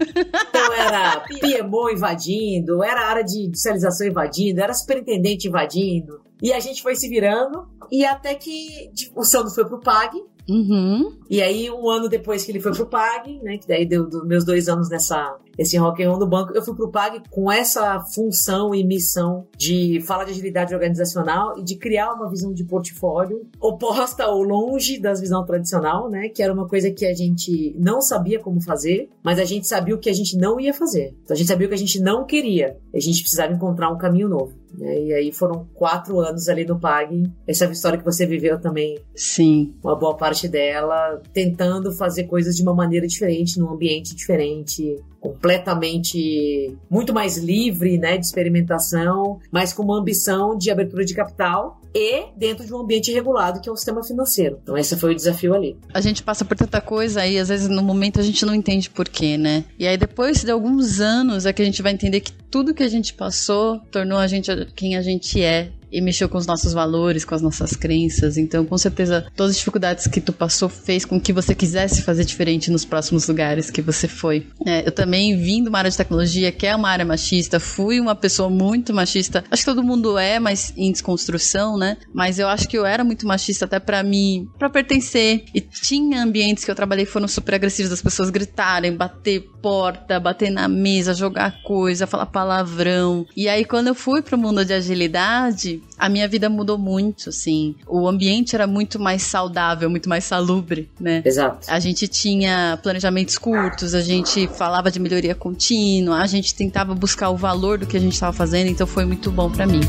Então 0.00 0.72
era 0.72 1.20
PMO 1.38 1.90
invadindo, 1.90 2.82
era 2.82 3.10
área 3.10 3.22
de 3.22 3.48
industrialização 3.48 4.06
invadindo, 4.06 4.62
era 4.62 4.72
superintendente 4.72 5.46
invadindo. 5.46 6.22
E 6.42 6.54
a 6.54 6.60
gente 6.60 6.80
foi 6.80 6.96
se 6.96 7.10
virando, 7.10 7.68
e 7.90 8.06
até 8.06 8.34
que 8.34 8.90
o 9.14 9.22
Sandro 9.22 9.50
foi 9.50 9.66
pro 9.66 9.80
PAG, 9.80 10.16
Uhum. 10.50 11.12
E 11.30 11.40
aí, 11.40 11.70
um 11.70 11.88
ano 11.88 12.08
depois 12.08 12.44
que 12.44 12.50
ele 12.50 12.60
foi 12.60 12.72
pro 12.72 12.86
PAG, 12.86 13.38
né? 13.40 13.56
Que 13.56 13.68
daí 13.68 13.86
deu 13.86 14.08
meus 14.24 14.44
dois 14.44 14.68
anos 14.68 14.90
nessa 14.90 15.38
esse 15.56 15.76
rock 15.76 16.02
and 16.02 16.08
roll 16.08 16.18
no 16.18 16.26
banco, 16.26 16.52
eu 16.54 16.62
fui 16.62 16.74
pro 16.74 16.90
PAG 16.90 17.22
com 17.30 17.52
essa 17.52 18.00
função 18.14 18.74
e 18.74 18.82
missão 18.82 19.46
de 19.56 20.00
falar 20.00 20.24
de 20.24 20.30
agilidade 20.30 20.74
organizacional 20.74 21.58
e 21.58 21.62
de 21.62 21.76
criar 21.76 22.14
uma 22.14 22.30
visão 22.30 22.52
de 22.52 22.64
portfólio 22.64 23.46
oposta 23.60 24.26
ou 24.26 24.42
longe 24.42 24.98
das 24.98 25.20
visão 25.20 25.44
tradicional, 25.44 26.08
né? 26.08 26.30
Que 26.30 26.42
era 26.42 26.52
uma 26.52 26.66
coisa 26.66 26.90
que 26.90 27.06
a 27.06 27.14
gente 27.14 27.76
não 27.78 28.00
sabia 28.00 28.40
como 28.40 28.60
fazer, 28.60 29.10
mas 29.22 29.38
a 29.38 29.44
gente 29.44 29.68
sabia 29.68 29.94
o 29.94 29.98
que 29.98 30.10
a 30.10 30.14
gente 30.14 30.36
não 30.36 30.58
ia 30.58 30.74
fazer. 30.74 31.14
Então 31.22 31.34
a 31.34 31.38
gente 31.38 31.48
sabia 31.48 31.66
o 31.66 31.68
que 31.68 31.76
a 31.76 31.78
gente 31.78 32.00
não 32.00 32.24
queria. 32.24 32.76
A 32.92 32.98
gente 32.98 33.20
precisava 33.20 33.52
encontrar 33.52 33.90
um 33.90 33.98
caminho 33.98 34.28
novo. 34.28 34.59
Né? 34.76 35.04
E 35.04 35.12
aí 35.12 35.32
foram 35.32 35.66
quatro 35.74 36.20
anos 36.20 36.48
ali 36.48 36.64
no 36.64 36.78
PAG. 36.78 37.30
Essa 37.46 37.64
é 37.64 37.70
história 37.70 37.98
que 37.98 38.04
você 38.04 38.26
viveu 38.26 38.60
também. 38.60 38.98
Sim. 39.14 39.74
Uma 39.82 39.96
boa 39.96 40.16
parte 40.16 40.48
dela, 40.48 41.20
tentando 41.32 41.92
fazer 41.92 42.24
coisas 42.24 42.54
de 42.54 42.62
uma 42.62 42.74
maneira 42.74 43.06
diferente, 43.06 43.58
num 43.58 43.70
ambiente 43.70 44.14
diferente, 44.14 44.96
completamente 45.20 46.76
muito 46.88 47.12
mais 47.12 47.36
livre, 47.36 47.98
né, 47.98 48.16
de 48.16 48.24
experimentação, 48.24 49.38
mas 49.52 49.72
com 49.72 49.82
uma 49.82 49.98
ambição 49.98 50.56
de 50.56 50.70
abertura 50.70 51.04
de 51.04 51.14
capital 51.14 51.80
e 51.94 52.26
dentro 52.36 52.64
de 52.64 52.72
um 52.72 52.78
ambiente 52.78 53.12
regulado 53.12 53.60
que 53.60 53.68
é 53.68 53.72
o 53.72 53.76
sistema 53.76 54.02
financeiro. 54.02 54.58
Então 54.62 54.76
esse 54.78 54.96
foi 54.96 55.12
o 55.12 55.14
desafio 55.14 55.54
ali. 55.54 55.76
A 55.92 56.00
gente 56.00 56.22
passa 56.22 56.44
por 56.44 56.56
tanta 56.56 56.80
coisa 56.80 57.20
aí, 57.20 57.38
às 57.38 57.48
vezes 57.48 57.68
no 57.68 57.82
momento 57.82 58.18
a 58.18 58.22
gente 58.22 58.44
não 58.46 58.54
entende 58.54 58.88
porquê, 58.88 59.36
né? 59.36 59.64
E 59.78 59.86
aí 59.86 59.96
depois 59.96 60.42
de 60.42 60.50
alguns 60.50 61.00
anos 61.00 61.46
é 61.46 61.52
que 61.52 61.62
a 61.62 61.64
gente 61.64 61.82
vai 61.82 61.92
entender 61.92 62.20
que 62.20 62.32
tudo 62.32 62.74
que 62.74 62.82
a 62.82 62.88
gente 62.88 63.12
passou 63.12 63.78
tornou 63.90 64.18
a 64.18 64.26
gente 64.26 64.50
quem 64.74 64.96
a 64.96 65.02
gente 65.02 65.42
é 65.42 65.70
e 65.90 66.00
mexeu 66.00 66.28
com 66.28 66.38
os 66.38 66.46
nossos 66.46 66.72
valores, 66.72 67.24
com 67.24 67.34
as 67.34 67.42
nossas 67.42 67.74
crenças. 67.74 68.36
Então, 68.36 68.64
com 68.64 68.78
certeza, 68.78 69.26
todas 69.34 69.52
as 69.52 69.58
dificuldades 69.58 70.06
que 70.06 70.20
tu 70.20 70.32
passou 70.32 70.68
fez 70.68 71.04
com 71.04 71.20
que 71.20 71.32
você 71.32 71.54
quisesse 71.54 72.02
fazer 72.02 72.24
diferente 72.24 72.70
nos 72.70 72.84
próximos 72.84 73.26
lugares 73.26 73.70
que 73.70 73.82
você 73.82 74.06
foi. 74.06 74.46
É, 74.64 74.86
eu 74.86 74.92
também 74.92 75.36
vim 75.36 75.62
de 75.62 75.68
uma 75.68 75.78
área 75.78 75.90
de 75.90 75.96
tecnologia 75.96 76.52
que 76.52 76.66
é 76.66 76.74
uma 76.74 76.88
área 76.88 77.04
machista, 77.04 77.58
fui 77.58 78.00
uma 78.00 78.14
pessoa 78.14 78.48
muito 78.48 78.92
machista. 78.94 79.44
Acho 79.50 79.62
que 79.62 79.70
todo 79.70 79.82
mundo 79.82 80.18
é, 80.18 80.38
mas 80.38 80.72
em 80.76 80.92
desconstrução, 80.92 81.76
né? 81.76 81.96
Mas 82.12 82.38
eu 82.38 82.48
acho 82.48 82.68
que 82.68 82.76
eu 82.76 82.86
era 82.86 83.04
muito 83.04 83.26
machista 83.26 83.64
até 83.64 83.78
para 83.78 84.02
mim, 84.02 84.48
para 84.58 84.70
pertencer. 84.70 85.44
E 85.54 85.60
tinha 85.60 86.22
ambientes 86.22 86.64
que 86.64 86.70
eu 86.70 86.74
trabalhei 86.74 87.04
que 87.04 87.12
foram 87.12 87.28
super 87.28 87.54
agressivos, 87.54 87.90
das 87.90 88.02
pessoas 88.02 88.30
gritarem, 88.30 88.96
bater 88.96 89.40
porta, 89.62 90.18
bater 90.18 90.50
na 90.50 90.68
mesa, 90.68 91.14
jogar 91.14 91.62
coisa, 91.62 92.06
falar 92.06 92.26
palavrão. 92.26 93.26
E 93.36 93.48
aí 93.48 93.64
quando 93.64 93.88
eu 93.88 93.94
fui 93.94 94.22
pro 94.22 94.38
mundo 94.38 94.64
de 94.64 94.72
agilidade, 94.72 95.79
a 95.98 96.08
minha 96.08 96.26
vida 96.26 96.48
mudou 96.48 96.78
muito, 96.78 97.28
assim. 97.28 97.74
O 97.86 98.08
ambiente 98.08 98.54
era 98.54 98.66
muito 98.66 98.98
mais 98.98 99.22
saudável, 99.22 99.90
muito 99.90 100.08
mais 100.08 100.24
salubre, 100.24 100.88
né? 100.98 101.22
Exato. 101.24 101.66
A 101.70 101.78
gente 101.78 102.08
tinha 102.08 102.78
planejamentos 102.82 103.36
curtos, 103.36 103.94
a 103.94 104.00
gente 104.00 104.48
falava 104.48 104.90
de 104.90 104.98
melhoria 104.98 105.34
contínua, 105.34 106.18
a 106.18 106.26
gente 106.26 106.54
tentava 106.54 106.94
buscar 106.94 107.30
o 107.30 107.36
valor 107.36 107.78
do 107.78 107.86
que 107.86 107.96
a 107.96 108.00
gente 108.00 108.14
estava 108.14 108.32
fazendo, 108.32 108.68
então 108.68 108.86
foi 108.86 109.04
muito 109.04 109.30
bom 109.30 109.50
para 109.50 109.66
mim. 109.66 109.80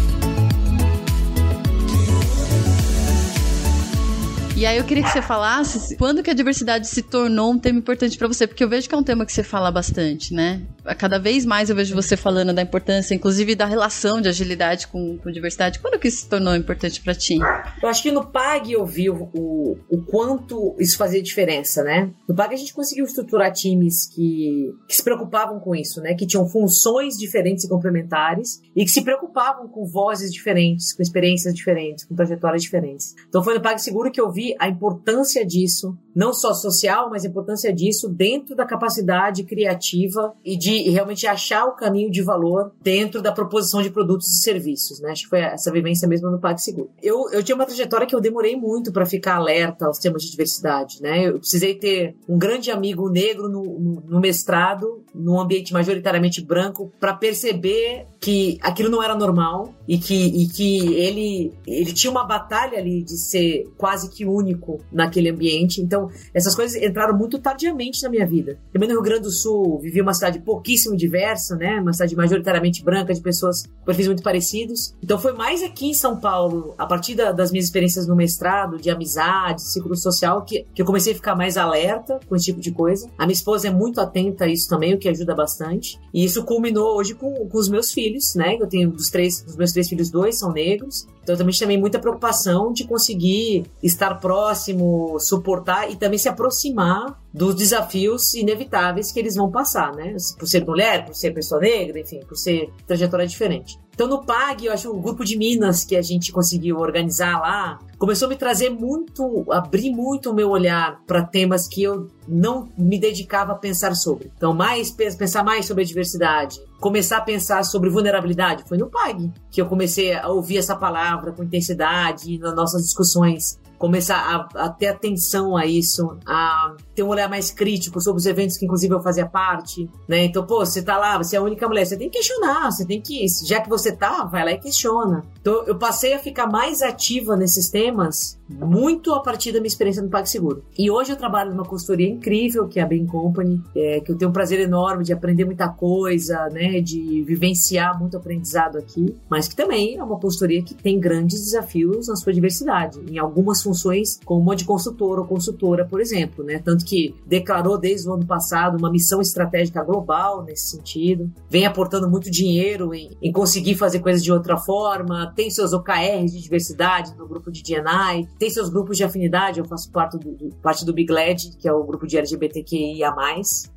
E 4.61 4.65
aí 4.67 4.77
eu 4.77 4.83
queria 4.83 5.01
que 5.01 5.09
você 5.09 5.23
falasse 5.23 5.95
quando 5.95 6.21
que 6.21 6.29
a 6.29 6.35
diversidade 6.35 6.87
se 6.87 7.01
tornou 7.01 7.51
um 7.51 7.57
tema 7.57 7.79
importante 7.79 8.15
para 8.15 8.27
você, 8.27 8.45
porque 8.45 8.63
eu 8.63 8.69
vejo 8.69 8.87
que 8.87 8.93
é 8.93 8.97
um 8.97 9.01
tema 9.01 9.25
que 9.25 9.33
você 9.33 9.41
fala 9.41 9.71
bastante, 9.71 10.35
né? 10.35 10.61
Cada 10.97 11.19
vez 11.19 11.45
mais 11.45 11.69
eu 11.69 11.75
vejo 11.75 11.93
você 11.93 12.17
falando 12.17 12.53
da 12.53 12.61
importância, 12.61 13.13
inclusive 13.13 13.55
da 13.55 13.65
relação 13.65 14.19
de 14.19 14.27
agilidade 14.27 14.87
com, 14.87 15.17
com 15.19 15.31
diversidade. 15.31 15.79
Quando 15.79 15.99
que 15.99 16.07
isso 16.07 16.21
se 16.21 16.29
tornou 16.29 16.55
importante 16.55 17.01
para 17.01 17.13
ti? 17.13 17.37
Eu 17.81 17.87
acho 17.87 18.01
que 18.01 18.11
no 18.11 18.25
PAG 18.25 18.71
eu 18.71 18.85
vi 18.85 19.09
o, 19.09 19.29
o, 19.33 19.77
o, 19.89 20.01
quanto 20.03 20.75
isso 20.79 20.97
fazia 20.97 21.21
diferença, 21.21 21.83
né? 21.83 22.11
No 22.27 22.33
PAG 22.33 22.55
a 22.55 22.57
gente 22.57 22.73
conseguiu 22.73 23.05
estruturar 23.05 23.51
times 23.51 24.07
que, 24.07 24.73
que 24.87 24.95
se 24.95 25.03
preocupavam 25.03 25.59
com 25.59 25.75
isso, 25.75 26.01
né? 26.01 26.15
Que 26.15 26.25
tinham 26.25 26.47
funções 26.47 27.15
diferentes 27.15 27.63
e 27.63 27.69
complementares 27.69 28.59
e 28.75 28.83
que 28.83 28.91
se 28.91 29.03
preocupavam 29.03 29.67
com 29.67 29.85
vozes 29.85 30.31
diferentes, 30.33 30.93
com 30.93 31.03
experiências 31.03 31.53
diferentes, 31.53 32.05
com 32.05 32.15
trajetórias 32.15 32.63
diferentes. 32.63 33.13
Então 33.29 33.43
foi 33.43 33.53
no 33.53 33.61
PAG 33.61 33.79
Seguro 33.81 34.11
que 34.11 34.19
eu 34.19 34.31
vi 34.31 34.55
a 34.59 34.67
importância 34.67 35.45
disso, 35.45 35.95
não 36.15 36.33
só 36.33 36.53
social, 36.53 37.09
mas 37.09 37.23
a 37.23 37.27
importância 37.27 37.71
disso 37.71 38.09
dentro 38.09 38.55
da 38.55 38.65
capacidade 38.65 39.43
criativa 39.43 40.33
e 40.43 40.57
de 40.57 40.70
realmente 40.89 41.27
achar 41.27 41.65
o 41.65 41.75
caminho 41.75 42.09
de 42.11 42.21
valor 42.21 42.71
dentro 42.81 43.21
da 43.21 43.31
proposição 43.31 43.81
de 43.81 43.89
produtos 43.89 44.27
e 44.27 44.43
serviços, 44.43 44.99
né? 44.99 45.11
Acho 45.11 45.23
que 45.23 45.29
foi 45.29 45.39
essa 45.39 45.71
vivência 45.71 46.07
mesmo 46.07 46.29
no 46.29 46.39
PagSeguro. 46.39 46.89
Eu, 47.01 47.29
eu 47.31 47.43
tinha 47.43 47.55
uma 47.55 47.65
trajetória 47.65 48.07
que 48.07 48.15
eu 48.15 48.21
demorei 48.21 48.55
muito 48.55 48.91
para 48.91 49.05
ficar 49.05 49.35
alerta 49.35 49.85
aos 49.85 49.99
temas 49.99 50.23
de 50.23 50.31
diversidade, 50.31 51.01
né? 51.01 51.27
Eu 51.27 51.39
precisei 51.39 51.75
ter 51.75 52.15
um 52.27 52.37
grande 52.37 52.71
amigo 52.71 53.09
negro 53.09 53.49
no, 53.49 53.63
no, 53.63 54.03
no 54.07 54.19
mestrado, 54.19 55.03
num 55.13 55.39
ambiente 55.39 55.73
majoritariamente 55.73 56.41
branco, 56.41 56.91
para 56.99 57.13
perceber 57.13 58.07
que 58.19 58.59
aquilo 58.61 58.89
não 58.89 59.01
era 59.01 59.15
normal 59.15 59.73
e 59.87 59.97
que, 59.97 60.13
e 60.13 60.47
que 60.47 60.93
ele, 60.93 61.53
ele 61.65 61.91
tinha 61.91 62.11
uma 62.11 62.23
batalha 62.23 62.77
ali 62.77 63.03
de 63.03 63.17
ser 63.17 63.67
quase 63.77 64.09
que 64.09 64.25
único 64.25 64.79
naquele 64.91 65.29
ambiente. 65.29 65.81
Então, 65.81 66.09
essas 66.33 66.55
coisas 66.55 66.81
entraram 66.81 67.17
muito 67.17 67.39
tardiamente 67.39 68.03
na 68.03 68.09
minha 68.09 68.25
vida. 68.25 68.59
Também 68.71 68.87
no 68.87 68.95
Rio 68.95 69.03
Grande 69.03 69.23
do 69.23 69.31
Sul, 69.31 69.79
vivi 69.79 70.01
uma 70.01 70.13
cidade 70.13 70.39
pouquíssimo 70.61 70.95
diversa, 70.95 71.55
né? 71.55 71.79
Uma 71.79 71.91
cidade 71.91 72.15
majoritariamente 72.15 72.83
branca, 72.83 73.13
de 73.13 73.19
pessoas 73.19 73.63
com 73.63 73.85
perfis 73.85 74.05
muito 74.05 74.21
parecidos. 74.21 74.93
Então, 75.01 75.17
foi 75.17 75.33
mais 75.33 75.63
aqui 75.63 75.89
em 75.89 75.93
São 75.93 76.15
Paulo, 76.15 76.75
a 76.77 76.85
partir 76.85 77.15
da, 77.15 77.31
das 77.31 77.51
minhas 77.51 77.65
experiências 77.65 78.07
no 78.07 78.15
mestrado, 78.15 78.77
de 78.77 78.89
amizade, 78.89 79.63
ciclo 79.63 79.95
social, 79.95 80.43
que, 80.43 80.65
que 80.73 80.81
eu 80.81 80.85
comecei 80.85 81.13
a 81.13 81.15
ficar 81.15 81.35
mais 81.35 81.57
alerta 81.57 82.19
com 82.29 82.35
esse 82.35 82.45
tipo 82.45 82.61
de 82.61 82.71
coisa. 82.71 83.09
A 83.17 83.25
minha 83.25 83.33
esposa 83.33 83.67
é 83.67 83.71
muito 83.71 83.99
atenta 83.99 84.45
a 84.45 84.47
isso 84.47 84.69
também, 84.69 84.93
o 84.93 84.99
que 84.99 85.09
ajuda 85.09 85.33
bastante. 85.33 85.99
E 86.13 86.23
isso 86.23 86.43
culminou 86.45 86.95
hoje 86.95 87.15
com, 87.15 87.47
com 87.47 87.57
os 87.57 87.67
meus 87.67 87.91
filhos, 87.91 88.35
né? 88.35 88.55
Eu 88.59 88.67
tenho 88.67 88.91
dos 88.91 89.09
três, 89.09 89.41
dos 89.41 89.55
meus 89.55 89.71
três 89.71 89.89
filhos, 89.89 90.11
dois 90.11 90.37
são 90.37 90.51
negros. 90.51 91.07
Então, 91.23 91.35
eu 91.35 91.37
também 91.37 91.53
chamei 91.53 91.77
muita 91.77 91.99
preocupação 91.99 92.73
de 92.73 92.83
conseguir 92.83 93.65
estar 93.81 94.15
próximo, 94.15 95.19
suportar 95.19 95.91
e 95.91 95.95
também 95.95 96.17
se 96.17 96.27
aproximar 96.27 97.20
dos 97.33 97.55
desafios 97.55 98.33
inevitáveis 98.33 99.11
que 99.11 99.19
eles 99.19 99.35
vão 99.35 99.49
passar, 99.49 99.93
né? 99.95 100.15
Por 100.37 100.47
ser 100.47 100.65
mulher, 100.65 101.05
por 101.05 101.15
ser 101.15 101.31
pessoa 101.31 101.61
negra, 101.61 101.99
enfim, 101.99 102.19
por 102.27 102.35
ser 102.35 102.69
trajetória 102.85 103.25
diferente. 103.25 103.79
Então 103.93 104.07
no 104.07 104.25
PAG, 104.25 104.65
eu 104.65 104.73
acho 104.73 104.89
o 104.89 104.99
grupo 104.99 105.23
de 105.23 105.37
Minas 105.37 105.83
que 105.83 105.95
a 105.95 106.01
gente 106.01 106.31
conseguiu 106.31 106.77
organizar 106.77 107.39
lá 107.39 107.79
começou 108.01 108.25
a 108.25 108.29
me 108.29 108.35
trazer 108.35 108.71
muito, 108.71 109.45
abrir 109.51 109.91
muito 109.91 110.31
o 110.31 110.33
meu 110.33 110.49
olhar 110.49 110.99
para 111.05 111.23
temas 111.23 111.67
que 111.67 111.83
eu 111.83 112.07
não 112.27 112.67
me 112.75 112.99
dedicava 112.99 113.51
a 113.51 113.55
pensar 113.55 113.93
sobre. 113.93 114.31
Então, 114.35 114.55
mais 114.55 114.89
pensar 114.89 115.43
mais 115.43 115.67
sobre 115.67 115.83
a 115.83 115.85
diversidade, 115.85 116.59
começar 116.79 117.17
a 117.17 117.21
pensar 117.21 117.63
sobre 117.63 117.91
vulnerabilidade, 117.91 118.63
foi 118.67 118.79
no 118.79 118.89
PAG 118.89 119.31
que 119.51 119.61
eu 119.61 119.67
comecei 119.67 120.15
a 120.15 120.27
ouvir 120.29 120.57
essa 120.57 120.75
palavra 120.75 121.31
com 121.31 121.43
intensidade 121.43 122.39
nas 122.39 122.55
nossas 122.55 122.81
discussões 122.81 123.59
começar 123.81 124.15
a, 124.15 124.65
a, 124.65 124.69
ter 124.69 124.85
atenção 124.85 125.57
a 125.57 125.65
isso, 125.65 126.15
a 126.23 126.75
ter 126.93 127.01
um 127.01 127.07
olhar 127.07 127.27
mais 127.27 127.49
crítico 127.49 127.99
sobre 127.99 128.19
os 128.19 128.27
eventos 128.27 128.55
que 128.55 128.63
inclusive 128.63 128.93
eu 128.93 129.01
fazia 129.01 129.25
parte, 129.25 129.89
né? 130.07 130.25
Então, 130.25 130.45
pô, 130.45 130.63
você 130.63 130.83
tá 130.83 130.99
lá, 130.99 131.17
você 131.17 131.35
é 131.35 131.39
a 131.39 131.41
única 131.41 131.67
mulher, 131.67 131.83
você 131.85 131.97
tem 131.97 132.07
que 132.07 132.19
questionar, 132.19 132.71
você 132.71 132.85
tem 132.85 133.01
que, 133.01 133.25
já 133.43 133.59
que 133.59 133.67
você 133.67 133.91
tá, 133.91 134.23
vai 134.25 134.45
lá 134.45 134.51
e 134.51 134.59
questiona. 134.59 135.23
Então, 135.41 135.63
eu 135.65 135.75
passei 135.75 136.13
a 136.13 136.19
ficar 136.19 136.45
mais 136.45 136.83
ativa 136.83 137.35
nesses 137.35 137.71
temas 137.71 138.39
muito 138.47 139.13
a 139.13 139.21
partir 139.21 139.51
da 139.51 139.59
minha 139.59 139.67
experiência 139.67 140.03
no 140.03 140.09
PagSeguro. 140.09 140.63
E 140.77 140.91
hoje 140.91 141.13
eu 141.13 141.15
trabalho 141.15 141.49
numa 141.49 141.65
consultoria 141.65 142.07
incrível, 142.07 142.67
que 142.67 142.79
é 142.79 142.83
a 142.83 142.85
Bain 142.85 143.07
Company, 143.07 143.63
é, 143.75 144.01
que 144.01 144.11
eu 144.11 144.17
tenho 144.17 144.29
um 144.29 144.33
prazer 144.33 144.59
enorme 144.59 145.05
de 145.05 145.13
aprender 145.13 145.45
muita 145.45 145.69
coisa, 145.69 146.49
né, 146.49 146.81
de 146.81 147.23
vivenciar 147.23 147.97
muito 147.97 148.17
aprendizado 148.17 148.77
aqui, 148.77 149.15
mas 149.29 149.47
que 149.47 149.55
também 149.55 149.97
é 149.97 150.03
uma 150.03 150.19
consultoria 150.19 150.61
que 150.61 150.75
tem 150.75 150.99
grandes 150.99 151.41
desafios 151.41 152.09
na 152.09 152.15
sua 152.15 152.33
diversidade, 152.33 152.99
em 153.09 153.17
algumas 153.17 153.61
funções 153.61 153.70
funções 153.71 154.19
como 154.25 154.41
uma 154.41 154.55
de 154.55 154.65
consultor 154.65 155.19
ou 155.19 155.25
consultora, 155.25 155.85
por 155.85 156.01
exemplo, 156.01 156.43
né? 156.43 156.59
Tanto 156.63 156.85
que 156.85 157.15
declarou 157.25 157.77
desde 157.77 158.09
o 158.09 158.13
ano 158.13 158.25
passado 158.25 158.77
uma 158.77 158.91
missão 158.91 159.21
estratégica 159.21 159.81
global 159.83 160.43
nesse 160.43 160.71
sentido, 160.71 161.31
vem 161.49 161.65
aportando 161.65 162.09
muito 162.09 162.29
dinheiro 162.29 162.93
em, 162.93 163.11
em 163.21 163.31
conseguir 163.31 163.75
fazer 163.75 163.99
coisas 163.99 164.23
de 164.23 164.31
outra 164.31 164.57
forma, 164.57 165.31
tem 165.35 165.49
seus 165.49 165.71
OKRs 165.73 166.31
de 166.31 166.41
diversidade 166.41 167.15
no 167.17 167.27
grupo 167.27 167.51
de 167.51 167.63
DNI, 167.63 168.27
tem 168.37 168.49
seus 168.49 168.69
grupos 168.69 168.97
de 168.97 169.03
afinidade, 169.03 169.59
eu 169.59 169.65
faço 169.65 169.89
parte 169.91 170.17
do, 170.17 170.31
do 170.31 170.49
parte 170.61 170.85
do 170.85 170.93
Big 170.93 171.11
LED, 171.11 171.55
que 171.57 171.67
é 171.67 171.73
o 171.73 171.83
grupo 171.83 172.05
de 172.05 172.17
LGBTQIA+, 172.17 173.13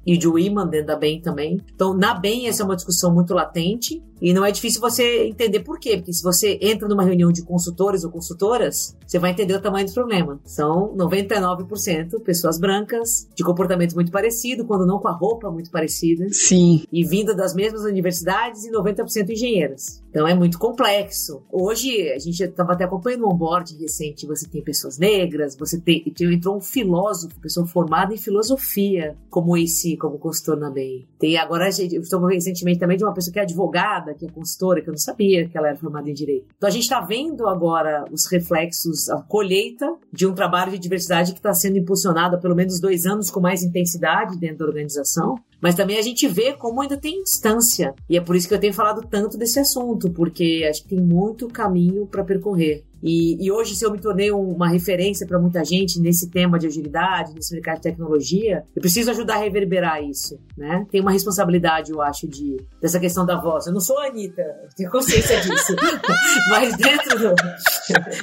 e 0.07 0.19
de 0.19 0.29
Women 0.29 0.69
dentro 0.69 0.89
da 0.89 0.97
BEM 0.97 1.21
também. 1.21 1.61
Então, 1.75 1.95
na 1.95 2.15
BEM, 2.15 2.49
essa 2.49 2.63
é 2.63 2.65
uma 2.65 2.77
discussão 2.77 3.13
muito 3.15 3.33
latente, 3.33 4.03
e 4.21 4.33
não 4.33 4.45
é 4.45 4.51
difícil 4.51 4.81
você 4.81 5.27
entender 5.27 5.61
por 5.61 5.79
quê, 5.79 5.97
porque 5.97 6.13
se 6.13 6.23
você 6.23 6.59
entra 6.63 6.89
numa 6.89 7.05
reunião 7.05 7.31
de 7.31 7.43
consultores 7.43 8.05
ou 8.05 8.11
consultoras, 8.11 8.97
você 9.07 9.19
vai 9.19 9.33
entender 9.33 9.55
o 9.55 9.61
tamanho 9.61 9.84
do 9.93 9.95
problema. 9.95 10.41
São 10.45 10.95
99% 10.97 12.21
pessoas 12.23 12.59
brancas, 12.59 13.29
de 13.35 13.45
comportamento 13.45 13.95
muito 13.95 14.13
parecido, 14.13 14.65
quando 14.65 14.87
não 14.87 14.99
com 14.99 15.09
a 15.09 15.13
roupa 15.13 15.51
muito 15.51 15.71
parecida. 15.71 16.27
Sim. 16.31 16.85
E 16.93 17.05
vinda 17.05 17.35
das 17.35 17.55
mesmas 17.55 17.83
universidades 17.83 18.65
e 18.65 18.71
90% 18.71 19.31
engenheiras. 19.31 20.04
Então 20.15 20.29
é 20.29 20.35
muito 20.35 20.61
complexo. 20.61 21.43
Hoje, 21.51 22.09
a 22.13 22.21
gente 22.21 22.41
estava 22.41 22.75
até 22.75 22.85
acompanhando 22.85 23.25
um 23.25 23.33
onboard 23.33 23.77
recente, 23.77 24.29
você 24.29 24.49
tem 24.49 24.63
pessoas 24.63 24.97
negras, 24.97 25.57
você 25.57 25.81
tem, 25.81 26.05
entrou 26.07 26.57
um 26.57 26.61
filósofo, 26.61 27.41
pessoa 27.41 27.67
formada 27.67 28.15
em 28.15 28.17
filosofia, 28.17 29.17
como 29.29 29.57
esse, 29.57 29.97
como 29.97 30.17
consultor 30.17 30.57
na 30.57 30.71
BEM. 30.71 31.09
Tem 31.19 31.37
agora, 31.37 31.69
eu 31.91 32.01
estou 32.01 32.25
recentemente 32.27 32.79
também 32.79 32.97
de 32.97 33.03
uma 33.03 33.13
pessoa 33.13 33.33
que 33.33 33.41
é 33.41 33.43
advogada, 33.43 34.15
que 34.15 34.25
é 34.25 34.29
consultora, 34.31 34.81
que 34.81 34.89
eu 34.89 34.93
não 34.93 34.99
sabia 34.99 35.49
que 35.49 35.59
ela 35.59 35.67
era 35.67 35.77
formada 35.77 36.09
em 36.09 36.15
direito. 36.15 36.47
Então 36.57 36.69
a 36.69 36.73
gente 36.73 36.85
está 36.85 37.01
vendo 37.01 37.49
agora 37.49 38.05
os 38.13 38.27
reflexos, 38.27 39.09
a 39.09 39.21
colheita 39.21 39.97
de 40.13 40.29
um 40.29 40.33
trabalho 40.33 40.71
de 40.71 40.79
diversidade 40.79 41.33
que 41.33 41.41
está 41.41 41.53
sendo 41.53 41.77
impulsionado 41.77 42.37
há 42.37 42.39
pelo 42.39 42.55
menos 42.55 42.79
dois 42.79 43.05
anos 43.05 43.33
com 43.33 43.41
mais 43.41 43.65
intensidade 43.65 44.39
dentro 44.39 44.59
da 44.59 44.67
organização. 44.67 45.35
Mas 45.61 45.75
também 45.75 45.99
a 45.99 46.03
gente 46.03 46.27
vê 46.29 46.53
como 46.53 46.81
ainda 46.81 46.97
tem 46.97 47.23
distância. 47.23 47.95
E 48.09 48.17
é 48.17 48.21
por 48.21 48.37
isso 48.37 48.49
que 48.49 48.55
eu 48.55 48.61
tenho 48.61 48.75
falado 48.75 49.07
tanto 49.09 49.39
desse 49.39 49.59
assunto, 49.59 50.11
porque 50.11 50.67
acho 50.69 50.83
que 50.83 50.91
tem 50.91 51.01
muito 51.01 51.49
caminho 51.49 52.07
para 52.07 52.25
percorrer. 52.25 52.85
E, 53.05 53.37
e, 53.45 53.53
hoje, 53.53 53.77
se 53.77 53.85
eu 53.85 53.91
me 53.91 54.01
tornei 54.01 54.33
uma 54.33 54.67
referência 54.67 55.27
para 55.27 55.39
muita 55.39 55.63
gente 55.63 56.01
nesse 56.01 56.31
tema 56.31 56.59
de 56.59 56.67
agilidade, 56.67 57.35
nesse 57.35 57.53
mercado 57.53 57.77
de 57.77 57.83
tecnologia, 57.83 58.65
eu 58.75 58.81
preciso 58.81 59.11
ajudar 59.11 59.35
a 59.35 59.41
reverberar 59.41 60.03
isso, 60.03 60.41
né? 60.57 60.87
Tem 60.91 61.03
uma 61.03 61.13
responsabilidade, 61.13 61.93
eu 61.93 62.01
acho, 62.01 62.27
de, 62.27 62.57
dessa 62.81 62.99
questão 62.99 63.27
da 63.27 63.39
voz. 63.39 63.67
Eu 63.67 63.75
não 63.75 63.81
sou 63.81 63.99
a 63.99 64.07
Anitta, 64.07 64.41
eu 64.41 64.69
tenho 64.75 64.91
consciência 64.91 65.39
disso. 65.39 65.77
Mas 66.49 66.75
dentro 66.79 67.19
do... 67.19 67.35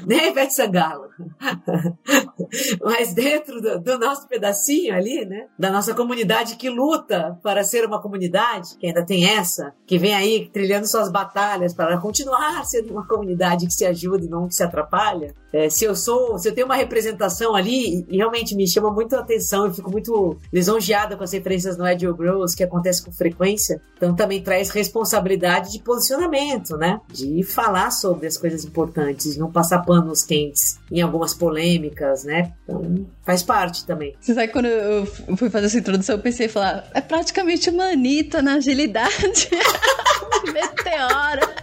Nem 0.08 0.20
a 0.20 0.28
Ivete 0.30 0.56
Sangalo. 0.56 1.10
Mas 2.84 3.14
dentro 3.14 3.62
do, 3.62 3.80
do, 3.80 4.00
nosso 4.00 4.28
pedacinho 4.28 4.96
ali, 4.96 5.26
né? 5.26 5.46
Da 5.60 5.70
nossa 5.70 5.94
comunidade 5.94 6.56
que 6.56 6.72
luta 6.72 7.38
para 7.44 7.64
ser 7.64 7.86
uma 7.86 8.02
comunidade, 8.02 8.78
que 8.80 8.88
ainda 8.88 9.06
tem 9.06 9.30
essa, 9.30 9.74
que 9.86 10.00
vem 10.00 10.16
aí 10.16 10.50
trilhando 10.52 10.88
suas 10.88 11.12
batalhas 11.12 11.74
para 11.76 12.00
continuar 12.00 12.66
sendo 12.66 12.92
uma 12.92 13.08
comunidade 13.08 13.68
que 13.68 13.74
se 13.74 13.86
ajuda 13.86 14.26
e 14.26 14.30
não 14.30 14.48
que 14.48 14.56
se 14.56 14.64
atrapalha. 14.72 15.34
É, 15.54 15.70
se 15.70 15.84
eu 15.84 15.96
sou, 15.96 16.40
se 16.40 16.48
eu 16.48 16.56
tenho 16.56 16.66
uma 16.66 16.76
representação 16.76 17.54
ali, 17.54 18.06
e 18.10 18.18
realmente 18.18 18.56
me 18.56 18.66
chama 18.66 18.90
muito 18.90 19.16
a 19.16 19.20
atenção, 19.20 19.66
eu 19.66 19.74
fico 19.74 19.92
muito 19.92 20.38
lisonjeada 20.52 21.18
com 21.18 21.24
as 21.24 21.34
referências 21.34 21.78
no 21.78 21.84
Agile 21.84 22.14
Growth 22.14 22.56
que 22.56 22.64
acontece 22.64 23.04
com 23.04 23.12
frequência. 23.12 23.82
Então 23.98 24.16
também 24.16 24.42
traz 24.42 24.70
responsabilidade 24.70 25.72
de 25.72 25.80
posicionamento, 25.80 26.78
né? 26.78 27.02
De 27.10 27.44
falar 27.44 27.92
sobre 27.92 28.28
as 28.28 28.38
coisas 28.38 28.64
importantes, 28.64 29.36
não 29.38 29.52
passar 29.52 29.80
panos 29.80 30.24
quentes 30.24 30.80
em 30.90 31.02
algumas 31.02 31.34
polêmicas, 31.34 32.24
né? 32.24 32.54
Então 32.64 33.06
faz 33.24 33.44
parte 33.44 33.86
também. 33.86 34.16
Você 34.22 34.34
sabe 34.34 34.48
quando 34.48 34.68
eu 34.68 35.06
fui 35.36 35.50
fazer 35.50 35.66
essa 35.66 35.78
introdução, 35.78 36.16
eu 36.16 36.22
pensei 36.22 36.46
em 36.46 36.50
falar, 36.50 36.90
é 36.94 37.02
praticamente 37.02 37.70
uma 37.70 37.92
Anitta 37.92 38.42
na 38.42 38.56
agilidade. 38.56 39.50
Meteora 40.54 41.61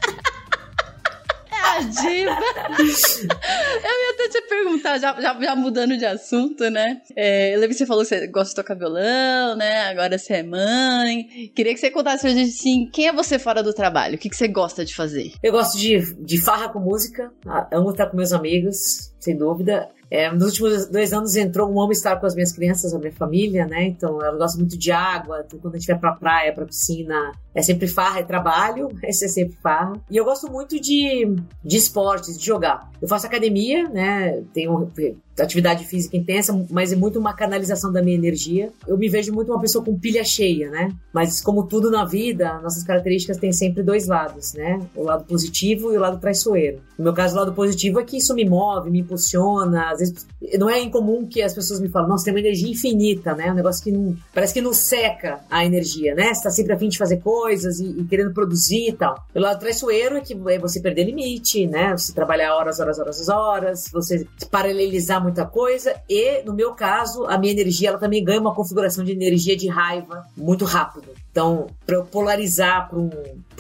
a 1.68 1.80
diva. 1.80 2.38
Eu 2.78 4.00
ia 4.00 4.10
até 4.14 4.28
te 4.28 4.42
perguntar, 4.48 4.98
já, 4.98 5.20
já, 5.20 5.38
já 5.40 5.56
mudando 5.56 5.96
de 5.96 6.04
assunto, 6.04 6.68
né? 6.70 7.00
É, 7.14 7.54
eu 7.54 7.60
lembro 7.60 7.68
que 7.68 7.74
você 7.74 7.86
falou 7.86 8.02
que 8.02 8.08
você 8.08 8.26
gosta 8.26 8.50
de 8.50 8.56
tocar 8.56 8.74
violão, 8.74 9.56
né? 9.56 9.88
Agora 9.88 10.18
você 10.18 10.34
é 10.34 10.42
mãe. 10.42 11.50
Queria 11.54 11.74
que 11.74 11.80
você 11.80 11.90
contasse 11.90 12.22
pra 12.22 12.30
gente, 12.30 12.50
assim, 12.50 12.88
quem 12.92 13.08
é 13.08 13.12
você 13.12 13.38
fora 13.38 13.62
do 13.62 13.72
trabalho? 13.72 14.16
O 14.16 14.18
que, 14.18 14.28
que 14.28 14.36
você 14.36 14.48
gosta 14.48 14.84
de 14.84 14.94
fazer? 14.94 15.32
Eu 15.42 15.52
gosto 15.52 15.78
de, 15.78 16.14
de 16.24 16.42
farra 16.42 16.68
com 16.68 16.80
música. 16.80 17.30
Amo 17.72 17.90
estar 17.90 18.06
com 18.06 18.16
meus 18.16 18.32
amigos, 18.32 19.12
sem 19.20 19.36
dúvida. 19.36 19.88
É, 20.10 20.32
nos 20.32 20.44
últimos 20.44 20.86
dois 20.86 21.12
anos 21.12 21.36
entrou 21.36 21.70
um 21.70 21.80
amo 21.80 21.92
estar 21.92 22.16
com 22.16 22.26
as 22.26 22.34
minhas 22.34 22.52
crianças, 22.52 22.94
a 22.94 22.98
minha 22.98 23.12
família, 23.12 23.66
né? 23.66 23.84
Então 23.84 24.22
eu 24.22 24.38
gosto 24.38 24.58
muito 24.58 24.76
de 24.78 24.90
água. 24.90 25.44
Então, 25.46 25.58
quando 25.58 25.74
a 25.74 25.78
gente 25.78 25.86
vai 25.86 25.98
pra 25.98 26.12
praia, 26.12 26.52
pra 26.52 26.64
piscina, 26.64 27.32
é 27.54 27.60
sempre 27.62 27.86
farra, 27.86 28.20
é 28.20 28.22
trabalho. 28.22 28.88
Esse 29.04 29.26
é 29.26 29.28
sempre 29.28 29.56
farra. 29.62 29.92
E 30.10 30.16
eu 30.16 30.24
gosto 30.24 30.50
muito 30.50 30.80
de, 30.80 31.36
de 31.62 31.76
esportes, 31.76 32.38
de 32.38 32.44
jogar. 32.44 32.90
Eu 33.00 33.08
faço 33.08 33.26
academia, 33.26 33.88
né? 33.88 34.42
Tenho 34.52 34.90
atividade 35.38 35.84
física 35.84 36.16
intensa, 36.16 36.66
mas 36.70 36.92
é 36.92 36.96
muito 36.96 37.18
uma 37.18 37.32
canalização 37.32 37.92
da 37.92 38.02
minha 38.02 38.16
energia. 38.16 38.72
Eu 38.86 38.98
me 38.98 39.08
vejo 39.08 39.32
muito 39.32 39.52
uma 39.52 39.60
pessoa 39.60 39.84
com 39.84 39.96
pilha 39.96 40.24
cheia, 40.24 40.70
né? 40.70 40.90
Mas 41.12 41.40
como 41.40 41.64
tudo 41.64 41.90
na 41.90 42.04
vida, 42.04 42.58
nossas 42.60 42.82
características 42.82 43.36
têm 43.36 43.52
sempre 43.52 43.82
dois 43.82 44.08
lados, 44.08 44.54
né? 44.54 44.80
O 44.96 45.04
lado 45.04 45.24
positivo 45.24 45.92
e 45.92 45.96
o 45.96 46.00
lado 46.00 46.18
traiçoeiro. 46.18 46.80
No 46.98 47.04
meu 47.04 47.12
caso, 47.12 47.36
o 47.36 47.38
lado 47.38 47.52
positivo 47.52 48.00
é 48.00 48.04
que 48.04 48.16
isso 48.16 48.34
me 48.34 48.44
move, 48.44 48.90
me 48.90 48.98
impulsiona. 49.08 49.90
Às 49.90 49.98
vezes, 49.98 50.26
não 50.58 50.68
é 50.68 50.80
incomum 50.80 51.26
que 51.26 51.42
as 51.42 51.54
pessoas 51.54 51.80
me 51.80 51.88
falam, 51.88 52.08
nossa, 52.08 52.24
tem 52.24 52.34
uma 52.34 52.40
energia 52.40 52.70
infinita, 52.70 53.34
né? 53.34 53.50
Um 53.50 53.54
negócio 53.54 53.82
que 53.82 53.90
não, 53.90 54.16
parece 54.34 54.54
que 54.54 54.60
não 54.60 54.72
seca 54.72 55.40
a 55.50 55.64
energia, 55.64 56.14
né? 56.14 56.32
Você 56.32 56.42
tá 56.42 56.50
sempre 56.50 56.74
a 56.74 56.78
fim 56.78 56.88
de 56.88 56.98
fazer 56.98 57.18
coisas 57.18 57.80
e, 57.80 57.86
e 57.86 58.04
querendo 58.04 58.32
produzir 58.32 58.88
e 58.88 58.92
tal. 58.92 59.16
O 59.34 59.40
lado 59.40 59.58
traiçoeiro 59.58 60.16
é 60.16 60.20
que 60.20 60.34
é 60.48 60.58
você 60.58 60.80
perder 60.80 61.04
limite, 61.04 61.66
né? 61.66 61.96
Você 61.96 62.12
trabalhar 62.12 62.54
horas, 62.54 62.78
horas, 62.78 62.98
horas, 62.98 63.28
horas, 63.28 63.84
você 63.92 64.26
paralelizar 64.50 65.22
muita 65.22 65.46
coisa 65.46 65.94
e, 66.08 66.42
no 66.44 66.52
meu 66.52 66.72
caso, 66.72 67.24
a 67.24 67.38
minha 67.38 67.52
energia 67.52 67.88
ela 67.88 67.98
também 67.98 68.22
ganha 68.22 68.40
uma 68.40 68.54
configuração 68.54 69.04
de 69.04 69.12
energia 69.12 69.56
de 69.56 69.68
raiva 69.68 70.24
muito 70.36 70.64
rápido. 70.64 71.08
Então, 71.38 71.68
para 71.86 72.02
polarizar 72.02 72.88
para 72.88 72.98
um, 72.98 73.10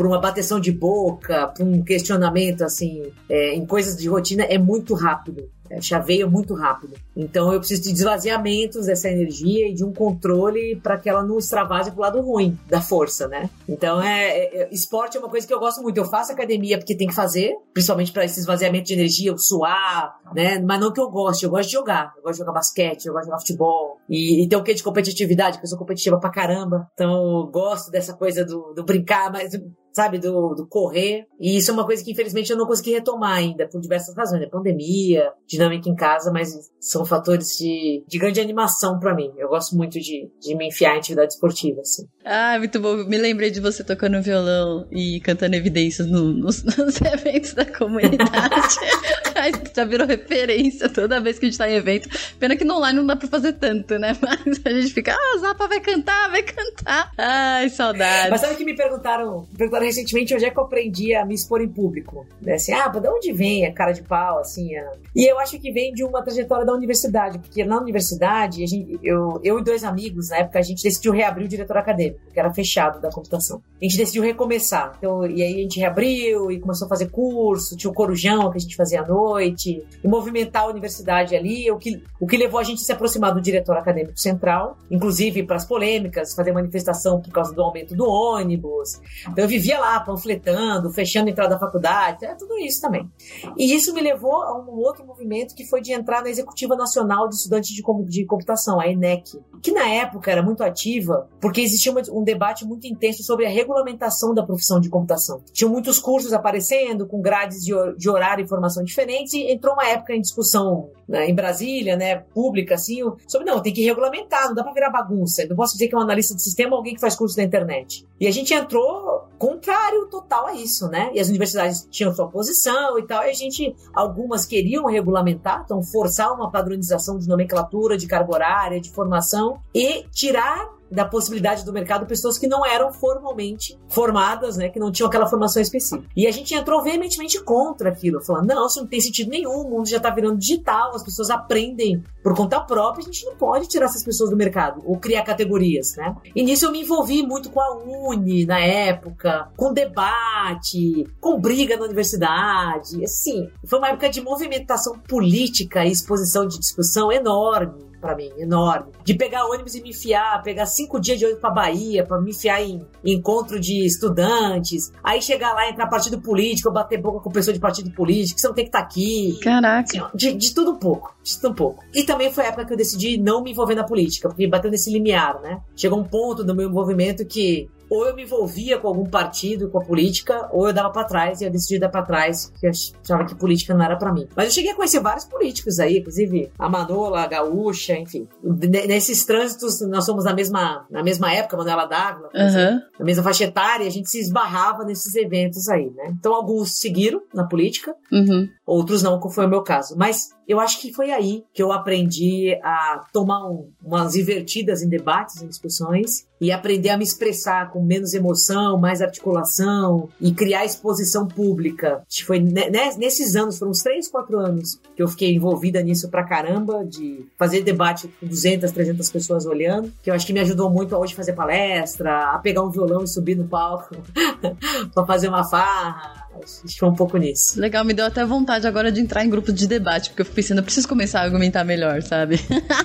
uma 0.00 0.20
bateção 0.20 0.58
de 0.58 0.72
boca, 0.72 1.46
para 1.46 1.64
um 1.64 1.80
questionamento 1.80 2.64
assim, 2.64 3.12
é, 3.28 3.54
em 3.54 3.64
coisas 3.64 3.96
de 3.96 4.08
rotina, 4.08 4.42
é 4.42 4.58
muito 4.58 4.94
rápido 4.94 5.48
chaveia 5.80 6.26
muito 6.26 6.54
rápido. 6.54 6.96
Então 7.16 7.52
eu 7.52 7.58
preciso 7.58 7.82
de 7.82 7.92
desvaziamentos 7.92 8.86
dessa 8.86 9.08
energia 9.08 9.68
e 9.68 9.74
de 9.74 9.84
um 9.84 9.92
controle 9.92 10.76
para 10.76 10.98
que 10.98 11.08
ela 11.08 11.22
não 11.22 11.38
extravase 11.38 11.90
pro 11.90 12.00
lado 12.00 12.20
ruim 12.20 12.58
da 12.68 12.80
força, 12.80 13.28
né? 13.28 13.50
Então 13.68 14.02
é, 14.02 14.28
é, 14.28 14.62
é, 14.62 14.68
esporte 14.72 15.16
é 15.16 15.20
uma 15.20 15.28
coisa 15.28 15.46
que 15.46 15.52
eu 15.52 15.58
gosto 15.58 15.82
muito. 15.82 15.98
Eu 15.98 16.04
faço 16.04 16.32
academia 16.32 16.78
porque 16.78 16.96
tem 16.96 17.08
que 17.08 17.14
fazer, 17.14 17.54
principalmente 17.72 18.12
para 18.12 18.24
esse 18.24 18.40
esvaziamento 18.40 18.86
de 18.86 18.94
energia, 18.94 19.32
o 19.32 19.38
suar, 19.38 20.16
né? 20.34 20.58
Mas 20.58 20.80
não 20.80 20.92
que 20.92 21.00
eu 21.00 21.10
goste, 21.10 21.44
eu 21.44 21.50
gosto 21.50 21.68
de 21.68 21.74
jogar. 21.74 22.12
Eu 22.16 22.22
gosto 22.22 22.34
de 22.34 22.38
jogar 22.38 22.52
basquete, 22.52 23.06
eu 23.06 23.12
gosto 23.12 23.24
de 23.24 23.30
jogar 23.30 23.40
futebol. 23.40 23.98
E, 24.08 24.44
e 24.44 24.48
tem 24.48 24.58
o 24.58 24.62
que 24.62 24.74
de 24.74 24.82
competitividade, 24.82 25.56
porque 25.56 25.66
eu 25.66 25.70
sou 25.70 25.78
competitiva 25.78 26.18
pra 26.18 26.30
caramba. 26.30 26.88
Então 26.94 27.40
eu 27.40 27.46
gosto 27.46 27.90
dessa 27.90 28.14
coisa 28.14 28.44
do, 28.44 28.72
do 28.74 28.84
brincar, 28.84 29.30
mas 29.32 29.52
sabe, 29.98 30.18
do, 30.18 30.54
do 30.54 30.64
correr. 30.64 31.26
E 31.40 31.56
isso 31.56 31.72
é 31.72 31.74
uma 31.74 31.84
coisa 31.84 32.04
que, 32.04 32.12
infelizmente, 32.12 32.50
eu 32.50 32.56
não 32.56 32.66
consegui 32.66 32.92
retomar 32.92 33.32
ainda, 33.32 33.66
por 33.66 33.80
diversas 33.80 34.16
razões. 34.16 34.40
Né? 34.40 34.46
Pandemia, 34.46 35.32
dinâmica 35.44 35.88
em 35.88 35.96
casa, 35.96 36.30
mas 36.30 36.70
são 36.78 37.04
fatores 37.04 37.56
de, 37.58 38.04
de 38.06 38.18
grande 38.18 38.40
animação 38.40 39.00
para 39.00 39.12
mim. 39.12 39.32
Eu 39.36 39.48
gosto 39.48 39.76
muito 39.76 39.98
de, 39.98 40.30
de 40.40 40.54
me 40.54 40.68
enfiar 40.68 40.94
em 40.94 40.98
atividade 40.98 41.32
esportiva, 41.32 41.80
assim. 41.80 42.06
Ah, 42.24 42.56
muito 42.58 42.78
bom. 42.78 43.04
Me 43.04 43.18
lembrei 43.18 43.50
de 43.50 43.60
você 43.60 43.82
tocando 43.82 44.22
violão 44.22 44.86
e 44.92 45.20
cantando 45.20 45.56
evidências 45.56 46.06
no, 46.06 46.32
nos, 46.32 46.62
nos, 46.78 47.00
eventos 47.00 47.54
da 47.54 47.66
comunidade. 47.66 48.76
Já 49.74 49.84
virou 49.84 50.06
referência 50.06 50.88
toda 50.88 51.20
vez 51.20 51.38
que 51.38 51.46
a 51.46 51.48
gente 51.48 51.58
tá 51.58 51.70
em 51.70 51.74
evento. 51.74 52.08
Pena 52.38 52.56
que 52.56 52.64
no 52.64 52.76
online 52.76 52.98
não 52.98 53.06
dá 53.06 53.16
pra 53.16 53.28
fazer 53.28 53.54
tanto, 53.54 53.98
né? 53.98 54.16
Mas 54.20 54.60
a 54.64 54.70
gente 54.70 54.92
fica, 54.92 55.14
ah, 55.14 55.38
Zapa 55.38 55.68
vai 55.68 55.80
cantar, 55.80 56.30
vai 56.30 56.42
cantar. 56.42 57.12
Ai, 57.16 57.68
saudade. 57.70 58.30
Mas 58.30 58.40
sabe 58.40 58.56
que 58.56 58.64
me 58.64 58.76
perguntaram, 58.76 59.46
me 59.50 59.56
perguntaram 59.56 59.86
recentemente 59.86 60.34
onde 60.34 60.44
é 60.44 60.50
que 60.50 60.58
eu 60.58 60.64
aprendi 60.64 61.14
a 61.14 61.24
me 61.24 61.34
expor 61.34 61.60
em 61.60 61.68
público? 61.68 62.26
Né? 62.40 62.54
Assim, 62.54 62.72
ah, 62.72 62.88
de 62.88 63.08
onde 63.08 63.32
vem 63.32 63.66
a 63.66 63.72
cara 63.72 63.92
de 63.92 64.02
pau, 64.02 64.38
assim? 64.38 64.76
A... 64.76 64.92
E 65.14 65.30
eu 65.30 65.38
acho 65.38 65.58
que 65.58 65.70
vem 65.70 65.92
de 65.92 66.04
uma 66.04 66.22
trajetória 66.22 66.64
da 66.64 66.72
universidade, 66.72 67.38
porque 67.38 67.64
na 67.64 67.78
universidade, 67.78 68.62
a 68.62 68.66
gente, 68.66 68.98
eu, 69.02 69.40
eu 69.42 69.58
e 69.58 69.64
dois 69.64 69.84
amigos, 69.84 70.30
na 70.30 70.38
época, 70.38 70.58
a 70.58 70.62
gente 70.62 70.82
decidiu 70.82 71.12
reabrir 71.12 71.46
o 71.46 71.48
diretor 71.48 71.76
acadêmico, 71.76 72.20
que 72.32 72.38
era 72.38 72.52
fechado 72.52 73.00
da 73.00 73.10
computação. 73.10 73.62
A 73.80 73.84
gente 73.84 73.96
decidiu 73.96 74.22
recomeçar. 74.22 74.94
Então, 74.98 75.26
e 75.26 75.42
aí 75.42 75.54
a 75.54 75.62
gente 75.62 75.78
reabriu 75.78 76.50
e 76.50 76.58
começou 76.60 76.86
a 76.86 76.88
fazer 76.88 77.10
curso, 77.10 77.76
tinha 77.76 77.90
o 77.90 77.94
Corujão 77.94 78.50
que 78.50 78.58
a 78.58 78.60
gente 78.60 78.76
fazia 78.76 79.00
à 79.00 79.06
noite 79.06 79.27
noite, 79.28 79.84
e 80.02 80.08
movimentar 80.08 80.62
a 80.62 80.66
universidade 80.68 81.36
ali, 81.36 81.70
o 81.70 81.78
que, 81.78 82.02
o 82.20 82.26
que 82.26 82.36
levou 82.36 82.58
a 82.58 82.64
gente 82.64 82.80
a 82.80 82.84
se 82.84 82.92
aproximar 82.92 83.34
do 83.34 83.40
diretor 83.40 83.76
acadêmico 83.76 84.18
central, 84.18 84.76
inclusive 84.90 85.42
para 85.42 85.56
as 85.56 85.64
polêmicas, 85.64 86.34
fazer 86.34 86.52
manifestação 86.52 87.20
por 87.20 87.30
causa 87.30 87.54
do 87.54 87.62
aumento 87.62 87.94
do 87.94 88.08
ônibus. 88.08 89.00
Então 89.28 89.44
eu 89.44 89.48
vivia 89.48 89.78
lá 89.78 90.00
panfletando, 90.00 90.90
fechando 90.90 91.28
a 91.28 91.30
entrada 91.30 91.54
da 91.54 91.58
faculdade, 91.58 92.24
é 92.24 92.34
tudo 92.34 92.58
isso 92.58 92.80
também. 92.80 93.08
E 93.56 93.74
isso 93.74 93.92
me 93.92 94.00
levou 94.00 94.42
a 94.42 94.58
um 94.58 94.78
outro 94.78 95.04
movimento 95.04 95.54
que 95.54 95.66
foi 95.66 95.80
de 95.80 95.92
entrar 95.92 96.22
na 96.22 96.30
Executiva 96.30 96.74
Nacional 96.76 97.28
de 97.28 97.34
Estudantes 97.34 97.70
de, 97.70 97.82
de 98.06 98.24
Computação, 98.24 98.80
a 98.80 98.88
ENEC, 98.88 99.38
que 99.62 99.72
na 99.72 99.88
época 99.88 100.30
era 100.30 100.42
muito 100.42 100.62
ativa, 100.62 101.28
porque 101.40 101.60
existia 101.60 101.92
um 102.12 102.22
debate 102.22 102.64
muito 102.64 102.86
intenso 102.86 103.22
sobre 103.22 103.46
a 103.46 103.50
regulamentação 103.50 104.32
da 104.32 104.42
profissão 104.42 104.80
de 104.80 104.88
computação. 104.88 105.42
Tinham 105.52 105.70
muitos 105.70 105.98
cursos 105.98 106.32
aparecendo, 106.32 107.06
com 107.06 107.20
grades 107.20 107.58
de, 107.64 107.72
de 107.96 108.08
horário 108.08 108.44
e 108.44 108.48
formação 108.48 108.84
diferentes, 108.84 109.17
entrou 109.34 109.74
uma 109.74 109.86
época 109.86 110.14
em 110.14 110.20
discussão 110.20 110.90
né, 111.08 111.28
em 111.28 111.34
Brasília, 111.34 111.96
né, 111.96 112.16
pública, 112.16 112.74
assim, 112.74 113.00
sobre, 113.26 113.50
não, 113.50 113.62
tem 113.62 113.72
que 113.72 113.82
regulamentar, 113.82 114.48
não 114.48 114.54
dá 114.54 114.62
pra 114.62 114.72
virar 114.72 114.90
bagunça. 114.90 115.42
Eu 115.42 115.48
não 115.48 115.56
posso 115.56 115.72
dizer 115.72 115.88
que 115.88 115.94
é 115.94 115.98
um 115.98 116.02
analista 116.02 116.34
de 116.34 116.42
sistema 116.42 116.76
alguém 116.76 116.94
que 116.94 117.00
faz 117.00 117.16
curso 117.16 117.38
na 117.38 117.44
internet. 117.44 118.06
E 118.20 118.26
a 118.26 118.30
gente 118.30 118.52
entrou 118.52 119.26
contrário 119.38 120.06
total 120.10 120.48
a 120.48 120.54
isso, 120.54 120.88
né? 120.88 121.10
E 121.14 121.20
as 121.20 121.28
universidades 121.28 121.86
tinham 121.90 122.14
sua 122.14 122.28
posição 122.28 122.98
e 122.98 123.06
tal, 123.06 123.24
e 123.24 123.30
a 123.30 123.32
gente, 123.32 123.74
algumas 123.94 124.44
queriam 124.44 124.84
regulamentar, 124.86 125.62
então 125.64 125.82
forçar 125.82 126.32
uma 126.34 126.50
padronização 126.50 127.18
de 127.18 127.26
nomenclatura, 127.26 127.96
de 127.96 128.06
carga 128.06 128.30
horária, 128.30 128.80
de 128.80 128.90
formação, 128.90 129.60
e 129.74 130.04
tirar 130.12 130.77
da 130.90 131.04
possibilidade 131.04 131.64
do 131.64 131.72
mercado 131.72 132.06
pessoas 132.06 132.38
que 132.38 132.46
não 132.46 132.64
eram 132.64 132.92
formalmente 132.92 133.78
formadas, 133.88 134.56
né, 134.56 134.68
que 134.68 134.78
não 134.78 134.90
tinham 134.90 135.08
aquela 135.08 135.26
formação 135.26 135.60
específica. 135.60 136.08
E 136.16 136.26
a 136.26 136.30
gente 136.30 136.54
entrou 136.54 136.82
veementemente 136.82 137.42
contra 137.42 137.90
aquilo, 137.90 138.20
falando, 138.20 138.46
não, 138.46 138.66
isso 138.66 138.80
não 138.80 138.86
tem 138.86 139.00
sentido 139.00 139.30
nenhum, 139.30 139.60
o 139.60 139.70
mundo 139.70 139.88
já 139.88 139.98
está 139.98 140.10
virando 140.10 140.38
digital, 140.38 140.94
as 140.94 141.02
pessoas 141.02 141.30
aprendem 141.30 142.02
por 142.22 142.34
conta 142.34 142.60
própria, 142.60 143.02
a 143.02 143.04
gente 143.06 143.24
não 143.24 143.36
pode 143.36 143.68
tirar 143.68 143.86
essas 143.86 144.02
pessoas 144.02 144.30
do 144.30 144.36
mercado 144.36 144.82
ou 144.84 144.98
criar 144.98 145.22
categorias, 145.22 145.96
né? 145.96 146.14
E 146.34 146.42
nisso 146.42 146.66
eu 146.66 146.72
me 146.72 146.82
envolvi 146.82 147.22
muito 147.22 147.50
com 147.50 147.60
a 147.60 147.74
Uni 147.76 148.44
na 148.44 148.60
época, 148.60 149.50
com 149.56 149.72
debate, 149.72 151.06
com 151.20 151.40
briga 151.40 151.76
na 151.76 151.84
universidade, 151.84 153.02
assim, 153.02 153.48
foi 153.64 153.78
uma 153.78 153.88
época 153.88 154.08
de 154.08 154.20
movimentação 154.20 154.98
política 154.98 155.84
e 155.84 155.90
exposição 155.90 156.46
de 156.46 156.58
discussão 156.58 157.10
enorme 157.12 157.87
para 158.00 158.14
mim, 158.16 158.30
enorme. 158.38 158.92
De 159.04 159.14
pegar 159.14 159.46
ônibus 159.46 159.74
e 159.74 159.82
me 159.82 159.90
enfiar, 159.90 160.42
pegar 160.42 160.66
cinco 160.66 161.00
dias 161.00 161.18
de 161.18 161.24
ônibus 161.24 161.40
pra 161.40 161.50
Bahia, 161.50 162.04
para 162.04 162.20
me 162.20 162.30
enfiar 162.30 162.62
em, 162.62 162.86
em, 163.04 163.14
encontro 163.14 163.58
de 163.58 163.84
estudantes, 163.84 164.92
aí 165.02 165.20
chegar 165.20 165.52
lá, 165.54 165.68
entrar 165.68 165.86
partido 165.86 166.20
político, 166.20 166.70
bater 166.70 167.00
boca 167.00 167.20
com 167.20 167.30
pessoa 167.30 167.52
de 167.52 167.60
partido 167.60 167.90
político, 167.90 168.36
que 168.36 168.40
você 168.40 168.48
não 168.48 168.54
tem 168.54 168.64
que 168.64 168.68
estar 168.68 168.80
tá 168.80 168.84
aqui. 168.84 169.38
Caraca. 169.42 169.88
Assim, 169.88 170.00
de, 170.14 170.34
de, 170.34 170.54
tudo 170.54 170.72
um 170.72 170.78
pouco, 170.78 171.14
de 171.22 171.34
tudo 171.36 171.52
um 171.52 171.54
pouco. 171.54 171.84
E 171.94 172.04
também 172.04 172.32
foi 172.32 172.44
a 172.44 172.48
época 172.48 172.66
que 172.66 172.72
eu 172.72 172.76
decidi 172.76 173.18
não 173.18 173.42
me 173.42 173.50
envolver 173.50 173.74
na 173.74 173.84
política, 173.84 174.28
porque 174.28 174.46
bateu 174.46 174.70
nesse 174.70 174.90
limiar, 174.90 175.40
né? 175.40 175.60
Chegou 175.76 175.98
um 175.98 176.04
ponto 176.04 176.44
do 176.44 176.54
meu 176.54 176.68
envolvimento 176.68 177.24
que 177.24 177.68
ou 177.90 178.06
eu 178.06 178.14
me 178.14 178.22
envolvia 178.22 178.78
com 178.78 178.88
algum 178.88 179.06
partido, 179.06 179.70
com 179.70 179.78
a 179.78 179.84
política, 179.84 180.48
ou 180.52 180.68
eu 180.68 180.72
dava 180.72 180.90
para 180.90 181.04
trás 181.04 181.40
e 181.40 181.44
eu 181.44 181.50
decidi 181.50 181.78
dar 181.78 181.88
para 181.88 182.02
trás, 182.02 182.50
porque 182.50 182.66
eu 182.66 182.70
achava 182.70 183.24
que 183.24 183.34
política 183.34 183.74
não 183.74 183.84
era 183.84 183.96
para 183.96 184.12
mim. 184.12 184.28
Mas 184.36 184.46
eu 184.46 184.52
cheguei 184.52 184.72
a 184.72 184.74
conhecer 184.74 185.00
vários 185.00 185.24
políticos 185.24 185.78
aí, 185.78 185.98
inclusive 185.98 186.50
a 186.58 186.68
Manola, 186.68 187.22
a 187.22 187.26
Gaúcha, 187.26 187.96
enfim. 187.96 188.28
Nesses 188.42 189.24
trânsitos, 189.24 189.80
nós 189.88 190.04
somos 190.04 190.24
na 190.24 190.34
mesma, 190.34 190.86
na 190.90 191.02
mesma 191.02 191.32
época, 191.32 191.56
Manuela 191.56 191.86
Dávila, 191.86 192.28
uhum. 192.34 192.80
na 192.98 193.04
mesma 193.04 193.22
faixa 193.22 193.44
etária, 193.44 193.86
a 193.86 193.90
gente 193.90 194.10
se 194.10 194.20
esbarrava 194.20 194.84
nesses 194.84 195.14
eventos 195.14 195.68
aí, 195.68 195.90
né? 195.94 196.12
Então 196.18 196.34
alguns 196.34 196.80
seguiram 196.80 197.22
na 197.34 197.44
política, 197.44 197.94
uhum. 198.12 198.48
Outros 198.68 199.02
não, 199.02 199.18
como 199.18 199.32
foi 199.32 199.46
o 199.46 199.48
meu 199.48 199.62
caso. 199.62 199.96
Mas 199.96 200.28
eu 200.46 200.60
acho 200.60 200.80
que 200.80 200.92
foi 200.92 201.10
aí 201.10 201.44
que 201.54 201.62
eu 201.62 201.72
aprendi 201.72 202.54
a 202.62 203.04
tomar 203.12 203.46
um, 203.48 203.70
umas 203.82 204.14
invertidas 204.14 204.82
em 204.82 204.88
debates, 204.88 205.42
em 205.42 205.48
discussões, 205.48 206.26
e 206.40 206.52
aprender 206.52 206.90
a 206.90 206.96
me 206.96 207.02
expressar 207.02 207.70
com 207.70 207.82
menos 207.82 208.14
emoção, 208.14 208.78
mais 208.78 209.00
articulação 209.00 210.08
e 210.20 210.32
criar 210.32 210.64
exposição 210.64 211.26
pública. 211.26 212.02
Foi 212.24 212.38
nesses 212.38 213.34
anos, 213.34 213.58
foram 213.58 213.70
uns 213.70 213.82
3, 213.82 214.06
4 214.08 214.38
anos 214.38 214.78
que 214.94 215.02
eu 215.02 215.08
fiquei 215.08 215.34
envolvida 215.34 215.82
nisso 215.82 216.08
pra 216.08 216.24
caramba, 216.24 216.84
de 216.84 217.26
fazer 217.38 217.62
debate 217.62 218.08
com 218.20 218.26
200, 218.26 218.70
300 218.70 219.10
pessoas 219.10 219.46
olhando, 219.46 219.92
que 220.02 220.10
eu 220.10 220.14
acho 220.14 220.26
que 220.26 220.32
me 220.32 220.40
ajudou 220.40 220.70
muito 220.70 220.94
a 220.94 220.98
hoje 220.98 221.14
fazer 221.14 221.32
palestra, 221.32 222.34
a 222.34 222.38
pegar 222.38 222.62
um 222.62 222.70
violão 222.70 223.02
e 223.02 223.08
subir 223.08 223.34
no 223.34 223.48
palco 223.48 223.96
pra 224.94 225.06
fazer 225.06 225.28
uma 225.28 225.44
farra 225.44 226.17
Acho 226.44 226.78
foi 226.78 226.88
um 226.88 226.94
pouco 226.94 227.16
nisso. 227.16 227.60
Legal, 227.60 227.84
me 227.84 227.94
deu 227.94 228.06
até 228.06 228.24
vontade 228.24 228.66
agora 228.66 228.90
de 228.90 229.00
entrar 229.00 229.24
em 229.24 229.30
grupo 229.30 229.52
de 229.52 229.66
debate, 229.66 230.10
porque 230.10 230.22
eu 230.22 230.26
fico 230.26 230.36
pensando, 230.36 230.58
eu 230.58 230.64
preciso 230.64 230.88
começar 230.88 231.20
a 231.20 231.24
argumentar 231.24 231.64
melhor, 231.64 232.02
sabe? 232.02 232.40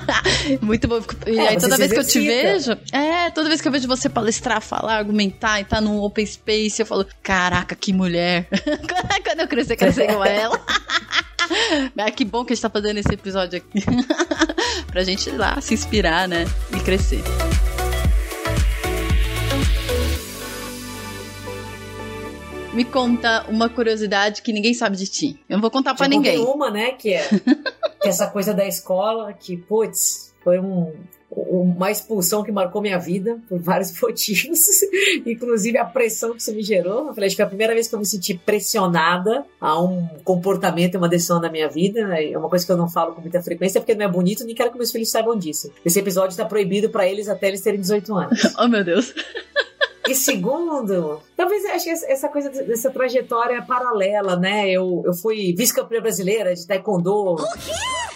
Muito 0.61 0.87
bom. 0.87 1.01
E 1.27 1.37
é, 1.37 1.49
aí 1.49 1.57
toda 1.57 1.77
vez 1.77 1.91
que 1.91 1.99
eu 1.99 2.03
te 2.03 2.19
vejo, 2.19 2.71
é, 2.91 3.29
toda 3.31 3.49
vez 3.49 3.61
que 3.61 3.67
eu 3.67 3.71
vejo 3.71 3.87
você 3.87 4.09
palestrar, 4.09 4.61
falar, 4.61 4.97
argumentar 4.97 5.59
e 5.59 5.65
tá 5.65 5.79
num 5.79 5.99
open 5.99 6.25
space, 6.25 6.81
eu 6.81 6.85
falo, 6.85 7.05
caraca, 7.21 7.75
que 7.75 7.93
mulher. 7.93 8.47
Quando 9.23 9.39
eu 9.39 9.47
crescer, 9.47 9.75
crescer 9.75 10.09
igual 10.09 10.25
ela. 10.25 10.59
Ah, 11.97 12.09
que 12.09 12.23
bom 12.23 12.45
que 12.45 12.53
a 12.53 12.55
gente 12.55 12.61
tá 12.61 12.69
fazendo 12.69 12.97
esse 12.97 13.13
episódio 13.13 13.57
aqui. 13.57 13.83
pra 14.87 15.03
gente 15.03 15.29
ir 15.29 15.37
lá 15.37 15.59
se 15.59 15.73
inspirar, 15.73 16.27
né? 16.27 16.45
E 16.75 16.79
crescer. 16.79 17.21
Me 22.73 22.83
conta 22.83 23.45
uma 23.47 23.69
curiosidade 23.69 24.41
que 24.41 24.51
ninguém 24.51 24.73
sabe 24.73 24.97
de 24.97 25.07
ti. 25.07 25.39
Eu 25.47 25.57
não 25.57 25.61
vou 25.61 25.71
contar 25.71 25.93
para 25.93 26.07
ninguém. 26.07 26.39
uma, 26.39 26.71
né, 26.71 26.91
que 26.91 27.13
é, 27.13 27.27
que 28.01 28.07
é 28.07 28.09
essa 28.09 28.27
coisa 28.27 28.53
da 28.53 28.67
escola, 28.67 29.31
que, 29.31 29.55
putz, 29.55 30.33
foi 30.43 30.59
um, 30.59 30.91
uma 31.29 31.91
expulsão 31.91 32.43
que 32.43 32.51
marcou 32.51 32.81
minha 32.81 32.97
vida 32.97 33.39
por 33.47 33.59
vários 33.59 33.93
motivos, 34.01 34.59
inclusive 35.25 35.77
a 35.77 35.85
pressão 35.85 36.31
que 36.31 36.41
isso 36.41 36.53
me 36.53 36.63
gerou. 36.63 37.07
Eu 37.07 37.13
falei, 37.13 37.27
acho 37.27 37.35
que 37.35 37.41
foi 37.41 37.45
a 37.45 37.49
primeira 37.49 37.73
vez 37.73 37.87
que 37.87 37.93
eu 37.93 37.99
me 37.99 38.05
senti 38.05 38.33
pressionada 38.33 39.45
a 39.61 39.79
um 39.79 40.07
comportamento 40.23 40.95
e 40.95 40.97
uma 40.97 41.09
decisão 41.09 41.39
na 41.39 41.51
minha 41.51 41.69
vida. 41.69 41.99
É 42.19 42.35
uma 42.37 42.49
coisa 42.49 42.65
que 42.65 42.71
eu 42.71 42.77
não 42.77 42.89
falo 42.89 43.13
com 43.13 43.21
muita 43.21 43.41
frequência, 43.41 43.79
porque 43.79 43.93
não 43.93 44.05
é 44.05 44.09
bonito, 44.09 44.43
nem 44.43 44.55
quero 44.55 44.71
que 44.71 44.77
meus 44.77 44.91
filhos 44.91 45.11
saibam 45.11 45.37
disso. 45.37 45.71
Esse 45.85 45.99
episódio 45.99 46.31
está 46.31 46.45
proibido 46.45 46.89
para 46.89 47.07
eles 47.07 47.29
até 47.29 47.49
eles 47.49 47.61
terem 47.61 47.79
18 47.79 48.15
anos. 48.15 48.53
oh, 48.57 48.67
meu 48.67 48.83
Deus. 48.83 49.13
E 50.07 50.13
segundo, 50.13 51.21
talvez 51.35 51.63
acho 51.65 51.85
que 51.85 51.89
essa 51.89 52.27
coisa 52.27 52.49
dessa 52.49 52.91
trajetória 52.91 53.61
paralela, 53.65 54.35
né? 54.35 54.69
Eu, 54.69 55.01
eu 55.05 55.13
fui 55.13 55.53
vice-campeã 55.57 56.01
brasileira 56.01 56.53
de 56.53 56.67
taekwondo. 56.67 57.37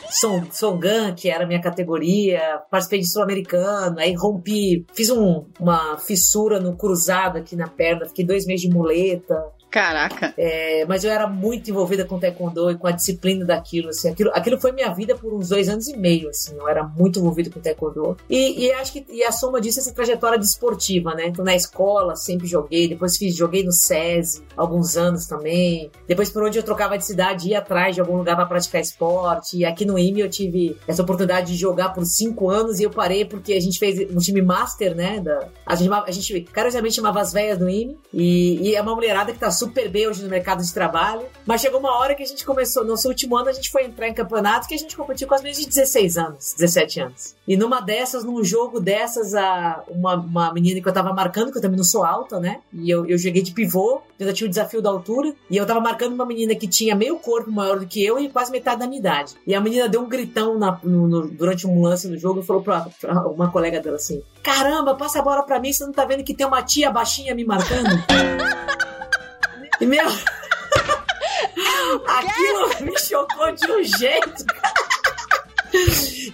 Son, 0.10 0.44
Songan, 0.52 1.14
que 1.14 1.30
era 1.30 1.44
a 1.44 1.48
minha 1.48 1.62
categoria, 1.62 2.62
participei 2.72 3.00
de 3.00 3.12
Sul-Americano, 3.12 4.00
aí 4.00 4.14
rompi, 4.14 4.86
fiz 4.94 5.10
um, 5.10 5.46
uma 5.60 5.98
fissura 5.98 6.60
no 6.60 6.76
cruzado 6.76 7.38
aqui 7.38 7.56
na 7.56 7.68
perna, 7.68 8.06
fiquei 8.08 8.26
dois 8.26 8.46
meses 8.46 8.62
de 8.62 8.74
muleta. 8.74 9.36
Caraca. 9.70 10.34
É, 10.38 10.86
mas 10.86 11.04
eu 11.04 11.12
era 11.12 11.28
muito 11.28 11.70
envolvida 11.70 12.06
com 12.06 12.20
taekwondo 12.20 12.72
e 12.72 12.76
com 12.76 12.88
a 12.88 12.92
disciplina 12.92 13.46
daquilo, 13.46 13.90
assim. 13.90 14.10
Aquilo, 14.10 14.32
aquilo 14.34 14.60
foi 14.60 14.72
minha 14.72 14.94
vida 14.94 15.16
por 15.16 15.34
uns 15.34 15.50
dois 15.50 15.68
anos 15.68 15.88
e 15.88 15.98
meio, 15.98 16.30
assim. 16.30 16.56
Eu 16.58 16.68
era 16.68 16.84
muito 16.84 17.20
envolvida 17.20 17.50
com 17.50 17.60
taekwondo. 17.60 18.18
E, 18.30 18.66
e 18.66 18.72
acho 18.74 18.94
que 18.94 19.06
e 19.10 19.24
a 19.24 19.32
soma 19.32 19.60
disso 19.60 19.80
é 19.80 19.82
essa 19.82 19.94
trajetória 19.94 20.40
desportiva, 20.40 21.14
né? 21.14 21.28
Então, 21.28 21.44
na 21.44 21.56
escola, 21.56 22.16
sempre 22.16 22.48
joguei. 22.48 22.88
Depois 22.88 23.18
fiz, 23.18 23.36
joguei 23.36 23.64
no 23.64 23.72
SESI, 23.72 24.44
alguns 24.56 24.96
anos 24.96 25.26
também. 25.26 25.92
Depois, 26.08 26.30
por 26.30 26.44
onde 26.44 26.58
eu 26.58 26.64
trocava 26.64 26.98
de 26.98 27.06
cidade, 27.06 27.50
ia 27.50 27.60
atrás 27.60 27.96
de 27.96 28.02
algum 28.02 28.18
lugar 28.18 28.36
para 28.36 28.46
praticar 28.46 28.82
esporte. 28.82 29.58
E 29.58 29.66
aqui 29.66 29.86
no 29.86 30.00
IME 30.00 30.22
eu 30.22 30.30
tive 30.30 30.78
essa 30.88 31.02
oportunidade 31.02 31.48
de 31.48 31.56
jogar 31.56 31.90
por 31.90 32.06
cinco 32.06 32.50
anos 32.50 32.80
e 32.80 32.84
eu 32.84 32.90
parei 32.90 33.26
porque 33.26 33.54
a 33.54 33.62
gente 33.62 33.80
fez 33.80 34.10
um 34.12 34.20
time 34.20 34.42
master, 34.42 34.96
né? 34.96 35.20
Da, 35.20 35.50
a 35.66 35.76
gente, 35.76 35.92
a 35.92 36.12
gente 36.12 36.42
carinhosamente 36.44 36.96
chamava 36.96 37.20
as 37.20 37.34
velhas 37.34 37.58
do 37.58 37.70
IME. 37.70 37.98
E, 38.14 38.70
e 38.70 38.76
é 38.76 38.82
uma 38.82 38.96
mulherada 38.96 39.34
que 39.34 39.40
tá 39.40 39.52
super 39.58 39.90
bem 39.90 40.08
hoje 40.08 40.24
no 40.24 40.30
mercado 40.30 40.64
de 40.64 40.74
trabalho. 40.74 41.26
Mas 41.46 41.62
chegou 41.62 41.80
uma 41.80 41.98
hora 41.98 42.16
que 42.16 42.24
a 42.24 42.26
gente 42.26 42.46
começou, 42.46 42.84
no 42.84 42.90
nosso 42.90 43.08
último 43.08 43.36
ano, 43.36 43.50
a 43.50 43.54
gente 43.54 43.72
foi 43.72 43.86
entrar 43.86 44.08
em 44.08 44.14
campeonato 44.14 44.68
que 44.68 44.76
a 44.76 44.78
gente 44.78 44.96
competiu 44.96 45.28
com 45.28 45.36
as 45.36 45.42
meninas 45.42 45.64
de 45.64 45.70
16 45.70 46.18
anos, 46.18 46.54
17 46.58 47.00
anos. 47.00 47.36
E 47.48 47.56
numa 47.56 47.80
dessas, 47.82 48.24
num 48.24 48.44
jogo 48.44 48.80
dessas, 48.80 49.34
a, 49.34 49.84
uma, 49.88 50.16
uma 50.16 50.54
menina 50.54 50.82
que 50.82 50.88
eu 50.88 50.94
tava 50.94 51.14
marcando, 51.14 51.52
que 51.52 51.58
eu 51.58 51.62
também 51.62 51.78
não 51.78 51.84
sou 51.84 52.04
alta, 52.04 52.40
né? 52.40 52.60
E 52.74 52.90
eu, 52.90 53.06
eu 53.06 53.18
joguei 53.18 53.42
de 53.42 53.52
pivô, 53.52 54.02
eu 54.20 54.34
tinha 54.34 54.48
o 54.48 54.50
desafio 54.50 54.82
da 54.82 54.90
altura. 54.90 55.34
E 55.50 55.58
eu 55.58 55.66
tava 55.66 55.80
marcando 55.80 56.14
uma 56.14 56.26
menina 56.26 56.56
que 56.56 56.68
tinha 56.68 56.96
meio 56.96 57.18
corpo 57.18 57.52
maior 57.52 57.80
do 57.80 57.88
que 57.88 58.04
eu 58.04 58.20
e 58.20 58.30
quase 58.30 58.52
metade 58.52 58.80
da 58.80 58.88
minha 58.88 59.00
idade. 59.00 59.36
E 59.46 59.56
a 59.56 59.62
menina 59.62 59.88
deu 59.88 60.02
um 60.02 60.10
gritão 60.10 60.58
na, 60.58 60.80
no, 60.84 61.08
no, 61.08 61.28
durante 61.28 61.66
um 61.66 61.82
lance 61.82 62.08
do 62.08 62.18
jogo 62.18 62.42
e 62.42 62.44
falou 62.44 62.62
pra, 62.62 62.88
pra 63.00 63.28
uma 63.28 63.52
colega 63.52 63.80
dela 63.80 63.96
assim: 63.96 64.22
Caramba, 64.44 64.96
passa 64.96 65.20
a 65.20 65.22
bola 65.22 65.44
pra 65.44 65.60
mim, 65.60 65.72
você 65.72 65.86
não 65.86 65.94
tá 65.94 66.06
vendo 66.06 66.24
que 66.24 66.34
tem 66.34 66.46
uma 66.46 66.62
tia 66.62 66.92
baixinha 66.92 67.34
me 67.34 67.46
marcando? 67.46 67.90
E 69.80 69.86
meu. 69.86 70.06
Aquilo 72.08 72.70
me 72.82 73.00
chocou 73.00 73.52
de 73.52 73.72
um 73.72 73.84
jeito. 73.84 74.46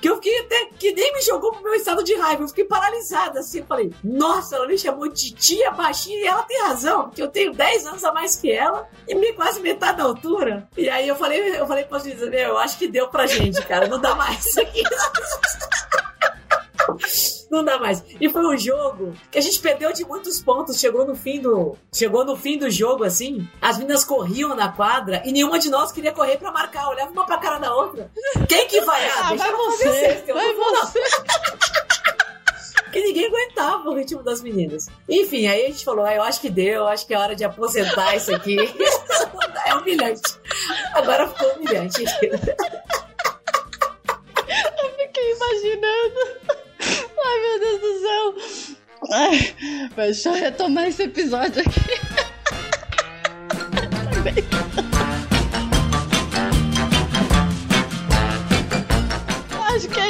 que 0.02 0.10
eu 0.10 0.16
fiquei 0.16 0.40
até. 0.40 0.66
que 0.78 0.92
nem 0.94 1.14
me 1.14 1.22
jogou 1.22 1.52
pro 1.52 1.64
meu 1.64 1.74
estado 1.76 2.04
de 2.04 2.14
raiva. 2.16 2.44
Eu 2.44 2.48
fiquei 2.48 2.66
paralisada 2.66 3.40
assim. 3.40 3.60
Eu 3.60 3.66
falei, 3.66 3.94
nossa, 4.04 4.56
ela 4.56 4.68
me 4.68 4.78
chamou 4.78 5.08
de 5.08 5.32
tia 5.32 5.72
baixinha 5.72 6.18
e 6.20 6.28
ela 6.28 6.44
tem 6.44 6.62
razão, 6.62 7.04
porque 7.04 7.22
eu 7.22 7.28
tenho 7.28 7.54
10 7.54 7.88
anos 7.88 8.04
a 8.04 8.12
mais 8.12 8.36
que 8.36 8.52
ela 8.52 8.88
e 9.08 9.16
me 9.16 9.34
quase 9.34 9.60
metade 9.62 9.98
da 9.98 10.04
altura. 10.04 10.68
E 10.78 10.90
aí 10.90 11.08
eu 11.08 11.16
falei, 11.16 11.60
eu 11.60 11.68
falei 11.68 11.84
pra 11.86 12.00
juíza, 12.00 12.30
meu, 12.30 12.50
eu 12.50 12.58
acho 12.58 12.78
que 12.78 12.88
deu 12.88 13.08
pra 13.08 13.28
gente, 13.28 13.62
cara. 13.66 13.88
Não 13.88 14.00
dá 14.00 14.16
mais 14.16 14.46
isso 14.46 14.62
aqui. 14.62 14.84
Não 17.54 17.64
dá 17.64 17.78
mais. 17.78 18.04
E 18.20 18.28
foi 18.30 18.44
um 18.48 18.58
jogo 18.58 19.14
que 19.30 19.38
a 19.38 19.42
gente 19.42 19.60
perdeu 19.60 19.94
de 19.94 20.04
muitos 20.04 20.42
pontos. 20.42 20.80
Chegou 20.80 21.06
no 21.06 21.14
fim 21.14 21.40
do, 21.40 21.78
chegou 21.94 22.26
no 22.26 22.36
fim 22.36 22.58
do 22.58 22.68
jogo 22.68 23.04
assim. 23.04 23.48
As 23.62 23.78
meninas 23.78 24.04
corriam 24.04 24.56
na 24.56 24.70
quadra 24.70 25.22
e 25.24 25.32
nenhuma 25.32 25.60
de 25.60 25.70
nós 25.70 25.92
queria 25.92 26.12
correr 26.12 26.38
para 26.38 26.52
marcar. 26.52 26.90
Olhava 26.90 27.12
uma 27.12 27.28
pra 27.28 27.38
cara 27.38 27.60
da 27.60 27.72
outra. 27.76 28.10
Quem 28.50 28.68
que 28.68 28.82
vai? 28.82 29.08
Ah, 29.08 29.30
ah 29.30 29.36
vai 29.36 29.52
você. 29.52 30.24
Vai 30.34 30.52
você. 30.56 31.00
que 32.92 33.04
ninguém 33.04 33.28
aguentava 33.28 33.88
o 33.88 33.94
ritmo 33.94 34.24
das 34.24 34.42
meninas. 34.42 34.88
Enfim, 35.08 35.46
aí 35.46 35.66
a 35.66 35.70
gente 35.70 35.86
falou: 35.86 36.06
ah, 36.06 36.16
eu 36.16 36.24
acho 36.24 36.42
que 36.42 36.50
deu, 36.50 36.88
acho 36.88 37.06
que 37.06 37.14
é 37.14 37.20
hora 37.20 37.36
de 37.36 37.44
aposentar 37.44 38.16
isso 38.16 38.34
aqui. 38.34 38.58
é 39.68 39.76
humilhante. 39.76 40.40
Agora 40.96 41.28
ficou 41.28 41.54
humilhante. 41.54 42.04
eu 42.10 42.10
fiquei 44.98 45.34
imaginando. 45.34 46.63
Ai, 47.24 47.40
meu 47.40 47.60
Deus 47.60 47.82
do 47.82 48.00
céu. 48.02 48.78
Ai, 49.12 49.56
deixa 49.96 50.30
eu 50.30 50.34
retomar 50.34 50.88
esse 50.88 51.04
episódio 51.04 51.62
aqui. 51.62 51.82
acho 54.24 54.82
que 54.82 54.93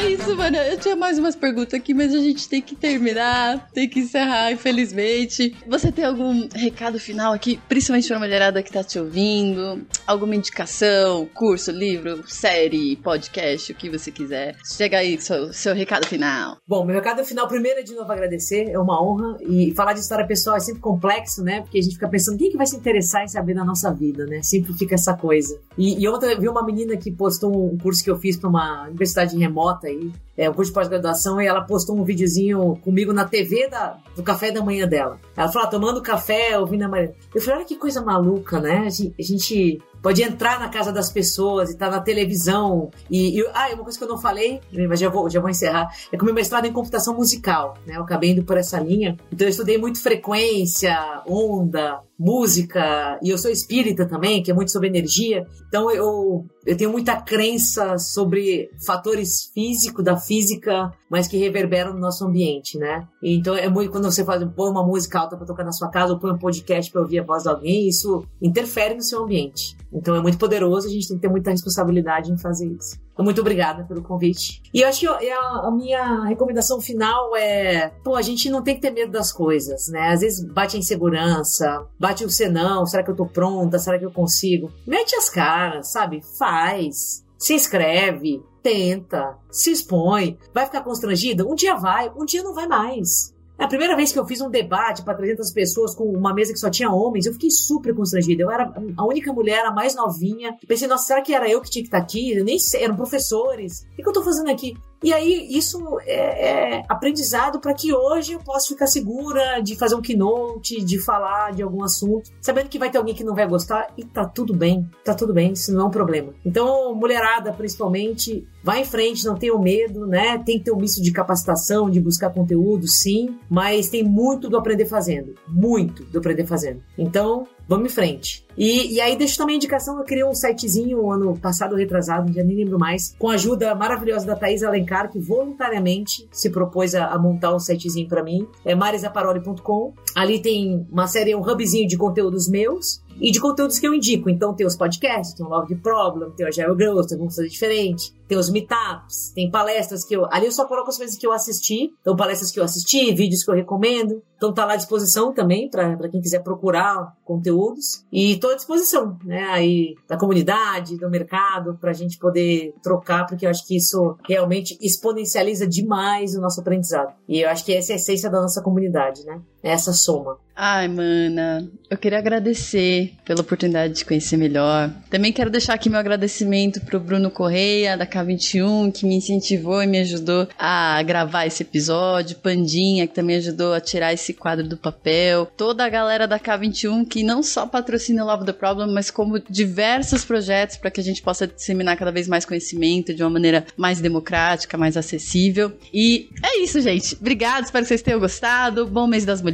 é 0.03 0.11
isso, 0.11 0.35
mano. 0.35 0.57
Eu 0.57 0.77
tinha 0.77 0.95
mais 0.95 1.17
umas 1.17 1.35
perguntas 1.35 1.73
aqui, 1.73 1.93
mas 1.93 2.13
a 2.13 2.19
gente 2.19 2.49
tem 2.49 2.61
que 2.61 2.75
terminar, 2.75 3.69
tem 3.71 3.87
que 3.87 4.01
encerrar, 4.01 4.51
infelizmente. 4.51 5.55
Você 5.65 5.91
tem 5.91 6.03
algum 6.03 6.47
recado 6.53 6.99
final 6.99 7.33
aqui, 7.33 7.59
principalmente 7.69 8.07
pra 8.07 8.19
mulherada 8.19 8.61
que 8.61 8.71
tá 8.71 8.83
te 8.83 8.99
ouvindo? 8.99 9.81
Alguma 10.05 10.35
indicação, 10.35 11.27
curso, 11.33 11.71
livro, 11.71 12.23
série, 12.27 12.97
podcast, 12.97 13.71
o 13.71 13.75
que 13.75 13.89
você 13.89 14.11
quiser? 14.11 14.57
Chega 14.65 14.97
aí, 14.97 15.19
seu, 15.21 15.53
seu 15.53 15.73
recado 15.73 16.05
final. 16.05 16.57
Bom, 16.67 16.85
meu 16.85 16.95
recado 16.95 17.23
final 17.23 17.47
primeiro 17.47 17.79
é 17.79 17.83
de 17.83 17.93
novo 17.93 18.11
agradecer, 18.11 18.69
é 18.69 18.79
uma 18.79 19.01
honra. 19.01 19.37
E 19.41 19.73
falar 19.73 19.93
de 19.93 20.01
história 20.01 20.27
pessoal 20.27 20.57
é 20.57 20.59
sempre 20.59 20.81
complexo, 20.81 21.41
né? 21.43 21.61
Porque 21.61 21.77
a 21.77 21.81
gente 21.81 21.93
fica 21.93 22.09
pensando 22.09 22.37
quem 22.37 22.51
que 22.51 22.57
vai 22.57 22.67
se 22.67 22.75
interessar 22.75 23.23
em 23.23 23.29
saber 23.29 23.53
da 23.53 23.63
nossa 23.63 23.91
vida, 23.93 24.25
né? 24.25 24.41
Sempre 24.43 24.73
fica 24.73 24.95
essa 24.95 25.13
coisa. 25.13 25.57
E, 25.77 26.01
e 26.01 26.07
ontem 26.09 26.31
eu 26.31 26.41
vi 26.41 26.49
uma 26.49 26.65
menina 26.65 26.97
que 26.97 27.11
postou 27.11 27.73
um 27.73 27.77
curso 27.77 28.03
que 28.03 28.11
eu 28.11 28.17
fiz 28.17 28.35
pra 28.35 28.49
uma 28.49 28.87
universidade 28.87 29.37
remota 29.37 29.92
aí, 29.93 30.11
é, 30.37 30.49
curso 30.51 30.71
de 30.71 30.75
pós-graduação, 30.75 31.41
e 31.41 31.45
ela 31.45 31.61
postou 31.61 31.97
um 31.97 32.03
videozinho 32.03 32.77
comigo 32.83 33.13
na 33.13 33.25
TV 33.25 33.67
da, 33.69 33.97
do 34.15 34.23
café 34.23 34.51
da 34.51 34.63
manhã 34.63 34.87
dela. 34.87 35.19
Ela 35.35 35.51
falou, 35.51 35.67
ah, 35.67 35.71
tomando 35.71 36.01
café, 36.01 36.57
ouvindo 36.57 36.83
a 36.83 36.87
Maria. 36.87 37.13
Eu 37.33 37.41
falei, 37.41 37.59
olha 37.59 37.67
que 37.67 37.75
coisa 37.75 38.01
maluca, 38.01 38.59
né? 38.59 38.83
A 38.85 38.89
gente, 38.89 39.13
a 39.17 39.23
gente 39.23 39.81
pode 40.03 40.21
entrar 40.21 40.59
na 40.59 40.67
casa 40.67 40.91
das 40.91 41.09
pessoas 41.09 41.71
e 41.71 41.77
tá 41.77 41.89
na 41.89 42.01
televisão. 42.01 42.91
E, 43.09 43.39
e, 43.39 43.47
ah, 43.53 43.69
uma 43.73 43.83
coisa 43.83 43.97
que 43.97 44.03
eu 44.03 44.09
não 44.09 44.17
falei, 44.17 44.59
mas 44.87 44.99
já 44.99 45.07
vou, 45.07 45.29
já 45.29 45.39
vou 45.39 45.49
encerrar, 45.49 45.87
é 46.11 46.17
que 46.17 46.21
o 46.21 46.25
meu 46.25 46.35
mestrado 46.35 46.65
é 46.65 46.67
em 46.67 46.73
computação 46.73 47.15
musical, 47.15 47.77
né? 47.87 47.95
Eu 47.95 48.03
acabei 48.03 48.31
indo 48.31 48.43
por 48.43 48.57
essa 48.57 48.77
linha. 48.79 49.17
Então 49.31 49.47
eu 49.47 49.51
estudei 49.51 49.77
muito 49.77 50.01
frequência, 50.01 50.93
onda, 51.25 52.01
música, 52.19 53.17
e 53.21 53.29
eu 53.29 53.37
sou 53.37 53.49
espírita 53.49 54.05
também, 54.05 54.43
que 54.43 54.51
é 54.51 54.53
muito 54.53 54.71
sobre 54.71 54.87
energia. 54.87 55.47
Então 55.67 55.89
eu, 55.89 56.45
eu 56.65 56.77
tenho 56.77 56.91
muita 56.91 57.19
crença 57.21 57.97
sobre 57.97 58.69
fatores 58.85 59.51
físicos 59.53 60.03
da 60.03 60.17
física, 60.17 60.91
mas 61.09 61.27
que 61.27 61.37
reverberam 61.37 61.93
no 61.93 61.99
nosso 61.99 62.25
ambiente, 62.25 62.77
né? 62.77 63.07
Então 63.21 63.55
é 63.55 63.69
muito 63.69 63.91
quando 63.91 64.05
você 64.05 64.23
faz 64.23 64.43
põe 64.55 64.69
uma 64.69 64.85
música 64.85 65.19
alta 65.19 65.37
para 65.37 65.45
tocar 65.45 65.63
na 65.63 65.71
sua 65.71 65.89
casa 65.89 66.13
ou 66.13 66.19
põe 66.19 66.31
um 66.31 66.37
podcast 66.37 66.91
para 66.91 67.01
ouvir 67.01 67.19
a 67.19 67.23
voz 67.23 67.43
de 67.43 67.49
alguém, 67.49 67.87
isso 67.87 68.25
interfere 68.41 68.95
no 68.95 69.01
seu 69.01 69.23
ambiente. 69.23 69.75
Então 69.93 70.15
é 70.15 70.21
muito 70.21 70.37
poderoso, 70.37 70.87
a 70.87 70.91
gente 70.91 71.07
tem 71.07 71.17
que 71.17 71.21
ter 71.21 71.29
muita 71.29 71.51
responsabilidade 71.51 72.31
em 72.31 72.37
fazer 72.37 72.67
isso. 72.67 72.97
Então, 73.13 73.23
muito 73.23 73.41
obrigada 73.41 73.83
pelo 73.83 74.01
convite. 74.01 74.61
E 74.73 74.81
eu 74.81 74.87
acho 74.87 75.01
que 75.01 75.07
a, 75.07 75.39
a, 75.39 75.71
minha 75.71 76.23
recomendação 76.25 76.81
final 76.81 77.35
é: 77.35 77.89
pô, 78.03 78.15
a 78.15 78.21
gente 78.21 78.49
não 78.49 78.63
tem 78.63 78.75
que 78.75 78.81
ter 78.81 78.91
medo 78.91 79.11
das 79.11 79.31
coisas, 79.31 79.87
né? 79.89 80.09
Às 80.09 80.21
vezes 80.21 80.43
bate 80.51 80.75
a 80.75 80.79
insegurança, 80.79 81.85
bate 81.99 82.25
o 82.25 82.29
senão, 82.29 82.85
será 82.85 83.03
que 83.03 83.11
eu 83.11 83.15
tô 83.15 83.25
pronta? 83.25 83.77
Será 83.77 83.99
que 83.99 84.05
eu 84.05 84.11
consigo? 84.11 84.71
Mete 84.87 85.15
as 85.15 85.29
caras, 85.29 85.91
sabe? 85.91 86.21
Faz. 86.39 87.23
Se 87.37 87.53
inscreve, 87.53 88.41
tenta, 88.63 89.37
se 89.51 89.71
expõe. 89.71 90.37
Vai 90.53 90.65
ficar 90.65 90.81
constrangida? 90.81 91.45
Um 91.45 91.53
dia 91.53 91.75
vai, 91.75 92.09
um 92.17 92.25
dia 92.25 92.41
não 92.41 92.53
vai 92.53 92.67
mais. 92.67 93.32
É 93.57 93.63
a 93.63 93.67
primeira 93.67 93.95
vez 93.95 94.11
que 94.11 94.19
eu 94.19 94.25
fiz 94.25 94.41
um 94.41 94.49
debate 94.49 95.03
para 95.03 95.13
300 95.13 95.51
pessoas 95.51 95.93
com 95.93 96.05
uma 96.05 96.33
mesa 96.33 96.51
que 96.51 96.59
só 96.59 96.69
tinha 96.69 96.91
homens, 96.91 97.25
eu 97.25 97.33
fiquei 97.33 97.51
super 97.51 97.93
constrangida. 97.93 98.41
Eu 98.41 98.51
era 98.51 98.73
a 98.97 99.05
única 99.05 99.31
mulher, 99.31 99.65
a 99.65 99.71
mais 99.71 99.95
novinha. 99.95 100.57
Pensei, 100.67 100.87
nossa, 100.87 101.05
será 101.05 101.21
que 101.21 101.33
era 101.33 101.49
eu 101.49 101.61
que 101.61 101.69
tinha 101.69 101.83
que 101.83 101.87
estar 101.87 101.99
aqui? 101.99 102.33
Eu 102.33 102.43
nem 102.43 102.57
sei, 102.57 102.83
eram 102.83 102.95
professores. 102.95 103.85
O 103.93 103.95
que 103.95 104.07
eu 104.07 104.13
tô 104.13 104.23
fazendo 104.23 104.49
aqui? 104.49 104.75
E 105.03 105.11
aí, 105.11 105.47
isso 105.49 105.99
é, 106.05 106.77
é 106.77 106.83
aprendizado 106.87 107.59
para 107.59 107.73
que 107.73 107.93
hoje 107.93 108.33
eu 108.33 108.39
possa 108.39 108.69
ficar 108.69 108.87
segura 108.87 109.59
de 109.59 109.75
fazer 109.75 109.95
um 109.95 110.01
keynote, 110.01 110.81
de 110.81 110.97
falar 110.97 111.51
de 111.51 111.61
algum 111.61 111.83
assunto, 111.83 112.31
sabendo 112.41 112.69
que 112.69 112.79
vai 112.79 112.89
ter 112.89 112.97
alguém 112.97 113.13
que 113.13 113.23
não 113.23 113.35
vai 113.35 113.45
gostar 113.45 113.87
e 113.97 114.05
tá 114.05 114.25
tudo 114.25 114.53
bem, 114.53 114.89
tá 115.03 115.13
tudo 115.13 115.33
bem, 115.33 115.51
isso 115.51 115.73
não 115.73 115.81
é 115.81 115.85
um 115.85 115.91
problema. 115.91 116.33
Então, 116.45 116.95
mulherada, 116.95 117.51
principalmente, 117.51 118.47
vai 118.63 118.81
em 118.81 118.85
frente, 118.85 119.25
não 119.25 119.35
tenha 119.35 119.57
medo, 119.59 120.07
né? 120.07 120.37
Tem 120.37 120.57
que 120.57 120.65
ter 120.65 120.71
um 120.71 120.77
misto 120.77 121.01
de 121.01 121.11
capacitação, 121.11 121.89
de 121.89 121.99
buscar 121.99 122.29
conteúdo, 122.29 122.87
sim, 122.87 123.37
mas 123.49 123.89
tem 123.89 124.03
muito 124.03 124.49
do 124.49 124.57
aprender 124.57 124.85
fazendo, 124.85 125.35
muito 125.47 126.03
do 126.05 126.17
aprender 126.17 126.45
fazendo. 126.45 126.81
Então, 126.97 127.45
vamos 127.67 127.91
em 127.91 127.95
frente. 127.95 128.45
E, 128.57 128.93
e 128.93 129.01
aí 129.01 129.15
deixo 129.15 129.37
também 129.37 129.55
a 129.55 129.57
indicação, 129.57 129.97
eu 129.97 130.03
criei 130.03 130.23
um 130.23 130.33
sitezinho 130.33 131.11
ano 131.11 131.37
passado, 131.37 131.75
retrasado, 131.75 132.31
já 132.31 132.43
nem 132.43 132.55
lembro 132.55 132.77
mais, 132.77 133.15
com 133.17 133.29
a 133.29 133.33
ajuda 133.33 133.73
maravilhosa 133.73 134.25
da 134.25 134.35
Thaís 134.35 134.63
Alencar, 134.63 135.11
que 135.11 135.19
voluntariamente 135.19 136.27
se 136.31 136.49
propôs 136.49 136.93
a, 136.93 137.07
a 137.07 137.17
montar 137.17 137.53
um 137.55 137.59
sitezinho 137.59 138.07
para 138.07 138.23
mim, 138.23 138.47
é 138.63 138.75
marisaparoli.com. 138.75 139.93
Ali 140.15 140.39
tem 140.39 140.85
uma 140.91 141.07
série, 141.07 141.35
um 141.35 141.41
hubzinho 141.41 141.87
de 141.87 141.97
conteúdos 141.97 142.47
meus, 142.47 143.01
e 143.19 143.31
de 143.31 143.39
conteúdos 143.39 143.79
que 143.79 143.87
eu 143.87 143.93
indico. 143.93 144.29
Então 144.29 144.53
tem 144.53 144.65
os 144.65 144.75
podcasts, 144.75 145.33
tem 145.33 145.45
o 145.45 145.49
Love 145.49 145.75
Problem, 145.75 146.31
tem 146.31 146.45
o 146.45 146.49
Agile 146.49 146.75
Girls, 146.77 147.07
tem 147.07 147.15
alguma 147.15 147.33
coisa 147.33 147.47
diferente, 147.47 148.13
tem 148.27 148.37
os 148.37 148.49
meetups, 148.49 149.31
tem 149.33 149.49
palestras 149.49 150.03
que 150.03 150.15
eu. 150.15 150.25
Ali 150.31 150.45
eu 150.45 150.51
só 150.51 150.65
coloco 150.65 150.89
as 150.89 150.97
coisas 150.97 151.17
que 151.17 151.25
eu 151.25 151.31
assisti, 151.31 151.93
então 152.01 152.15
palestras 152.15 152.51
que 152.51 152.59
eu 152.59 152.63
assisti, 152.63 153.13
vídeos 153.13 153.43
que 153.43 153.51
eu 153.51 153.55
recomendo. 153.55 154.21
Então 154.35 154.53
tá 154.53 154.65
lá 154.65 154.73
à 154.73 154.75
disposição 154.75 155.33
também 155.33 155.69
para 155.69 156.09
quem 156.09 156.19
quiser 156.19 156.43
procurar 156.43 157.15
conteúdos. 157.23 158.03
E 158.11 158.35
tô 158.37 158.49
à 158.49 158.55
disposição, 158.55 159.17
né? 159.23 159.45
Aí 159.45 159.95
da 160.07 160.17
comunidade, 160.17 160.97
do 160.97 161.09
mercado, 161.09 161.77
pra 161.79 161.93
gente 161.93 162.17
poder 162.17 162.73
trocar, 162.83 163.25
porque 163.25 163.45
eu 163.45 163.49
acho 163.49 163.65
que 163.65 163.77
isso 163.77 164.17
realmente 164.27 164.77
exponencializa 164.81 165.65
demais 165.65 166.35
o 166.35 166.41
nosso 166.41 166.59
aprendizado. 166.59 167.13
E 167.27 167.41
eu 167.41 167.49
acho 167.49 167.63
que 167.63 167.73
essa 167.73 167.93
é 167.93 167.93
a 167.93 167.95
essência 167.95 168.29
da 168.29 168.41
nossa 168.41 168.61
comunidade, 168.61 169.23
né? 169.25 169.41
Essa 169.63 169.93
soma. 169.93 170.37
Ai, 170.55 170.87
mana, 170.87 171.67
eu 171.89 171.97
queria 171.97 172.19
agradecer 172.19 173.13
pela 173.25 173.41
oportunidade 173.41 173.95
de 173.95 174.05
conhecer 174.05 174.37
melhor. 174.37 174.91
Também 175.09 175.33
quero 175.33 175.49
deixar 175.49 175.73
aqui 175.73 175.89
meu 175.89 175.99
agradecimento 175.99 176.79
pro 176.81 176.99
Bruno 176.99 177.31
Correia, 177.31 177.97
da 177.97 178.05
K21, 178.05 178.91
que 178.91 179.03
me 179.03 179.15
incentivou 179.15 179.81
e 179.81 179.87
me 179.87 179.99
ajudou 179.99 180.47
a 180.57 181.01
gravar 181.01 181.47
esse 181.47 181.63
episódio. 181.63 182.35
Pandinha, 182.35 183.07
que 183.07 183.15
também 183.15 183.37
ajudou 183.37 183.73
a 183.73 183.81
tirar 183.81 184.13
esse 184.13 184.31
quadro 184.31 184.67
do 184.67 184.77
papel. 184.77 185.47
Toda 185.57 185.85
a 185.85 185.89
galera 185.89 186.27
da 186.27 186.39
K21 186.39 187.07
que 187.07 187.23
não 187.23 187.41
só 187.41 187.65
patrocina 187.65 188.23
o 188.23 188.27
Love 188.27 188.45
the 188.45 188.53
Problem, 188.53 188.93
mas 188.93 189.09
como 189.09 189.39
diversos 189.39 190.23
projetos 190.23 190.77
para 190.77 190.91
que 190.91 191.01
a 191.01 191.03
gente 191.03 191.23
possa 191.23 191.47
disseminar 191.47 191.97
cada 191.97 192.11
vez 192.11 192.27
mais 192.27 192.45
conhecimento 192.45 193.11
de 193.11 193.23
uma 193.23 193.29
maneira 193.29 193.65
mais 193.75 193.99
democrática, 193.99 194.77
mais 194.77 194.95
acessível. 194.97 195.71
E 195.91 196.29
é 196.43 196.59
isso, 196.59 196.79
gente. 196.79 197.15
Obrigada, 197.19 197.65
espero 197.65 197.83
que 197.83 197.87
vocês 197.87 198.03
tenham 198.03 198.19
gostado. 198.19 198.85
Bom 198.85 199.07
mês 199.07 199.25
das 199.25 199.41
mulheres. 199.41 199.52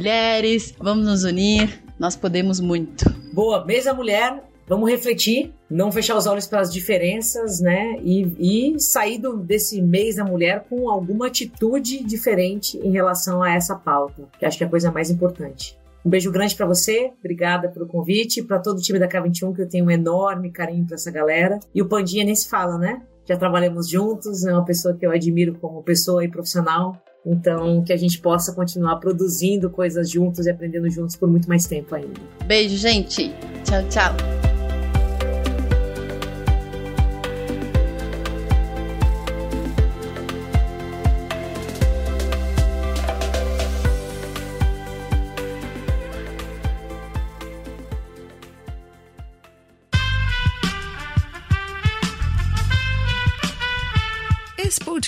Vamos 0.78 1.04
nos 1.04 1.24
unir, 1.24 1.82
nós 1.98 2.16
podemos 2.16 2.58
muito. 2.58 3.04
Boa, 3.34 3.66
mesa 3.66 3.92
mulher, 3.92 4.42
vamos 4.66 4.90
refletir, 4.90 5.52
não 5.68 5.92
fechar 5.92 6.16
os 6.16 6.26
olhos 6.26 6.46
para 6.46 6.60
as 6.60 6.72
diferenças, 6.72 7.60
né? 7.60 7.98
E, 8.02 8.72
e 8.72 8.80
sair 8.80 9.18
do, 9.18 9.36
desse 9.36 9.82
mês 9.82 10.16
da 10.16 10.24
mulher 10.24 10.64
com 10.70 10.88
alguma 10.88 11.26
atitude 11.26 12.02
diferente 12.02 12.78
em 12.78 12.90
relação 12.92 13.42
a 13.42 13.52
essa 13.52 13.74
pauta, 13.74 14.26
que 14.38 14.46
acho 14.46 14.56
que 14.56 14.64
é 14.64 14.66
a 14.66 14.70
coisa 14.70 14.90
mais 14.90 15.10
importante. 15.10 15.78
Um 16.02 16.08
beijo 16.08 16.32
grande 16.32 16.56
para 16.56 16.64
você, 16.64 17.12
obrigada 17.18 17.68
pelo 17.68 17.86
convite, 17.86 18.42
para 18.42 18.58
todo 18.58 18.78
o 18.78 18.82
time 18.82 18.98
da 18.98 19.06
K21, 19.06 19.54
que 19.54 19.60
eu 19.60 19.68
tenho 19.68 19.84
um 19.84 19.90
enorme 19.90 20.50
carinho 20.50 20.86
para 20.86 20.94
essa 20.94 21.10
galera. 21.10 21.60
E 21.74 21.82
o 21.82 21.88
Pandinha 21.88 22.24
nem 22.24 22.34
se 22.34 22.48
fala, 22.48 22.78
né? 22.78 23.02
Já 23.28 23.36
trabalhamos 23.36 23.86
juntos, 23.86 24.46
é 24.46 24.52
uma 24.52 24.64
pessoa 24.64 24.96
que 24.96 25.04
eu 25.04 25.10
admiro 25.10 25.58
como 25.60 25.82
pessoa 25.82 26.24
e 26.24 26.28
profissional. 26.28 26.96
Então, 27.24 27.84
que 27.84 27.92
a 27.92 27.96
gente 27.96 28.18
possa 28.20 28.54
continuar 28.54 28.96
produzindo 28.96 29.68
coisas 29.68 30.08
juntos 30.08 30.46
e 30.46 30.50
aprendendo 30.50 30.90
juntos 30.90 31.16
por 31.16 31.28
muito 31.28 31.48
mais 31.48 31.66
tempo 31.66 31.94
ainda. 31.94 32.20
Beijo, 32.46 32.76
gente. 32.76 33.30
Tchau, 33.64 33.82
tchau. 33.88 34.49